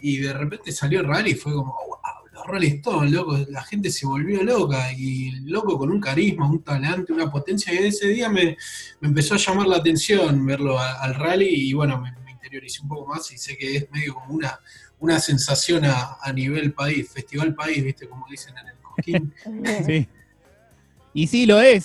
y 0.00 0.18
de 0.18 0.32
repente 0.32 0.70
salió 0.72 1.02
Rally 1.02 1.32
y 1.32 1.34
fue 1.34 1.52
como, 1.52 1.72
wow, 1.72 2.28
los 2.32 2.46
Rolling 2.46 2.76
Stones, 2.76 3.12
loco, 3.12 3.38
la 3.48 3.62
gente 3.62 3.90
se 3.90 4.06
volvió 4.06 4.42
loca 4.42 4.92
y 4.92 5.32
loco 5.42 5.76
con 5.76 5.90
un 5.90 6.00
carisma, 6.00 6.48
un 6.48 6.62
talante, 6.62 7.12
una 7.12 7.30
potencia, 7.30 7.72
y 7.74 7.86
ese 7.86 8.08
día 8.08 8.28
me, 8.28 8.56
me 9.00 9.08
empezó 9.08 9.34
a 9.34 9.38
llamar 9.38 9.66
la 9.66 9.76
atención 9.76 10.44
verlo 10.46 10.78
al 10.78 11.14
rally 11.14 11.48
y 11.48 11.72
bueno, 11.72 12.00
me, 12.00 12.12
me 12.24 12.32
interioricé 12.32 12.80
un 12.82 12.88
poco 12.88 13.06
más 13.06 13.30
y 13.32 13.38
sé 13.38 13.56
que 13.56 13.76
es 13.76 13.90
medio 13.90 14.14
como 14.14 14.34
una, 14.34 14.58
una 15.02 15.18
sensación 15.18 15.84
a, 15.84 16.16
a 16.22 16.32
nivel 16.32 16.72
país, 16.72 17.10
festival 17.10 17.54
país, 17.54 17.82
viste, 17.84 18.08
como 18.08 18.24
dicen 18.30 18.54
en 18.56 18.68
el 18.68 18.74
Cosquín. 18.82 19.34
Sí. 19.86 20.08
Y 21.12 21.26
sí 21.26 21.44
lo 21.44 21.60
es. 21.60 21.84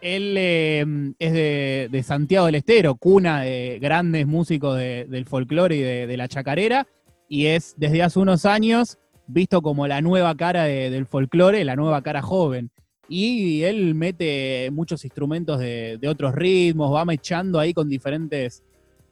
Él 0.00 0.34
eh, 0.36 0.84
es 1.20 1.32
de, 1.32 1.88
de 1.90 2.02
Santiago 2.02 2.46
del 2.46 2.56
Estero, 2.56 2.96
cuna 2.96 3.42
de 3.42 3.78
grandes 3.80 4.26
músicos 4.26 4.76
de- 4.76 5.06
del 5.08 5.24
folclore 5.26 5.76
y 5.76 5.80
de, 5.80 6.06
de 6.08 6.16
la 6.16 6.26
chacarera, 6.26 6.86
y 7.28 7.46
es 7.46 7.74
desde 7.76 8.02
hace 8.02 8.18
unos 8.18 8.44
años 8.44 8.98
visto 9.28 9.62
como 9.62 9.86
la 9.86 10.00
nueva 10.00 10.34
cara 10.36 10.64
de- 10.64 10.90
del 10.90 11.06
folclore, 11.06 11.64
la 11.64 11.76
nueva 11.76 12.02
cara 12.02 12.20
joven. 12.20 12.70
Y 13.08 13.62
él 13.62 13.94
mete 13.94 14.70
muchos 14.72 15.04
instrumentos 15.04 15.60
de, 15.60 15.98
de 16.00 16.08
otros 16.08 16.34
ritmos, 16.34 16.92
va 16.92 17.04
mechando 17.04 17.60
ahí 17.60 17.72
con 17.72 17.88
diferentes, 17.88 18.62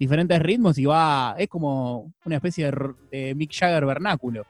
diferentes 0.00 0.40
ritmos 0.40 0.78
y 0.78 0.86
va, 0.86 1.34
es 1.38 1.46
como 1.46 2.10
una 2.24 2.36
especie 2.36 2.70
de, 2.70 2.94
de 3.10 3.34
Mick 3.34 3.52
Jagger 3.52 3.84
vernáculo. 3.84 4.44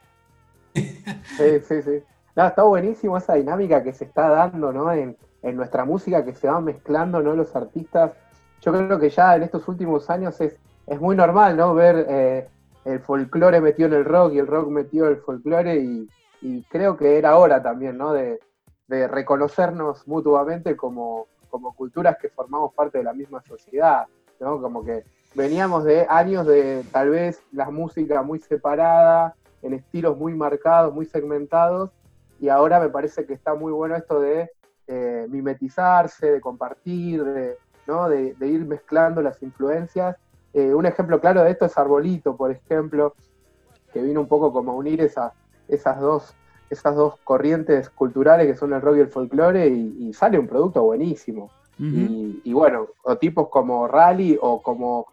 Sí, 0.73 1.61
sí, 1.67 1.83
sí. 1.83 2.03
No, 2.37 2.47
está 2.47 2.63
buenísimo 2.63 3.19
esa 3.19 3.35
dinámica 3.35 3.83
que 3.83 3.93
se 3.93 4.05
está 4.05 4.29
dando, 4.29 4.73
¿no? 4.73 4.93
En, 4.93 5.17
en 5.43 5.57
nuestra 5.57 5.85
música, 5.85 6.25
que 6.25 6.35
se 6.35 6.47
van 6.47 6.65
mezclando, 6.65 7.21
¿no? 7.21 7.35
Los 7.35 7.55
artistas. 7.57 8.13
Yo 8.63 8.73
creo 8.73 9.01
que 9.01 9.11
ya 9.11 9.35
en 9.35 9.43
estos 9.43 9.67
últimos 9.67 10.09
años 10.09 10.41
es, 10.41 10.57
es 10.87 11.01
muy 11.01 11.17
normal, 11.17 11.57
¿no? 11.57 11.75
Ver 11.75 12.07
eh, 12.09 12.49
el 12.85 13.01
folclore 13.01 13.61
metido 13.61 13.89
en 13.89 13.95
el 13.95 14.05
rock 14.05 14.35
y 14.35 14.39
el 14.39 14.47
rock 14.47 14.69
metido 14.69 15.07
en 15.07 15.15
el 15.15 15.21
folclore 15.21 15.81
y, 15.81 16.09
y 16.43 16.63
creo 16.71 16.97
que 16.97 17.19
era 17.19 17.37
hora 17.37 17.61
también, 17.61 17.99
¿no? 17.99 18.13
De, 18.13 18.39
de 18.87 19.09
reconocernos 19.09 20.07
mutuamente 20.07 20.77
como, 20.77 21.27
como 21.51 21.75
culturas 21.75 22.17
que 22.19 22.29
formamos 22.29 22.73
parte 22.73 22.99
de 22.99 23.05
la 23.05 23.13
misma 23.13 23.43
sociedad, 23.43 24.07
¿no? 24.39 24.63
Como 24.63 24.85
que 24.85 25.03
veníamos 25.35 25.85
de 25.85 26.07
años 26.09 26.47
de 26.47 26.85
tal 26.93 27.11
vez 27.11 27.43
la 27.53 27.71
música 27.71 28.23
muy 28.23 28.39
separada, 28.41 29.35
en 29.63 29.75
estilos 29.75 30.17
muy 30.17 30.35
marcados, 30.35 30.95
muy 30.95 31.07
segmentados, 31.07 31.91
y 32.41 32.49
ahora 32.49 32.81
me 32.81 32.89
parece 32.89 33.27
que 33.27 33.35
está 33.35 33.55
muy 33.55 33.73
bueno 33.73 33.97
esto 33.97 34.21
de 34.21 34.51
eh, 34.87 35.27
mimetizarse, 35.29 36.33
de 36.33 36.41
compartir, 36.41 37.23
de, 37.23 37.57
¿no? 37.87 38.09
de, 38.09 38.35
de 38.35 38.47
ir 38.49 38.65
mezclando 38.65 39.21
las 39.23 39.43
influencias. 39.43 40.17
Eh, 40.53 40.75
un 40.75 40.87
ejemplo 40.87 41.21
claro 41.21 41.45
de 41.45 41.51
esto 41.51 41.67
es 41.67 41.77
Arbolito, 41.79 42.37
por 42.37 42.51
ejemplo, 42.51 43.15
que 43.93 44.03
vino 44.03 44.21
un 44.21 44.27
poco 44.29 44.53
como 44.53 44.73
a 44.73 44.75
unir 44.75 45.01
esa- 45.03 45.33
esas, 45.69 46.01
dos, 46.01 46.35
esas 46.71 46.97
dos 46.97 47.17
corrientes 47.23 47.91
culturales 47.91 48.47
que 48.47 48.57
son 48.57 48.73
el 48.73 48.81
rock 48.81 48.97
y 48.97 49.01
el 49.01 49.09
folclore, 49.09 49.69
y, 49.69 50.09
y 50.09 50.13
sale 50.13 50.39
un 50.39 50.49
producto 50.49 50.83
buenísimo. 50.83 51.51
Y, 51.79 52.41
y 52.45 52.53
bueno, 52.53 52.89
o 53.05 53.17
tipos 53.17 53.49
como 53.49 53.87
Rally 53.89 54.39
o 54.41 54.61
como, 54.63 55.07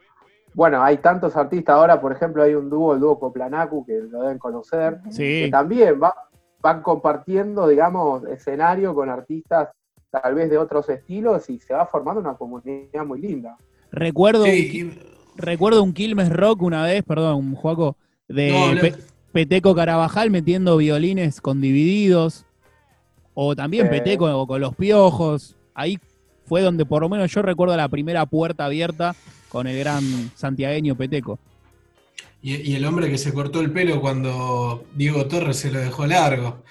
bueno, 0.57 0.81
hay 0.81 0.97
tantos 0.97 1.35
artistas 1.35 1.75
ahora, 1.75 2.01
por 2.01 2.11
ejemplo, 2.11 2.41
hay 2.41 2.55
un 2.55 2.67
dúo, 2.67 2.95
el 2.95 2.99
dúo 2.99 3.19
Coplanacu, 3.19 3.85
que 3.85 3.99
lo 4.09 4.23
deben 4.23 4.39
conocer, 4.39 4.99
Sí. 5.11 5.43
que 5.43 5.49
también 5.51 6.01
va- 6.01 6.15
van 6.61 6.81
compartiendo, 6.81 7.67
digamos, 7.67 8.23
escenario 8.25 8.95
con 8.95 9.07
artistas 9.07 9.69
tal 10.09 10.33
vez 10.33 10.49
de 10.49 10.57
otros 10.57 10.89
estilos 10.89 11.47
y 11.51 11.59
se 11.59 11.75
va 11.75 11.85
formando 11.85 12.19
una 12.21 12.33
comunidad 12.33 13.05
muy 13.05 13.21
linda. 13.21 13.55
Recuerdo, 13.91 14.45
Sí, 14.45 14.81
un, 14.81 14.99
recuerdo 15.35 15.83
un 15.83 15.93
Quilmes 15.93 16.29
Rock 16.35 16.63
una 16.63 16.81
vez, 16.85 17.03
perdón, 17.03 17.53
Juaco, 17.53 17.95
de 18.27 18.49
No, 18.49 18.65
habla- 18.65 18.81
Pe- 18.81 18.95
Peteco 19.33 19.75
Carabajal 19.75 20.31
metiendo 20.31 20.75
violines 20.77 21.39
con 21.39 21.61
divididos, 21.61 22.47
o 23.35 23.55
también. 23.55 23.89
Peteco 23.91 24.47
con 24.47 24.59
los 24.59 24.75
piojos. 24.75 25.55
Ahí 25.75 25.99
fue 26.45 26.61
donde 26.63 26.83
por 26.83 27.03
lo 27.03 27.09
menos 27.09 27.29
yo 27.31 27.43
recuerdo 27.43 27.77
la 27.77 27.87
primera 27.89 28.25
puerta 28.25 28.65
abierta 28.65 29.13
con 29.49 29.67
el 29.67 29.77
gran 29.79 30.31
santiagueño 30.35 30.95
Peteco. 30.95 31.39
Y, 32.41 32.55
y 32.71 32.75
el 32.75 32.85
hombre 32.85 33.09
que 33.09 33.17
se 33.17 33.33
cortó 33.33 33.61
el 33.61 33.71
pelo 33.71 33.99
cuando 33.99 34.85
Diego 34.93 35.25
Torres 35.25 35.57
se 35.57 35.71
lo 35.71 35.79
dejó 35.79 36.05
largo. 36.05 36.63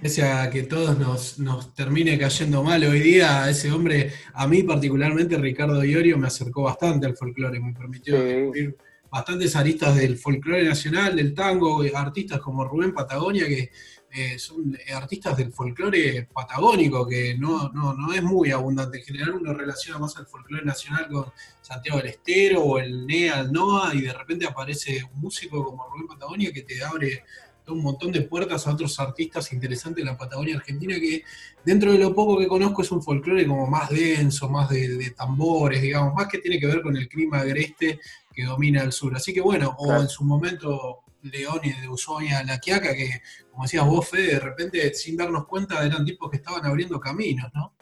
Pese 0.00 0.22
a 0.24 0.50
que 0.50 0.62
todos 0.64 0.98
nos, 0.98 1.38
nos 1.38 1.74
termine 1.74 2.18
cayendo 2.18 2.62
mal 2.62 2.82
hoy 2.84 3.00
día, 3.00 3.48
ese 3.48 3.70
hombre, 3.70 4.12
a 4.32 4.46
mí 4.48 4.62
particularmente 4.62 5.36
Ricardo 5.36 5.84
Iorio, 5.84 6.18
me 6.18 6.26
acercó 6.26 6.62
bastante 6.62 7.06
al 7.06 7.16
folclore, 7.16 7.60
me 7.60 7.72
permitió 7.72 8.16
Sí. 8.16 8.22
descubrir 8.24 8.76
bastantes 9.10 9.54
aristas 9.54 9.94
del 9.96 10.16
folclore 10.18 10.64
nacional, 10.64 11.14
del 11.14 11.34
tango, 11.34 11.84
artistas 11.94 12.40
como 12.40 12.64
Rubén 12.64 12.92
Patagonia, 12.92 13.46
que 13.46 13.70
eh, 14.14 14.38
son 14.38 14.78
artistas 14.94 15.36
del 15.36 15.52
folclore 15.52 16.28
patagónico, 16.32 17.06
que 17.06 17.36
no, 17.36 17.70
no, 17.70 18.12
es 18.12 18.22
muy 18.22 18.52
abundante. 18.52 18.98
En 18.98 19.04
general 19.04 19.34
uno 19.34 19.52
relaciona 19.52 19.98
más 19.98 20.16
al 20.16 20.26
folclore 20.26 20.64
nacional 20.64 21.08
con 21.08 21.32
Santiago 21.60 21.98
del 21.98 22.10
Estero 22.10 22.62
o 22.62 22.78
el 22.78 23.06
NEA, 23.06 23.40
el 23.40 23.52
NOA, 23.52 23.94
y 23.94 24.02
de 24.02 24.12
repente 24.12 24.46
aparece 24.46 25.02
un 25.12 25.20
músico 25.20 25.64
como 25.64 25.88
Rubén 25.88 26.06
Patagonia 26.06 26.52
que 26.52 26.62
te 26.62 26.84
abre 26.84 27.24
un 27.66 27.82
montón 27.82 28.12
de 28.12 28.22
puertas 28.22 28.66
a 28.66 28.72
otros 28.72 29.00
artistas 29.00 29.52
interesantes 29.52 30.04
de 30.04 30.10
la 30.10 30.18
Patagonia 30.18 30.56
Argentina 30.56 30.94
que 30.96 31.24
dentro 31.64 31.92
de 31.92 31.98
lo 31.98 32.14
poco 32.14 32.38
que 32.38 32.46
conozco 32.46 32.82
es 32.82 32.90
un 32.92 33.02
folclore 33.02 33.46
como 33.46 33.66
más 33.66 33.88
denso, 33.88 34.48
más 34.48 34.68
de, 34.68 35.12
tambores, 35.16 35.80
digamos, 35.80 36.14
más 36.14 36.28
que 36.28 36.38
tiene 36.38 36.60
que 36.60 36.66
ver 36.66 36.82
con 36.82 36.96
el 36.96 37.08
clima 37.08 37.38
agreste 37.38 38.00
que 38.32 38.44
domina 38.44 38.82
el 38.82 38.92
sur. 38.92 39.16
Así 39.16 39.32
que 39.32 39.40
bueno, 39.40 39.74
o 39.78 39.94
en 39.94 40.08
su 40.08 40.24
momento 40.24 41.03
León 41.30 41.60
y 41.62 41.72
de 41.72 41.88
Ushuaia 41.88 42.44
La 42.44 42.58
Quiaca, 42.58 42.94
que 42.94 43.22
como 43.50 43.64
decías 43.64 43.86
vos, 43.86 44.08
Fede, 44.08 44.34
de 44.34 44.40
repente 44.40 44.94
sin 44.94 45.16
darnos 45.16 45.46
cuenta 45.46 45.84
eran 45.84 46.04
tipos 46.04 46.30
que 46.30 46.36
estaban 46.36 46.64
abriendo 46.64 47.00
caminos, 47.00 47.50
¿no? 47.54 47.72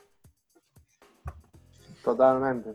Totalmente. 2.05 2.75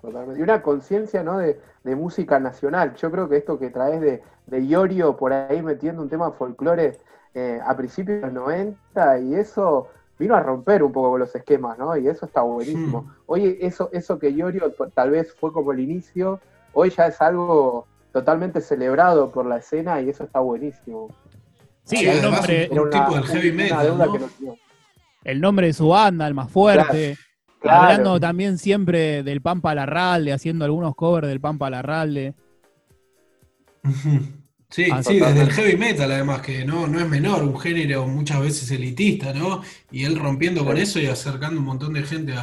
Totalmente. 0.00 0.40
Y 0.40 0.42
una 0.42 0.62
conciencia 0.62 1.22
¿no? 1.22 1.38
de, 1.38 1.60
música 1.84 2.38
nacional. 2.38 2.94
Yo 2.96 3.10
creo 3.10 3.28
que 3.30 3.38
esto 3.38 3.58
que 3.58 3.70
traes 3.70 4.00
de, 4.02 4.22
de 4.46 4.64
Iorio 4.64 5.16
por 5.16 5.32
ahí 5.32 5.62
metiendo 5.62 6.02
un 6.02 6.08
tema 6.10 6.32
folclore 6.32 6.98
eh, 7.34 7.60
a 7.64 7.74
principios 7.76 8.20
de 8.20 8.26
los 8.26 8.34
90 8.34 9.20
y 9.20 9.34
eso 9.34 9.88
vino 10.18 10.34
a 10.34 10.40
romper 10.40 10.82
un 10.82 10.92
poco 10.92 11.10
con 11.10 11.20
los 11.20 11.34
esquemas, 11.34 11.78
¿no? 11.78 11.96
Y 11.96 12.08
eso 12.08 12.26
está 12.26 12.42
buenísimo. 12.42 13.02
Hmm. 13.02 13.10
Hoy 13.26 13.58
eso, 13.60 13.88
eso 13.92 14.18
que 14.18 14.30
Iorio 14.30 14.74
tal 14.94 15.10
vez 15.10 15.34
fue 15.34 15.52
como 15.52 15.72
el 15.72 15.80
inicio, 15.80 16.40
hoy 16.72 16.90
ya 16.90 17.06
es 17.06 17.20
algo 17.22 17.86
totalmente 18.18 18.60
celebrado 18.60 19.30
por 19.30 19.46
la 19.46 19.58
escena 19.58 20.00
y 20.00 20.10
eso 20.10 20.24
está 20.24 20.40
buenísimo. 20.40 21.08
Sí, 21.84 22.06
el 22.06 22.20
nombre, 22.20 22.68
un, 22.70 22.90
tipo 22.90 23.14
del 23.14 23.24
heavy 23.24 23.52
metal, 23.52 23.98
El 25.24 25.40
nombre 25.40 25.68
de 25.68 25.72
su 25.72 25.88
banda, 25.88 26.26
el 26.26 26.34
más 26.34 26.50
fuerte. 26.50 27.16
Hablando 27.62 28.20
también 28.20 28.58
siempre 28.58 29.22
del 29.22 29.40
Pampa 29.40 29.74
Larralde, 29.74 30.32
haciendo 30.32 30.64
algunos 30.64 30.94
covers 30.94 31.28
del 31.28 31.40
Pampa 31.40 31.70
Larralde. 31.70 32.34
Sí, 34.70 34.84
sí, 35.02 35.18
desde 35.18 35.40
el 35.40 35.50
heavy 35.50 35.76
metal 35.78 36.12
además, 36.12 36.42
que 36.42 36.64
no, 36.64 36.86
no 36.86 37.00
es 37.00 37.08
menor, 37.08 37.42
un 37.42 37.58
género 37.58 38.06
muchas 38.06 38.40
veces 38.40 38.70
elitista, 38.70 39.32
¿no? 39.32 39.62
Y 39.90 40.04
él 40.04 40.18
rompiendo 40.18 40.62
con 40.62 40.76
eso 40.76 41.00
y 41.00 41.06
acercando 41.06 41.58
un 41.58 41.64
montón 41.64 41.94
de 41.94 42.02
gente 42.02 42.34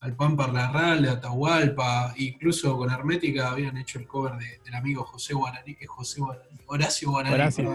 al 0.00 0.14
Pampa 0.14 0.46
Larralde, 0.48 1.08
a 1.08 1.12
Atahualpa, 1.12 2.12
incluso 2.18 2.76
con 2.76 2.90
Hermética 2.90 3.50
habían 3.50 3.78
hecho 3.78 3.98
el 3.98 4.06
cover 4.06 4.34
del 4.62 4.74
amigo 4.74 5.04
José 5.04 5.32
Guaraní, 5.32 5.76
José 5.86 6.20
Guaraní, 6.20 6.58
Horacio 6.66 7.10
Guaraní, 7.10 7.34
Horacio. 7.34 7.70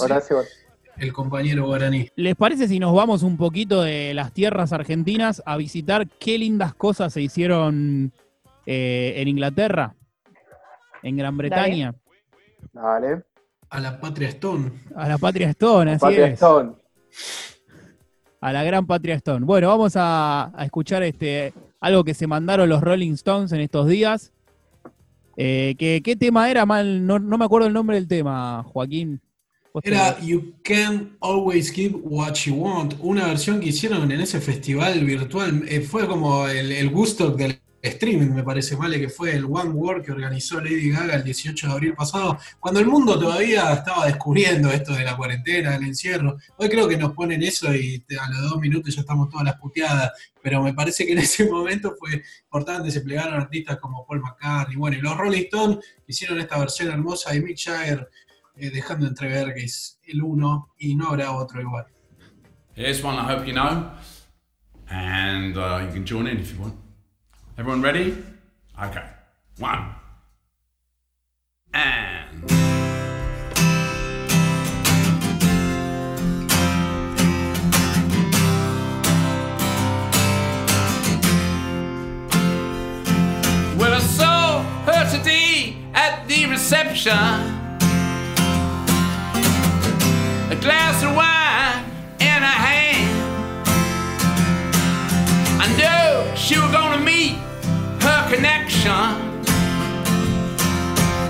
Horacio 0.00 0.38
el 1.00 1.12
compañero 1.12 1.66
guaraní. 1.66 2.10
¿Les 2.14 2.36
parece 2.36 2.68
si 2.68 2.78
nos 2.78 2.94
vamos 2.94 3.22
un 3.22 3.36
poquito 3.36 3.82
de 3.82 4.14
las 4.14 4.32
tierras 4.32 4.72
argentinas 4.72 5.42
a 5.46 5.56
visitar 5.56 6.06
qué 6.06 6.38
lindas 6.38 6.74
cosas 6.74 7.12
se 7.12 7.22
hicieron 7.22 8.12
eh, 8.66 9.14
en 9.16 9.28
Inglaterra, 9.28 9.94
en 11.02 11.16
Gran 11.16 11.36
Bretaña? 11.36 11.94
Dale. 12.72 13.24
A 13.68 13.80
la 13.80 14.00
Patria 14.00 14.28
Stone. 14.28 14.72
A 14.96 15.08
la 15.08 15.18
Patria 15.18 15.50
Stone, 15.50 15.92
así 15.92 16.00
Patria 16.00 16.26
Stone. 16.28 16.72
A 18.40 18.52
la 18.52 18.64
gran 18.64 18.86
Patria 18.86 19.14
Stone. 19.16 19.44
Bueno, 19.46 19.68
vamos 19.68 19.92
a, 19.96 20.52
escuchar 20.60 21.02
este 21.02 21.52
algo 21.80 22.04
que 22.04 22.14
se 22.14 22.26
mandaron 22.26 22.68
los 22.68 22.80
Rolling 22.80 23.12
Stones 23.12 23.52
en 23.52 23.60
estos 23.60 23.86
días. 23.86 24.32
Eh, 25.36 25.74
¿qué, 25.78 26.16
tema 26.16 26.50
era? 26.50 26.66
Mal, 26.66 27.06
no, 27.06 27.18
no 27.18 27.38
me 27.38 27.44
acuerdo 27.44 27.68
el 27.68 27.72
nombre 27.72 27.96
del 27.96 28.08
tema, 28.08 28.62
Joaquín. 28.64 29.20
Era 29.82 30.18
You 30.20 30.54
Can 30.64 31.16
Always 31.20 31.70
Give 31.70 31.96
What 32.02 32.34
You 32.34 32.56
Want, 32.56 32.94
una 33.00 33.26
versión 33.28 33.60
que 33.60 33.68
hicieron 33.68 34.10
en 34.10 34.20
ese 34.20 34.40
festival 34.40 35.04
virtual. 35.04 35.62
Eh, 35.68 35.80
fue 35.80 36.08
como 36.08 36.48
el, 36.48 36.72
el 36.72 36.90
gusto 36.90 37.30
del 37.30 37.60
streaming, 37.82 38.34
me 38.34 38.42
parece, 38.42 38.76
¿vale? 38.76 39.00
Que 39.00 39.08
fue 39.08 39.34
el 39.34 39.44
One 39.44 39.70
World 39.70 40.04
que 40.04 40.12
organizó 40.12 40.60
Lady 40.60 40.90
Gaga 40.90 41.14
el 41.14 41.24
18 41.24 41.66
de 41.66 41.72
abril 41.72 41.94
pasado, 41.94 42.38
cuando 42.58 42.80
el 42.80 42.86
mundo 42.86 43.18
todavía 43.18 43.72
estaba 43.72 44.06
descubriendo 44.06 44.70
esto 44.70 44.92
de 44.92 45.04
la 45.04 45.16
cuarentena, 45.16 45.72
del 45.72 45.84
encierro. 45.84 46.36
Hoy 46.56 46.68
creo 46.68 46.86
que 46.86 46.96
nos 46.96 47.12
ponen 47.12 47.42
eso 47.42 47.74
y 47.74 48.04
a 48.20 48.28
los 48.30 48.50
dos 48.50 48.60
minutos 48.60 48.94
ya 48.94 49.00
estamos 49.00 49.30
todas 49.30 49.46
las 49.46 49.56
puteadas, 49.56 50.12
pero 50.42 50.62
me 50.62 50.74
parece 50.74 51.06
que 51.06 51.12
en 51.12 51.18
ese 51.18 51.48
momento 51.48 51.94
fue 51.98 52.22
importante, 52.44 52.90
se 52.90 53.00
plegaron 53.00 53.34
artistas 53.34 53.78
como 53.78 54.06
Paul 54.06 54.20
McCartney, 54.20 54.76
bueno, 54.76 54.98
y 54.98 55.00
los 55.00 55.16
Rolling 55.16 55.44
Stones 55.44 55.78
hicieron 56.06 56.38
esta 56.38 56.58
versión 56.58 56.88
hermosa 56.90 57.34
y 57.34 57.40
Mick 57.40 57.58
Jagger 57.58 58.08
eh, 58.56 58.70
dejando 58.70 59.06
entrever 59.06 59.54
que 59.54 59.64
es 59.64 59.98
el 60.06 60.22
uno 60.22 60.74
y 60.78 60.94
no 60.94 61.08
habrá 61.08 61.32
otro 61.32 61.60
igual. 61.60 61.86
Here's 62.74 63.02
one 63.02 63.16
I 63.16 63.24
hope 63.24 63.46
you 63.46 63.52
know, 63.52 63.90
and 64.88 65.56
uh, 65.56 65.80
you 65.86 65.92
can 65.92 66.06
join 66.06 66.26
in 66.26 66.38
if 66.38 66.52
you 66.52 66.60
want. 66.60 66.79
Everyone 67.60 67.82
ready? 67.82 68.16
Okay. 68.82 69.04
One. 69.58 69.94
And. 71.74 72.48
Well, 83.78 83.92
I 83.92 83.98
saw 83.98 84.62
her 84.86 85.18
today 85.18 85.76
at 85.92 86.26
the 86.28 86.46
reception. 86.46 87.12
A 90.50 90.56
glass 90.62 91.02
of 91.04 91.14
wine 91.14 91.29
connection. 98.80 98.92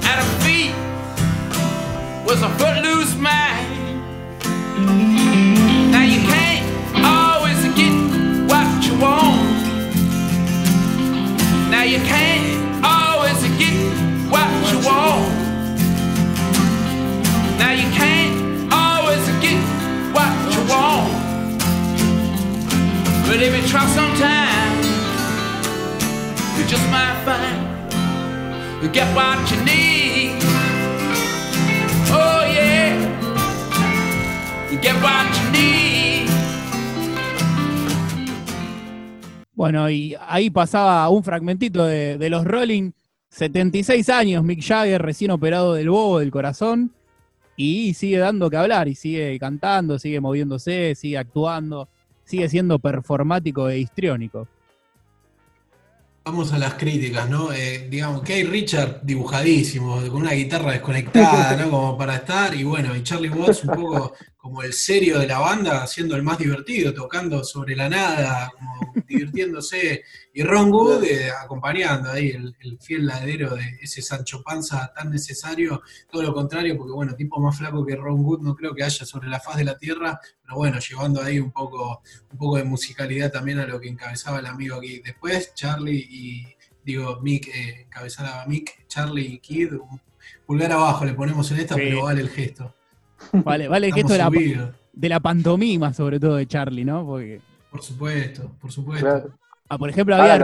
At 0.05 0.19
her 0.23 0.41
feet 0.45 0.75
was 2.25 2.43
a 2.43 2.51
footloose 2.51 3.17
man. 3.17 4.01
Now 5.91 6.03
you 6.03 6.21
can't 6.21 6.65
always 7.05 7.63
get 7.75 7.95
what 8.49 8.85
you 8.87 8.99
want. 8.99 9.51
Now 11.71 11.83
you 11.83 11.99
can't 11.99 12.85
always 12.85 13.41
get 13.59 13.77
what 14.31 14.51
you 14.71 14.79
want. 14.87 15.29
Now 17.59 17.73
you 17.73 17.91
can't 17.91 18.73
always 18.73 19.27
get 19.41 19.61
what 20.15 20.35
you 20.53 20.63
want. 20.71 21.11
But 23.27 23.43
if 23.43 23.63
you 23.63 23.69
try 23.69 23.87
sometime, 23.87 24.31
you 24.35 24.40
just 26.71 26.89
might 26.89 27.17
find 27.25 27.67
you 28.81 28.89
get 28.93 29.13
what 29.13 29.39
you 29.51 29.57
need. 29.65 30.39
Oh 32.13 32.45
yeah, 32.47 32.95
you 34.71 34.79
get 34.81 34.95
what 35.03 35.27
you 35.35 35.51
need. 35.51 36.29
Bueno, 39.53 39.91
y 39.91 40.15
ahí 40.29 40.49
pasaba 40.51 41.09
un 41.09 41.25
fragmentito 41.25 41.85
de, 41.85 42.17
de 42.19 42.31
los 42.31 42.45
Rolling. 42.45 42.93
76 43.31 44.09
años, 44.09 44.45
Mick 44.45 44.63
Jagger, 44.63 45.03
recién 45.03 45.33
operado 45.33 45.75
del 45.75 45.91
bobo 45.91 46.21
del 46.21 46.31
corazón, 46.31 46.93
y 47.57 47.95
sigue 47.95 48.19
dando 48.19 48.49
que 48.49 48.57
hablar, 48.57 48.87
y 48.87 48.95
sigue 48.95 49.37
cantando, 49.41 49.99
sigue 49.99 50.21
moviéndose, 50.21 50.95
sigue 50.95 51.19
actuando 51.19 51.89
sigue 52.31 52.49
siendo 52.49 52.79
performático 52.79 53.69
e 53.69 53.81
histriónico. 53.81 54.47
Vamos 56.23 56.53
a 56.53 56.59
las 56.59 56.75
críticas, 56.75 57.29
¿no? 57.31 57.53
Eh, 57.53 57.89
digamos, 57.91 58.23
que 58.23 58.35
hay 58.35 58.45
Richard 58.45 59.01
dibujadísimo, 59.03 59.97
con 60.03 60.23
una 60.23 60.33
guitarra 60.33 60.73
desconectada, 60.73 61.57
¿no? 61.57 61.71
Como 61.71 61.97
para 61.97 62.17
estar, 62.17 62.55
y 62.55 62.63
bueno, 62.63 62.95
y 62.95 63.03
Charlie 63.03 63.31
Watts 63.31 63.65
un 63.65 63.75
poco 63.75 64.13
como 64.41 64.63
el 64.63 64.73
serio 64.73 65.19
de 65.19 65.27
la 65.27 65.39
banda, 65.39 65.87
siendo 65.87 66.17
el 66.17 66.23
más 66.23 66.39
divertido, 66.39 66.95
tocando 66.95 67.45
sobre 67.45 67.77
la 67.77 67.91
nada, 67.91 68.51
como 68.55 68.95
divirtiéndose, 69.07 70.03
y 70.35 70.43
Ron 70.43 70.73
Wood 70.73 71.05
eh, 71.05 71.31
acompañando 71.31 72.11
ahí 72.11 72.31
el, 72.31 72.79
fiel 72.81 73.07
ladero 73.07 73.55
de 73.55 73.79
ese 73.83 74.01
Sancho 74.01 74.43
Panza 74.43 74.93
tan 74.95 75.11
necesario, 75.11 75.83
todo 76.11 76.23
lo 76.23 76.33
contrario, 76.33 76.77
porque 76.79 76.93
bueno, 76.93 77.15
tipo 77.15 77.39
más 77.39 77.59
flaco 77.59 77.85
que 77.85 77.97
Ron 77.97 78.25
Wood 78.25 78.41
no 78.41 78.57
creo 78.57 78.75
que 78.75 78.83
haya 78.83 79.05
sobre 79.05 79.29
la 79.29 79.41
faz 79.41 79.59
de 79.59 79.65
la 79.65 79.77
tierra, 79.77 80.19
pero 80.43 80.57
bueno, 80.57 80.79
llevando 80.79 81.21
ahí 81.21 81.39
un 81.39 81.53
poco, 81.53 82.01
un 82.33 82.39
poco 82.39 82.57
de 82.57 82.65
musicalidad 82.65 83.31
también 83.31 83.59
a 83.59 83.67
lo 83.67 83.79
que 83.79 83.89
encabezaba 83.89 84.39
el 84.39 84.47
amigo 84.47 84.77
aquí. 84.77 85.01
Después, 85.05 85.53
Charlie 85.55 86.07
y, 86.11 86.47
digo, 86.83 87.21
Mick, 87.21 87.49
eh, 87.49 87.83
encabezaba 87.83 88.43
a 88.43 88.47
Mick, 88.47 88.87
Charlie 88.87 89.35
y 89.35 89.39
Kid, 89.39 89.75
pulgar 90.47 90.73
abajo 90.73 91.05
le 91.05 91.13
ponemos 91.13 91.51
en 91.51 91.59
esta, 91.59 91.75
pero 91.75 92.05
vale 92.05 92.23
el 92.23 92.31
gesto. 92.31 92.75
Vale, 93.33 93.69
vale 93.69 93.93
que 93.93 94.01
esto 94.01 94.13
de 94.13 94.19
la, 94.19 94.31
de 94.93 95.09
la, 95.09 95.21
pantomima, 95.21 95.93
sobre 95.93 96.19
todo 96.19 96.37
de 96.37 96.47
Charlie, 96.47 96.85
¿no? 96.85 97.05
Porque... 97.07 97.41
Por 97.71 97.83
supuesto, 97.83 98.51
por 98.61 98.73
supuesto. 98.73 99.31
Ah, 99.69 99.79
por 99.79 99.89
ejemplo, 99.91 100.17
había. 100.17 100.39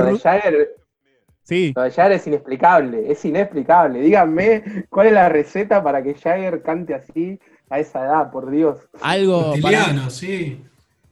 Sí. 1.43 1.73
Lo 1.77 1.83
de 1.83 1.91
Jagger 1.91 2.13
es 2.13 2.27
inexplicable, 2.27 3.11
es 3.11 3.25
inexplicable. 3.25 4.01
Díganme 4.01 4.85
cuál 4.89 5.09
es 5.09 5.13
la 5.13 5.29
receta 5.29 5.83
para 5.83 6.03
que 6.03 6.15
Jagger 6.15 6.63
cante 6.63 6.95
así 6.95 7.39
a 7.71 7.79
esa 7.79 8.05
edad, 8.05 8.31
por 8.31 8.51
Dios. 8.51 8.79
Algo 9.01 9.41
para- 9.41 9.79
Reptiliano, 9.79 10.11
sí. 10.11 10.61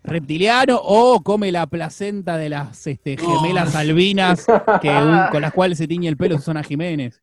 reptiliano 0.02 0.80
o 0.82 1.20
come 1.22 1.50
la 1.52 1.66
placenta 1.66 2.36
de 2.36 2.48
las 2.48 2.86
este, 2.86 3.16
No. 3.16 3.40
gemelas 3.40 3.74
albinas 3.76 4.44
que 4.82 4.92
con 5.30 5.40
las 5.40 5.52
cuales 5.52 5.78
se 5.78 5.86
tiñe 5.88 6.08
el 6.08 6.16
pelo 6.16 6.36
Susana 6.36 6.62
Jiménez. 6.62 7.22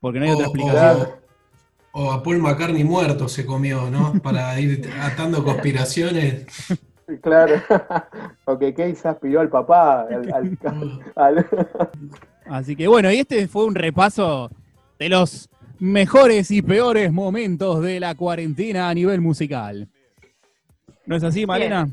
Porque 0.00 0.18
no 0.20 0.24
hay 0.26 0.30
otra 0.32 0.46
O- 0.46 0.50
explicación. 0.54 1.08
O 2.00 2.12
a 2.12 2.22
Paul 2.22 2.38
McCartney 2.38 2.84
muerto 2.84 3.28
se 3.28 3.44
comió, 3.44 3.90
¿no? 3.90 4.12
Para 4.22 4.58
ir 4.60 4.88
atando 5.02 5.42
conspiraciones. 5.44 6.46
Claro. 7.22 7.54
o 8.44 8.58
que 8.58 8.72
Case 8.74 9.08
aspiró 9.08 9.40
al 9.40 9.48
papá. 9.48 10.02
al- 10.02 10.32
al- 10.32 11.00
al- 11.16 11.46
Así 12.46 12.76
que 12.76 12.86
bueno, 12.86 13.10
y 13.10 13.16
este 13.18 13.48
fue 13.48 13.64
un 13.64 13.74
repaso 13.74 14.50
de 14.98 15.08
los 15.08 15.48
mejores 15.80 16.50
y 16.50 16.62
peores 16.62 17.12
momentos 17.12 17.82
de 17.82 17.98
la 17.98 18.14
cuarentena 18.14 18.88
a 18.88 18.94
nivel 18.94 19.20
musical. 19.20 19.88
¿No 21.06 21.16
es 21.16 21.24
así, 21.24 21.46
Malena? 21.46 21.88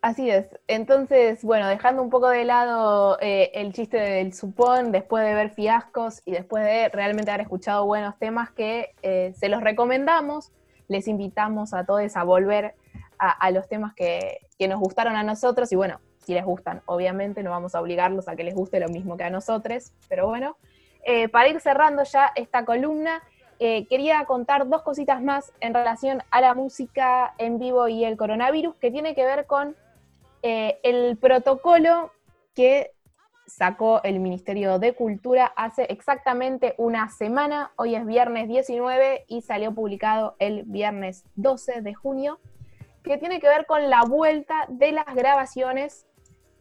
Así 0.00 0.30
es. 0.30 0.46
Entonces, 0.68 1.42
bueno, 1.42 1.66
dejando 1.66 2.02
un 2.02 2.10
poco 2.10 2.28
de 2.28 2.44
lado 2.44 3.18
eh, 3.20 3.50
el 3.54 3.72
chiste 3.72 3.96
del 3.96 4.32
supón, 4.32 4.92
después 4.92 5.24
de 5.24 5.34
ver 5.34 5.50
fiascos 5.50 6.22
y 6.24 6.30
después 6.30 6.64
de 6.64 6.88
realmente 6.90 7.32
haber 7.32 7.42
escuchado 7.42 7.84
buenos 7.84 8.16
temas 8.16 8.50
que 8.50 8.94
eh, 9.02 9.34
se 9.36 9.48
los 9.48 9.60
recomendamos, 9.60 10.52
les 10.86 11.08
invitamos 11.08 11.74
a 11.74 11.84
todos 11.84 12.16
a 12.16 12.22
volver 12.22 12.74
a, 13.18 13.50
los 13.50 13.68
temas 13.68 13.92
que, 13.94 14.38
que 14.56 14.68
nos 14.68 14.78
gustaron 14.78 15.16
a 15.16 15.24
nosotros 15.24 15.72
y 15.72 15.76
bueno, 15.76 15.98
si 16.24 16.34
les 16.34 16.44
gustan, 16.44 16.82
obviamente 16.86 17.42
no 17.42 17.50
vamos 17.50 17.74
a 17.74 17.80
obligarlos 17.80 18.28
a 18.28 18.36
que 18.36 18.44
les 18.44 18.54
guste 18.54 18.78
lo 18.78 18.88
mismo 18.88 19.16
que 19.16 19.24
a 19.24 19.30
nosotros, 19.30 19.92
pero 20.08 20.28
bueno, 20.28 20.56
eh, 21.02 21.28
para 21.28 21.48
ir 21.48 21.60
cerrando 21.60 22.04
ya 22.04 22.30
esta 22.36 22.64
columna, 22.64 23.20
quería 23.58 24.24
contar 24.24 24.68
dos 24.68 24.82
cositas 24.82 25.20
más 25.20 25.52
en 25.58 25.74
relación 25.74 26.22
a 26.30 26.40
la 26.40 26.54
música 26.54 27.34
en 27.38 27.58
vivo 27.58 27.88
y 27.88 28.04
el 28.04 28.16
coronavirus, 28.16 28.76
que 28.76 28.92
tiene 28.92 29.16
que 29.16 29.24
ver 29.24 29.46
con 29.46 29.74
eh, 30.42 30.78
el 30.82 31.16
protocolo 31.16 32.12
que 32.54 32.92
sacó 33.46 34.02
el 34.02 34.20
Ministerio 34.20 34.78
de 34.78 34.94
Cultura 34.94 35.52
hace 35.56 35.84
exactamente 35.84 36.74
una 36.76 37.08
semana. 37.08 37.72
Hoy 37.76 37.94
es 37.94 38.04
viernes 38.06 38.48
19 38.48 39.24
y 39.26 39.42
salió 39.42 39.72
publicado 39.72 40.36
el 40.38 40.64
viernes 40.64 41.24
12 41.36 41.80
de 41.80 41.94
junio, 41.94 42.38
que 43.02 43.16
tiene 43.16 43.40
que 43.40 43.48
ver 43.48 43.66
con 43.66 43.88
la 43.90 44.02
vuelta 44.02 44.66
de 44.68 44.92
las 44.92 45.06
grabaciones 45.14 46.06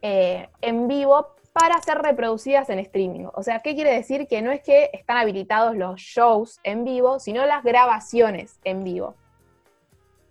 eh, 0.01 0.49
en 0.61 0.87
vivo 0.87 1.27
para 1.53 1.81
ser 1.81 1.97
reproducidas 1.97 2.69
en 2.69 2.79
streaming. 2.79 3.25
O 3.33 3.43
sea, 3.43 3.59
¿qué 3.59 3.75
quiere 3.75 3.91
decir? 3.91 4.27
Que 4.27 4.41
no 4.41 4.51
es 4.51 4.61
que 4.61 4.91
están 4.93 5.17
habilitados 5.17 5.75
los 5.75 5.99
shows 5.99 6.59
en 6.63 6.83
vivo, 6.83 7.19
sino 7.19 7.45
las 7.45 7.63
grabaciones 7.63 8.59
en 8.63 8.83
vivo. 8.83 9.15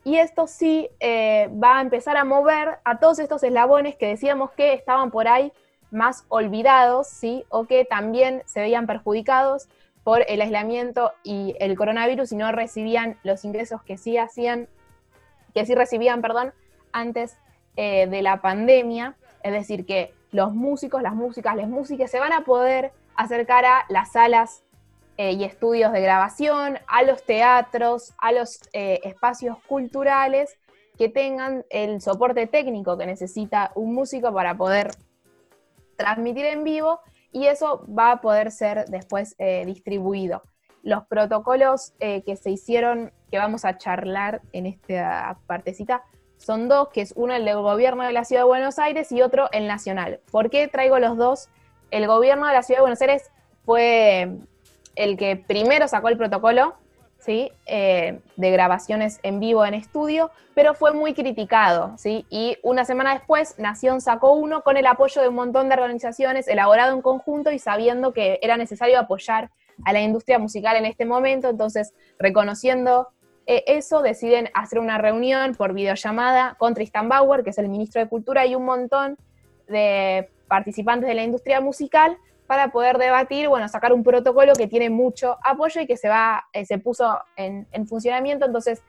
Y 0.06 0.18
esto 0.18 0.46
sí 0.46 0.88
eh, 1.00 1.50
va 1.60 1.78
a 1.78 1.82
empezar 1.82 2.16
a 2.16 2.22
mover 2.22 2.78
a 2.84 3.00
todos 3.00 3.18
estos 3.18 3.42
eslabones 3.42 3.96
que 3.96 4.06
decíamos 4.06 4.52
que 4.52 4.72
estaban 4.72 5.10
por 5.10 5.26
ahí 5.26 5.52
más 5.90 6.24
olvidados, 6.28 7.08
¿sí? 7.08 7.44
O 7.48 7.64
que 7.64 7.84
también 7.84 8.44
se 8.46 8.60
veían 8.60 8.86
perjudicados 8.86 9.68
por 10.04 10.24
el 10.28 10.40
aislamiento 10.42 11.10
y 11.24 11.56
el 11.58 11.76
coronavirus 11.76 12.30
y 12.30 12.36
no 12.36 12.52
recibían 12.52 13.18
los 13.24 13.44
ingresos 13.44 13.82
que 13.82 13.98
sí 13.98 14.16
hacían, 14.16 14.68
que 15.54 15.66
sí 15.66 15.74
recibían, 15.74 16.22
perdón, 16.22 16.54
antes 16.92 17.36
eh, 17.74 18.06
de 18.06 18.22
la 18.22 18.40
pandemia. 18.40 19.16
Es 19.42 19.50
decir, 19.50 19.86
que 19.86 20.14
los 20.30 20.54
músicos, 20.54 21.02
las 21.02 21.14
músicas, 21.14 21.56
las 21.56 21.68
músicas 21.68 22.12
se 22.12 22.20
van 22.20 22.32
a 22.32 22.44
poder 22.44 22.92
acercar 23.16 23.64
a 23.64 23.84
las 23.88 24.12
salas 24.12 24.62
eh, 25.18 25.32
y 25.32 25.44
estudios 25.44 25.92
de 25.92 26.02
grabación, 26.02 26.78
a 26.86 27.02
los 27.02 27.22
teatros, 27.22 28.12
a 28.18 28.32
los 28.32 28.60
eh, 28.74 29.00
espacios 29.02 29.56
culturales 29.66 30.58
que 30.98 31.08
tengan 31.08 31.64
el 31.70 32.02
soporte 32.02 32.46
técnico 32.46 32.98
que 32.98 33.06
necesita 33.06 33.72
un 33.74 33.94
músico 33.94 34.30
para 34.34 34.56
poder 34.56 34.90
transmitir 35.96 36.44
en 36.44 36.64
vivo 36.64 37.00
y 37.32 37.46
eso 37.46 37.86
va 37.86 38.12
a 38.12 38.20
poder 38.20 38.50
ser 38.50 38.86
después 38.88 39.34
eh, 39.38 39.64
distribuido. 39.64 40.42
Los 40.82 41.06
protocolos 41.06 41.94
que 41.98 42.36
se 42.36 42.50
hicieron, 42.50 43.10
que 43.28 43.38
vamos 43.38 43.64
a 43.64 43.76
charlar 43.76 44.40
en 44.52 44.66
esta 44.66 45.36
partecita, 45.48 46.04
son 46.36 46.68
dos, 46.68 46.90
que 46.90 47.00
es 47.00 47.12
uno 47.16 47.34
el 47.34 47.44
del 47.44 47.56
gobierno 47.56 48.04
de 48.04 48.12
la 48.12 48.24
Ciudad 48.24 48.42
de 48.42 48.46
Buenos 48.46 48.78
Aires 48.78 49.10
y 49.10 49.20
otro 49.20 49.48
el 49.50 49.66
nacional. 49.66 50.20
¿Por 50.30 50.48
qué 50.48 50.68
traigo 50.68 51.00
los 51.00 51.16
dos? 51.16 51.48
El 51.90 52.06
gobierno 52.06 52.46
de 52.46 52.52
la 52.52 52.62
Ciudad 52.62 52.78
de 52.78 52.82
Buenos 52.82 53.00
Aires 53.00 53.32
fue 53.64 54.38
el 54.96 55.16
que 55.16 55.36
primero 55.36 55.86
sacó 55.86 56.08
el 56.08 56.16
protocolo 56.16 56.74
¿sí? 57.18 57.50
Eh, 57.66 58.20
de 58.36 58.50
grabaciones 58.50 59.20
en 59.22 59.40
vivo 59.40 59.64
en 59.64 59.74
estudio, 59.74 60.30
pero 60.54 60.74
fue 60.74 60.92
muy 60.92 61.14
criticado. 61.14 61.96
¿sí? 61.98 62.26
Y 62.30 62.56
una 62.62 62.84
semana 62.84 63.14
después, 63.14 63.58
Nación 63.58 64.00
sacó 64.00 64.34
uno 64.34 64.62
con 64.62 64.76
el 64.76 64.86
apoyo 64.86 65.22
de 65.22 65.28
un 65.28 65.34
montón 65.34 65.68
de 65.68 65.74
organizaciones, 65.74 66.48
elaborado 66.48 66.94
en 66.94 67.02
conjunto 67.02 67.50
y 67.50 67.58
sabiendo 67.58 68.12
que 68.12 68.38
era 68.42 68.56
necesario 68.56 68.98
apoyar 68.98 69.50
a 69.84 69.92
la 69.92 70.00
industria 70.00 70.38
musical 70.38 70.76
en 70.76 70.86
este 70.86 71.04
momento. 71.04 71.48
Entonces, 71.48 71.92
reconociendo 72.18 73.08
eh, 73.46 73.64
eso, 73.66 74.02
deciden 74.02 74.50
hacer 74.54 74.78
una 74.78 74.98
reunión 74.98 75.54
por 75.54 75.72
videollamada 75.72 76.56
con 76.58 76.74
Tristan 76.74 77.08
Bauer, 77.08 77.44
que 77.44 77.50
es 77.50 77.58
el 77.58 77.68
ministro 77.68 78.00
de 78.00 78.08
Cultura, 78.08 78.46
y 78.46 78.54
un 78.54 78.64
montón 78.64 79.18
de 79.68 80.30
participantes 80.48 81.08
de 81.08 81.14
la 81.14 81.24
industria 81.24 81.60
musical 81.60 82.16
para 82.46 82.68
poder 82.68 82.98
debatir, 82.98 83.48
bueno, 83.48 83.68
sacar 83.68 83.92
un 83.92 84.04
protocolo 84.04 84.52
que 84.54 84.66
tiene 84.66 84.90
mucho 84.90 85.36
apoyo 85.42 85.80
y 85.80 85.86
que 85.86 85.96
se 85.96 86.08
va, 86.08 86.44
eh, 86.52 86.64
se 86.64 86.78
puso 86.78 87.18
en, 87.36 87.66
en 87.72 87.86
funcionamiento, 87.86 88.46
entonces 88.46 88.82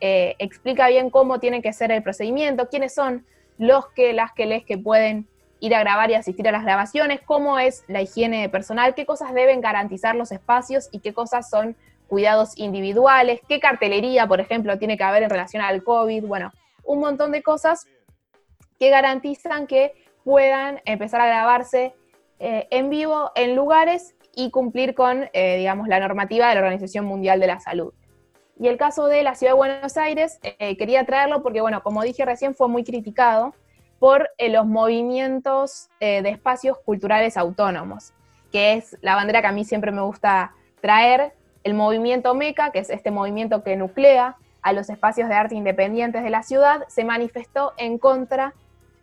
eh, 0.00 0.34
explica 0.38 0.88
bien 0.88 1.10
cómo 1.10 1.38
tiene 1.38 1.62
que 1.62 1.72
ser 1.72 1.92
el 1.92 2.02
procedimiento, 2.02 2.68
quiénes 2.68 2.94
son 2.94 3.24
los 3.58 3.88
que, 3.90 4.12
las 4.12 4.32
que 4.32 4.46
les 4.46 4.64
que 4.64 4.76
pueden 4.76 5.28
ir 5.60 5.74
a 5.74 5.80
grabar 5.80 6.10
y 6.10 6.14
asistir 6.14 6.46
a 6.48 6.52
las 6.52 6.64
grabaciones, 6.64 7.20
cómo 7.24 7.58
es 7.58 7.84
la 7.88 8.02
higiene 8.02 8.48
personal, 8.48 8.94
qué 8.94 9.06
cosas 9.06 9.32
deben 9.32 9.60
garantizar 9.60 10.14
los 10.14 10.32
espacios 10.32 10.88
y 10.92 10.98
qué 10.98 11.14
cosas 11.14 11.48
son 11.48 11.76
cuidados 12.08 12.58
individuales, 12.58 13.40
qué 13.48 13.60
cartelería, 13.60 14.26
por 14.26 14.40
ejemplo, 14.40 14.78
tiene 14.78 14.98
que 14.98 15.04
haber 15.04 15.22
en 15.22 15.30
relación 15.30 15.62
al 15.62 15.82
COVID, 15.82 16.24
bueno, 16.24 16.52
un 16.84 17.00
montón 17.00 17.32
de 17.32 17.42
cosas 17.42 17.86
que 18.78 18.90
garantizan 18.90 19.66
que 19.66 19.92
puedan 20.22 20.82
empezar 20.84 21.20
a 21.20 21.26
grabarse 21.26 21.94
eh, 22.38 22.66
en 22.70 22.90
vivo 22.90 23.30
en 23.34 23.54
lugares 23.56 24.14
y 24.34 24.50
cumplir 24.50 24.94
con, 24.94 25.28
eh, 25.32 25.56
digamos, 25.58 25.88
la 25.88 26.00
normativa 26.00 26.48
de 26.48 26.54
la 26.54 26.60
Organización 26.60 27.04
Mundial 27.04 27.40
de 27.40 27.46
la 27.46 27.60
Salud. 27.60 27.92
Y 28.58 28.68
el 28.68 28.76
caso 28.76 29.06
de 29.06 29.22
la 29.22 29.34
Ciudad 29.34 29.52
de 29.52 29.56
Buenos 29.56 29.96
Aires, 29.96 30.38
eh, 30.42 30.76
quería 30.76 31.04
traerlo 31.04 31.42
porque, 31.42 31.60
bueno, 31.60 31.82
como 31.82 32.02
dije 32.02 32.24
recién, 32.24 32.54
fue 32.54 32.68
muy 32.68 32.84
criticado 32.84 33.54
por 33.98 34.28
los 34.38 34.66
movimientos 34.66 35.88
de 35.98 36.28
espacios 36.28 36.76
culturales 36.84 37.38
autónomos, 37.38 38.12
que 38.52 38.74
es 38.74 38.98
la 39.00 39.14
bandera 39.14 39.40
que 39.40 39.46
a 39.46 39.52
mí 39.52 39.64
siempre 39.64 39.92
me 39.92 40.02
gusta 40.02 40.52
traer, 40.82 41.32
el 41.62 41.72
movimiento 41.72 42.34
MECA, 42.34 42.70
que 42.70 42.80
es 42.80 42.90
este 42.90 43.10
movimiento 43.10 43.64
que 43.64 43.76
nuclea 43.76 44.36
a 44.60 44.72
los 44.74 44.90
espacios 44.90 45.28
de 45.28 45.34
arte 45.34 45.54
independientes 45.54 46.22
de 46.22 46.30
la 46.30 46.42
ciudad, 46.42 46.84
se 46.88 47.04
manifestó 47.04 47.72
en 47.78 47.98
contra 47.98 48.54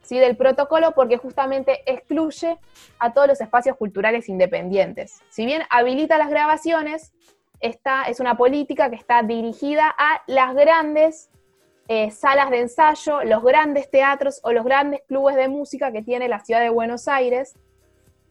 ¿sí? 0.02 0.20
del 0.20 0.38
protocolo 0.38 0.92
porque 0.92 1.18
justamente 1.18 1.82
excluye 1.86 2.58
a 3.00 3.14
todos 3.14 3.28
los 3.28 3.42
espacios 3.42 3.78
culturales 3.78 4.30
independientes. 4.30 5.20
Si 5.30 5.46
bien 5.46 5.64
habilita 5.70 6.18
las 6.18 6.30
grabaciones, 6.30 7.14
esta 7.60 8.04
es 8.04 8.20
una 8.20 8.38
política 8.38 8.90
que 8.90 8.96
está 8.96 9.22
dirigida 9.24 9.94
a 9.98 10.24
las 10.28 10.56
grandes 10.56 11.30
eh, 11.88 12.10
salas 12.12 12.50
de 12.50 12.62
ensayo, 12.62 13.24
los 13.24 13.44
grandes 13.44 13.90
teatros 13.92 14.40
o 14.44 14.52
los 14.52 14.64
grandes 14.64 15.02
clubes 15.08 15.36
de 15.36 15.48
música 15.48 15.92
que 15.92 16.02
tiene 16.02 16.28
la 16.28 16.40
ciudad 16.40 16.62
de 16.62 16.70
Buenos 16.70 17.08
Aires, 17.08 17.56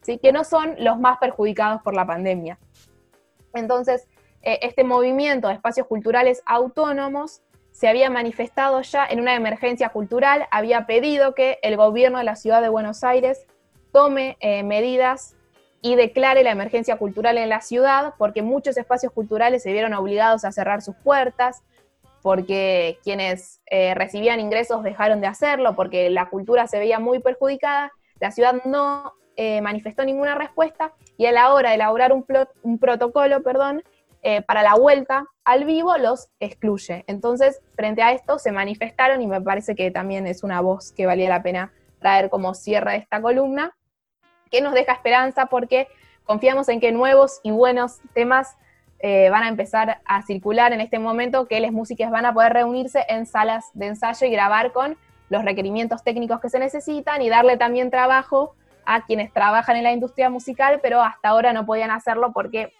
¿sí? 0.01 0.17
que 0.17 0.31
no 0.31 0.43
son 0.43 0.75
los 0.79 0.99
más 0.99 1.17
perjudicados 1.19 1.81
por 1.81 1.93
la 1.93 2.05
pandemia. 2.05 2.57
Entonces, 3.53 4.07
eh, 4.41 4.59
este 4.63 4.83
movimiento 4.83 5.47
de 5.47 5.53
espacios 5.53 5.87
culturales 5.87 6.41
autónomos 6.45 7.41
se 7.71 7.87
había 7.87 8.09
manifestado 8.09 8.81
ya 8.81 9.05
en 9.05 9.19
una 9.19 9.35
emergencia 9.35 9.89
cultural, 9.89 10.47
había 10.51 10.85
pedido 10.85 11.33
que 11.33 11.57
el 11.63 11.77
gobierno 11.77 12.17
de 12.17 12.23
la 12.23 12.35
ciudad 12.35 12.61
de 12.61 12.69
Buenos 12.69 13.03
Aires 13.03 13.45
tome 13.91 14.37
eh, 14.39 14.63
medidas 14.63 15.35
y 15.81 15.95
declare 15.95 16.43
la 16.43 16.51
emergencia 16.51 16.97
cultural 16.97 17.37
en 17.37 17.49
la 17.49 17.61
ciudad, 17.61 18.13
porque 18.17 18.43
muchos 18.43 18.77
espacios 18.77 19.11
culturales 19.11 19.63
se 19.63 19.71
vieron 19.71 19.93
obligados 19.93 20.45
a 20.45 20.51
cerrar 20.51 20.81
sus 20.81 20.95
puertas, 20.95 21.63
porque 22.21 22.99
quienes 23.03 23.61
eh, 23.65 23.95
recibían 23.95 24.39
ingresos 24.39 24.83
dejaron 24.83 25.21
de 25.21 25.27
hacerlo, 25.27 25.75
porque 25.75 26.09
la 26.11 26.29
cultura 26.29 26.67
se 26.67 26.77
veía 26.77 26.99
muy 26.99 27.19
perjudicada, 27.19 27.91
la 28.19 28.31
ciudad 28.31 28.61
no 28.63 29.13
eh, 29.35 29.59
manifestó 29.61 30.05
ninguna 30.05 30.35
respuesta 30.35 30.93
y 31.17 31.25
a 31.25 31.31
la 31.31 31.51
hora 31.53 31.69
de 31.69 31.75
elaborar 31.75 32.13
un, 32.13 32.25
un 32.61 32.77
protocolo, 32.77 33.41
perdón, 33.41 33.81
eh, 34.23 34.41
para 34.41 34.61
la 34.61 34.75
vuelta 34.75 35.25
al 35.43 35.65
vivo 35.65 35.97
los 35.97 36.29
excluye. 36.39 37.03
Entonces, 37.07 37.61
frente 37.75 38.03
a 38.03 38.11
esto 38.11 38.37
se 38.37 38.51
manifestaron 38.51 39.21
y 39.21 39.27
me 39.27 39.41
parece 39.41 39.75
que 39.75 39.89
también 39.89 40.27
es 40.27 40.43
una 40.43 40.61
voz 40.61 40.91
que 40.91 41.07
valía 41.07 41.29
la 41.29 41.41
pena 41.41 41.73
traer 41.99 42.29
como 42.29 42.53
cierre 42.53 42.91
de 42.91 42.97
esta 42.97 43.21
columna, 43.21 43.75
que 44.51 44.61
nos 44.61 44.73
deja 44.73 44.93
esperanza 44.93 45.47
porque 45.47 45.87
confiamos 46.23 46.69
en 46.69 46.79
que 46.79 46.91
nuevos 46.91 47.39
y 47.43 47.51
buenos 47.51 47.99
temas 48.13 48.57
eh, 48.99 49.29
van 49.31 49.43
a 49.43 49.47
empezar 49.47 50.01
a 50.05 50.21
circular 50.21 50.73
en 50.73 50.81
este 50.81 50.99
momento, 50.99 51.47
que 51.47 51.59
las 51.59 51.71
músicas 51.71 52.11
van 52.11 52.25
a 52.25 52.33
poder 52.33 52.53
reunirse 52.53 53.03
en 53.07 53.25
salas 53.25 53.71
de 53.73 53.87
ensayo 53.87 54.27
y 54.27 54.29
grabar 54.29 54.71
con 54.71 54.97
los 55.29 55.43
requerimientos 55.43 56.03
técnicos 56.03 56.39
que 56.39 56.49
se 56.49 56.59
necesitan 56.59 57.23
y 57.23 57.29
darle 57.29 57.57
también 57.57 57.89
trabajo 57.89 58.53
a 58.85 59.05
quienes 59.05 59.33
trabajan 59.33 59.77
en 59.77 59.83
la 59.83 59.91
industria 59.91 60.29
musical, 60.29 60.79
pero 60.83 61.01
hasta 61.01 61.29
ahora 61.29 61.53
no 61.53 61.65
podían 61.65 61.89
hacerlo 61.89 62.31
porque 62.33 62.73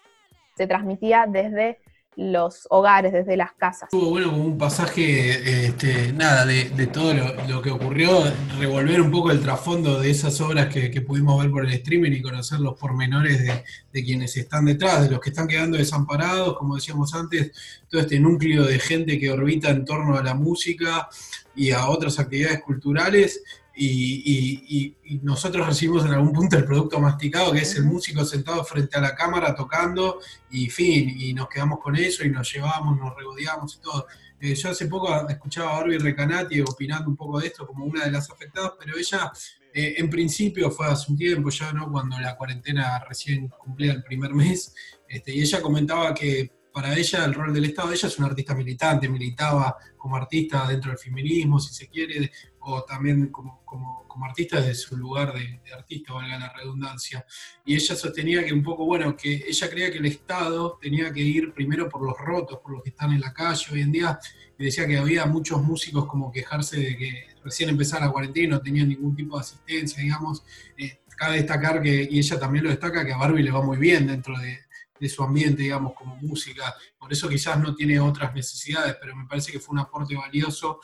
se 0.61 0.67
transmitía 0.67 1.25
desde 1.27 1.79
los 2.15 2.67
hogares, 2.69 3.13
desde 3.13 3.35
las 3.35 3.53
casas. 3.53 3.89
Estuvo 3.91 4.11
bueno 4.11 4.29
como 4.29 4.43
un 4.43 4.57
pasaje, 4.57 5.65
este, 5.65 6.13
nada, 6.13 6.45
de, 6.45 6.87
todo 6.87 7.15
lo, 7.15 7.61
que 7.63 7.71
ocurrió, 7.71 8.23
revolver 8.59 9.01
un 9.01 9.09
poco 9.09 9.31
el 9.31 9.41
trasfondo 9.41 9.99
de 9.99 10.11
esas 10.11 10.39
obras 10.39 10.71
que, 10.71 11.01
pudimos 11.01 11.41
ver 11.41 11.49
por 11.49 11.65
el 11.65 11.71
streaming 11.71 12.11
y 12.11 12.21
conocer 12.21 12.59
los 12.59 12.77
pormenores 12.77 13.39
de, 13.41 13.63
de, 13.91 14.03
quienes 14.03 14.37
están 14.37 14.65
detrás, 14.65 15.01
de 15.01 15.09
los 15.09 15.19
que 15.19 15.31
están 15.31 15.47
quedando 15.47 15.77
desamparados, 15.77 16.55
como 16.57 16.75
decíamos 16.75 17.15
antes, 17.15 17.53
todo 17.89 18.01
este 18.01 18.19
núcleo 18.19 18.65
de 18.65 18.77
gente 18.77 19.17
que 19.17 19.31
orbita 19.31 19.71
en 19.71 19.83
torno 19.83 20.15
a 20.15 20.23
la 20.23 20.35
música 20.35 21.09
y 21.55 21.71
a 21.71 21.87
otras 21.87 22.19
actividades 22.19 22.61
culturales 22.61 23.41
y, 23.75 24.97
nosotros 25.23 25.67
recibimos 25.67 26.05
en 26.05 26.13
algún 26.13 26.33
punto 26.33 26.57
el 26.57 26.65
producto 26.65 26.99
masticado, 26.99 27.51
que 27.51 27.59
es 27.59 27.75
el 27.75 27.83
músico 27.83 28.25
sentado 28.25 28.63
frente 28.63 28.97
a 28.97 29.01
la 29.01 29.15
cámara 29.15 29.53
tocando, 29.53 30.19
y 30.49 30.69
fin, 30.69 31.13
y 31.15 31.33
nos 31.33 31.47
quedamos 31.47 31.79
con 31.79 31.95
eso 31.95 32.23
y 32.23 32.29
nos 32.29 32.51
llevamos, 32.51 32.97
nos 32.97 33.15
regodeamos 33.15 33.75
y 33.75 33.81
todo. 33.81 34.07
Eh, 34.39 34.55
yo 34.55 34.69
hace 34.69 34.87
poco 34.87 35.29
escuchaba 35.29 35.71
a 35.71 35.73
Barbie 35.81 35.99
Recanati 35.99 36.61
opinando 36.61 37.09
un 37.09 37.15
poco 37.15 37.39
de 37.39 37.47
esto 37.47 37.67
como 37.67 37.85
una 37.85 38.05
de 38.05 38.11
las 38.11 38.29
afectadas, 38.31 38.73
pero 38.79 38.97
ella 38.97 39.31
eh, 39.73 39.95
en 39.97 40.09
principio 40.09 40.71
fue 40.71 40.87
hace 40.87 41.11
un 41.11 41.17
tiempo 41.17 41.49
ya, 41.49 41.71
¿no? 41.71 41.91
Cuando 41.91 42.19
la 42.19 42.35
cuarentena 42.35 42.99
recién 43.07 43.47
cumplía 43.49 43.93
el 43.93 44.03
primer 44.03 44.33
mes, 44.33 44.73
este, 45.07 45.33
y 45.33 45.41
ella 45.41 45.61
comentaba 45.61 46.13
que 46.13 46.51
para 46.73 46.97
ella 46.97 47.25
el 47.25 47.33
rol 47.33 47.53
del 47.53 47.65
Estado, 47.65 47.91
ella 47.91 48.07
es 48.07 48.17
una 48.17 48.27
artista 48.27 48.55
militante, 48.55 49.09
militaba 49.09 49.75
como 49.97 50.15
artista 50.15 50.67
dentro 50.67 50.91
del 50.91 50.99
feminismo, 50.99 51.59
si 51.59 51.73
se 51.73 51.87
quiere, 51.87 52.31
o 52.61 52.83
también 52.83 53.27
como, 53.27 53.63
como, 53.65 54.05
como 54.07 54.25
artista 54.25 54.59
desde 54.59 54.75
su 54.75 54.97
lugar 54.97 55.33
de, 55.33 55.61
artista, 55.73 56.13
valga 56.13 56.37
la 56.37 56.53
redundancia. 56.53 57.25
Y 57.65 57.75
ella 57.75 57.95
sostenía 57.95 58.45
que 58.45 58.53
un 58.53 58.63
poco, 58.63 58.85
bueno, 58.85 59.15
que 59.15 59.43
ella 59.47 59.69
creía 59.69 59.91
que 59.91 59.97
el 59.97 60.05
Estado 60.05 60.77
tenía 60.81 61.11
que 61.11 61.21
ir 61.21 61.53
primero 61.53 61.89
por 61.89 62.03
los 62.03 62.17
rotos, 62.17 62.59
por 62.59 62.73
los 62.73 62.83
que 62.83 62.89
están 62.89 63.13
en 63.13 63.21
la 63.21 63.33
calle 63.33 63.65
hoy 63.71 63.81
en 63.81 63.91
día, 63.91 64.19
y 64.57 64.65
decía 64.65 64.87
que 64.87 64.97
había 64.97 65.25
muchos 65.25 65.61
músicos 65.63 66.05
como 66.05 66.31
quejarse 66.31 66.79
de 66.79 66.97
que 66.97 67.27
recién 67.43 67.69
empezara 67.69 68.05
la 68.05 68.11
cuarentena 68.11 68.57
no 68.57 68.61
tenían 68.61 68.89
ningún 68.89 69.15
tipo 69.15 69.37
de 69.37 69.41
asistencia, 69.41 70.01
digamos. 70.01 70.43
Eh, 70.77 70.99
cabe 71.17 71.37
destacar 71.37 71.81
que, 71.81 72.07
y 72.09 72.19
ella 72.19 72.39
también 72.39 72.65
lo 72.65 72.69
destaca, 72.69 73.05
que 73.05 73.13
a 73.13 73.17
Barbie 73.17 73.43
le 73.43 73.51
va 73.51 73.61
muy 73.61 73.77
bien 73.77 74.07
dentro 74.07 74.37
de, 74.37 74.59
de 74.99 75.09
su 75.09 75.23
ambiente, 75.23 75.63
digamos, 75.63 75.93
como 75.93 76.15
música. 76.17 76.75
Por 76.99 77.11
eso 77.11 77.27
quizás 77.27 77.59
no 77.59 77.73
tiene 77.73 77.99
otras 77.99 78.33
necesidades, 78.35 78.97
pero 79.01 79.15
me 79.15 79.25
parece 79.25 79.51
que 79.51 79.59
fue 79.59 79.73
un 79.73 79.79
aporte 79.79 80.15
valioso 80.15 80.79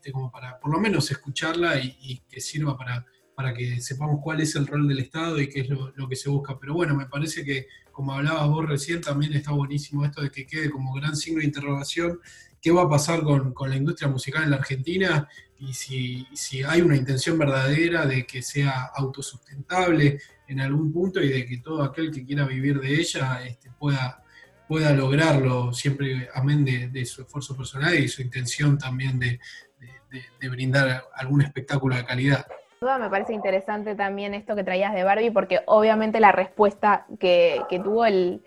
este, 0.00 0.12
como 0.12 0.30
para 0.32 0.58
por 0.58 0.72
lo 0.72 0.80
menos 0.80 1.10
escucharla 1.10 1.78
y, 1.78 2.22
que 2.30 2.40
sirva 2.40 2.74
para, 2.74 3.04
para 3.34 3.52
que 3.52 3.82
sepamos 3.82 4.20
cuál 4.22 4.40
es 4.40 4.56
el 4.56 4.66
rol 4.66 4.88
del 4.88 5.00
Estado 5.00 5.38
y 5.38 5.46
qué 5.46 5.60
es 5.60 5.68
lo, 5.68 6.08
que 6.08 6.16
se 6.16 6.30
busca. 6.30 6.58
Pero 6.58 6.72
bueno, 6.72 6.96
me 6.96 7.04
parece 7.04 7.44
que, 7.44 7.66
como 7.92 8.14
hablabas 8.14 8.48
vos 8.48 8.66
recién, 8.66 9.02
también 9.02 9.34
está 9.34 9.52
buenísimo 9.52 10.06
esto 10.06 10.22
de 10.22 10.30
que 10.30 10.46
quede 10.46 10.70
como 10.70 10.94
gran 10.94 11.14
signo 11.14 11.40
de 11.40 11.44
interrogación 11.44 12.18
qué 12.62 12.70
va 12.70 12.82
a 12.82 12.88
pasar 12.88 13.22
con, 13.22 13.54
la 13.68 13.76
industria 13.76 14.08
musical 14.08 14.44
en 14.44 14.50
la 14.50 14.56
Argentina 14.56 15.28
y 15.58 15.72
si, 15.74 16.26
si, 16.32 16.62
hay 16.62 16.80
una 16.80 16.96
intención 16.96 17.38
verdadera 17.38 18.06
de 18.06 18.26
que 18.26 18.42
sea 18.42 18.90
autosustentable 18.94 20.18
en 20.48 20.60
algún 20.60 20.92
punto 20.92 21.22
y 21.22 21.28
de 21.28 21.46
que 21.46 21.58
todo 21.58 21.82
aquel 21.82 22.10
que 22.10 22.24
quiera 22.24 22.46
vivir 22.46 22.80
de 22.80 22.94
ella 22.94 23.44
este, 23.46 23.70
pueda, 23.78 24.22
pueda 24.68 24.92
lograrlo, 24.94 25.72
siempre 25.72 26.28
amén 26.34 26.64
de, 26.64 26.88
de, 26.88 27.04
su 27.04 27.22
esfuerzo 27.22 27.56
personal 27.56 27.98
y 27.98 28.08
su 28.08 28.22
intención 28.22 28.78
también 28.78 29.18
de, 29.18 29.40
de, 30.10 30.48
brindar 30.48 31.04
algún 31.14 31.42
espectáculo 31.42 31.96
de 31.96 32.04
calidad. 32.04 32.46
Me 32.80 33.10
parece 33.10 33.34
interesante 33.34 33.94
también 33.94 34.32
esto 34.32 34.56
que 34.56 34.64
traías 34.64 34.94
de 34.94 35.04
Barbie, 35.04 35.30
porque 35.30 35.60
obviamente 35.66 36.18
la 36.18 36.32
respuesta 36.32 37.06
que, 37.18 37.62
tuvo 37.84 38.06
el, 38.06 38.42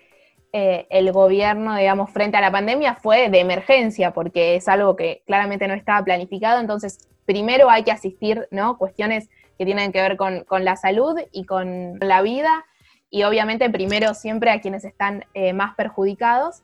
eh, 0.54 0.88
el 0.90 1.12
gobierno, 1.12 1.76
digamos, 1.76 2.10
frente 2.10 2.38
a 2.38 2.42
la 2.42 2.52
pandemia 2.52 2.96
fue 2.96 3.30
de 3.30 3.40
emergencia, 3.40 4.12
porque 4.12 4.56
es 4.56 4.68
algo 4.68 4.96
que 4.96 5.22
claramente 5.28 5.68
no 5.68 5.76
estaba 5.76 6.04
planificado, 6.04 6.60
entonces 6.60 7.08
primero 7.26 7.70
hay 7.70 7.84
que 7.84 7.92
asistir, 7.92 8.48
¿no? 8.50 8.78
Cuestiones 8.78 9.30
que 9.58 9.66
tienen 9.66 9.92
que 9.92 10.02
ver 10.02 10.18
con, 10.18 10.46
la 10.50 10.76
salud 10.76 11.20
y 11.32 11.46
con 11.46 12.00
la 12.00 12.24
vida, 12.24 12.66
y 13.12 13.24
obviamente 13.24 13.70
primero 13.70 14.16
siempre 14.16 14.50
a 14.50 14.62
quienes 14.62 14.84
están 14.84 15.26
eh, 15.36 15.54
más 15.54 15.76
perjudicados, 15.76 16.64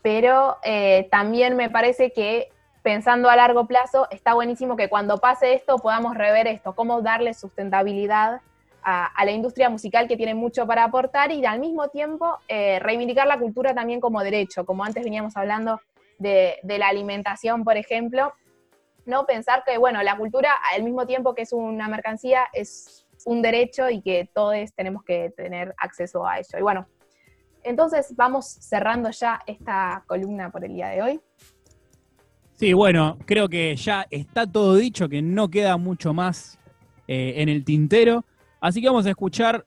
pero 0.00 0.56
eh, 0.64 1.08
también 1.10 1.56
me 1.56 1.68
parece 1.68 2.12
que 2.12 2.48
pensando 2.84 3.30
a 3.30 3.36
largo 3.36 3.66
plazo, 3.66 4.06
está 4.10 4.34
buenísimo 4.34 4.76
que 4.76 4.90
cuando 4.90 5.16
pase 5.16 5.54
esto 5.54 5.78
podamos 5.78 6.14
rever 6.14 6.46
esto, 6.46 6.74
cómo 6.74 7.00
darle 7.00 7.32
sustentabilidad 7.32 8.42
a, 8.82 9.24
la 9.24 9.30
industria 9.30 9.70
musical 9.70 10.06
que 10.06 10.18
tiene 10.18 10.34
mucho 10.34 10.66
para 10.66 10.84
aportar 10.84 11.32
y 11.32 11.42
al 11.46 11.60
mismo 11.60 11.88
tiempo 11.88 12.40
eh, 12.46 12.78
reivindicar 12.80 13.26
la 13.26 13.38
cultura 13.38 13.74
también 13.74 14.00
como 14.00 14.22
derecho, 14.22 14.66
como 14.66 14.84
antes 14.84 15.02
veníamos 15.02 15.34
hablando 15.38 15.80
de, 16.18 16.58
la 16.62 16.88
alimentación, 16.88 17.64
por 17.64 17.78
ejemplo, 17.78 18.34
no 19.06 19.24
pensar 19.24 19.64
que, 19.64 19.78
bueno, 19.78 20.02
la 20.02 20.18
cultura 20.18 20.50
al 20.74 20.82
mismo 20.82 21.06
tiempo 21.06 21.34
que 21.34 21.42
es 21.42 21.54
una 21.54 21.88
mercancía 21.88 22.48
es 22.52 23.06
un 23.24 23.40
derecho 23.40 23.88
y 23.88 24.02
que 24.02 24.28
todos 24.34 24.56
tenemos 24.76 25.02
que 25.04 25.30
tener 25.30 25.74
acceso 25.78 26.26
a 26.26 26.38
ello. 26.38 26.58
Y 26.58 26.62
bueno, 26.62 26.86
entonces 27.62 28.14
vamos 28.14 28.46
cerrando 28.46 29.08
ya 29.08 29.40
esta 29.46 30.04
columna 30.06 30.50
por 30.50 30.66
el 30.66 30.74
día 30.74 30.88
de 30.88 31.00
hoy. 31.00 31.20
Sí, 32.56 32.72
bueno, 32.72 33.18
creo 33.26 33.48
que 33.48 33.74
ya 33.74 34.06
está 34.10 34.46
todo 34.46 34.76
dicho, 34.76 35.08
que 35.08 35.22
no 35.22 35.48
queda 35.50 35.76
mucho 35.76 36.14
más 36.14 36.58
eh, 37.08 37.34
en 37.38 37.48
el 37.48 37.64
tintero. 37.64 38.24
Así 38.60 38.80
que 38.80 38.86
vamos 38.86 39.06
a 39.06 39.10
escuchar 39.10 39.66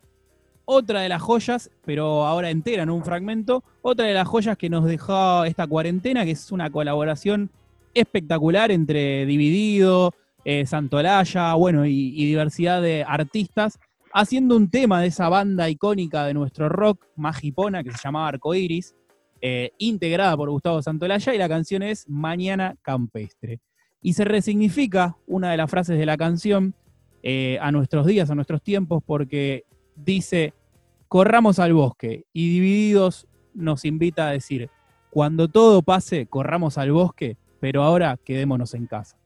otra 0.63 1.01
de 1.01 1.09
las 1.09 1.21
joyas, 1.21 1.69
pero 1.85 2.25
ahora 2.25 2.49
entera, 2.49 2.83
en 2.83 2.89
un 2.89 3.03
fragmento, 3.03 3.63
otra 3.81 4.05
de 4.05 4.13
las 4.13 4.27
joyas 4.27 4.57
que 4.57 4.69
nos 4.69 4.85
dejó 4.85 5.43
esta 5.43 5.67
cuarentena, 5.67 6.23
que 6.23 6.31
es 6.31 6.51
una 6.51 6.69
colaboración 6.69 7.51
espectacular 7.93 8.71
entre 8.71 9.25
Dividido, 9.25 10.13
eh, 10.45 10.65
Santolaya, 10.65 11.53
bueno, 11.55 11.85
y, 11.85 12.25
diversidad 12.25 12.81
de 12.81 13.03
artistas, 13.05 13.79
haciendo 14.13 14.55
un 14.55 14.69
tema 14.69 15.01
de 15.01 15.07
esa 15.07 15.27
banda 15.27 15.69
icónica 15.69 16.25
de 16.25 16.33
nuestro 16.33 16.69
rock, 16.69 17.05
Magipona, 17.17 17.83
que 17.83 17.91
se 17.91 17.97
llamaba 18.01 18.29
Arcoiris, 18.29 18.95
eh, 19.41 19.71
integrada 19.77 20.35
por 20.35 20.49
Gustavo 20.49 20.81
Santolaya, 20.81 21.33
y 21.33 21.37
la 21.37 21.49
canción 21.49 21.83
es 21.83 22.07
Mañana 22.07 22.75
Campestre. 22.81 23.59
Y 24.01 24.13
se 24.13 24.25
resignifica 24.25 25.17
una 25.25 25.51
de 25.51 25.57
las 25.57 25.69
frases 25.69 25.97
de 25.97 26.05
la 26.05 26.17
canción 26.17 26.73
eh, 27.23 27.57
a 27.61 27.71
nuestros 27.71 28.05
días, 28.05 28.29
a 28.29 28.35
nuestros 28.35 28.61
tiempos, 28.61 29.03
porque 29.05 29.65
dice, 29.95 30.53
corramos 31.07 31.59
al 31.59 31.73
bosque, 31.73 32.25
y 32.33 32.49
Divididos 32.49 33.27
nos 33.53 33.85
invita 33.85 34.27
a 34.27 34.31
decir, 34.31 34.69
cuando 35.09 35.47
todo 35.47 35.81
pase, 35.81 36.27
corramos 36.27 36.77
al 36.77 36.91
bosque, 36.91 37.37
pero 37.59 37.83
ahora 37.83 38.17
quedémonos 38.23 38.73
en 38.73 38.85
casa. 38.85 39.17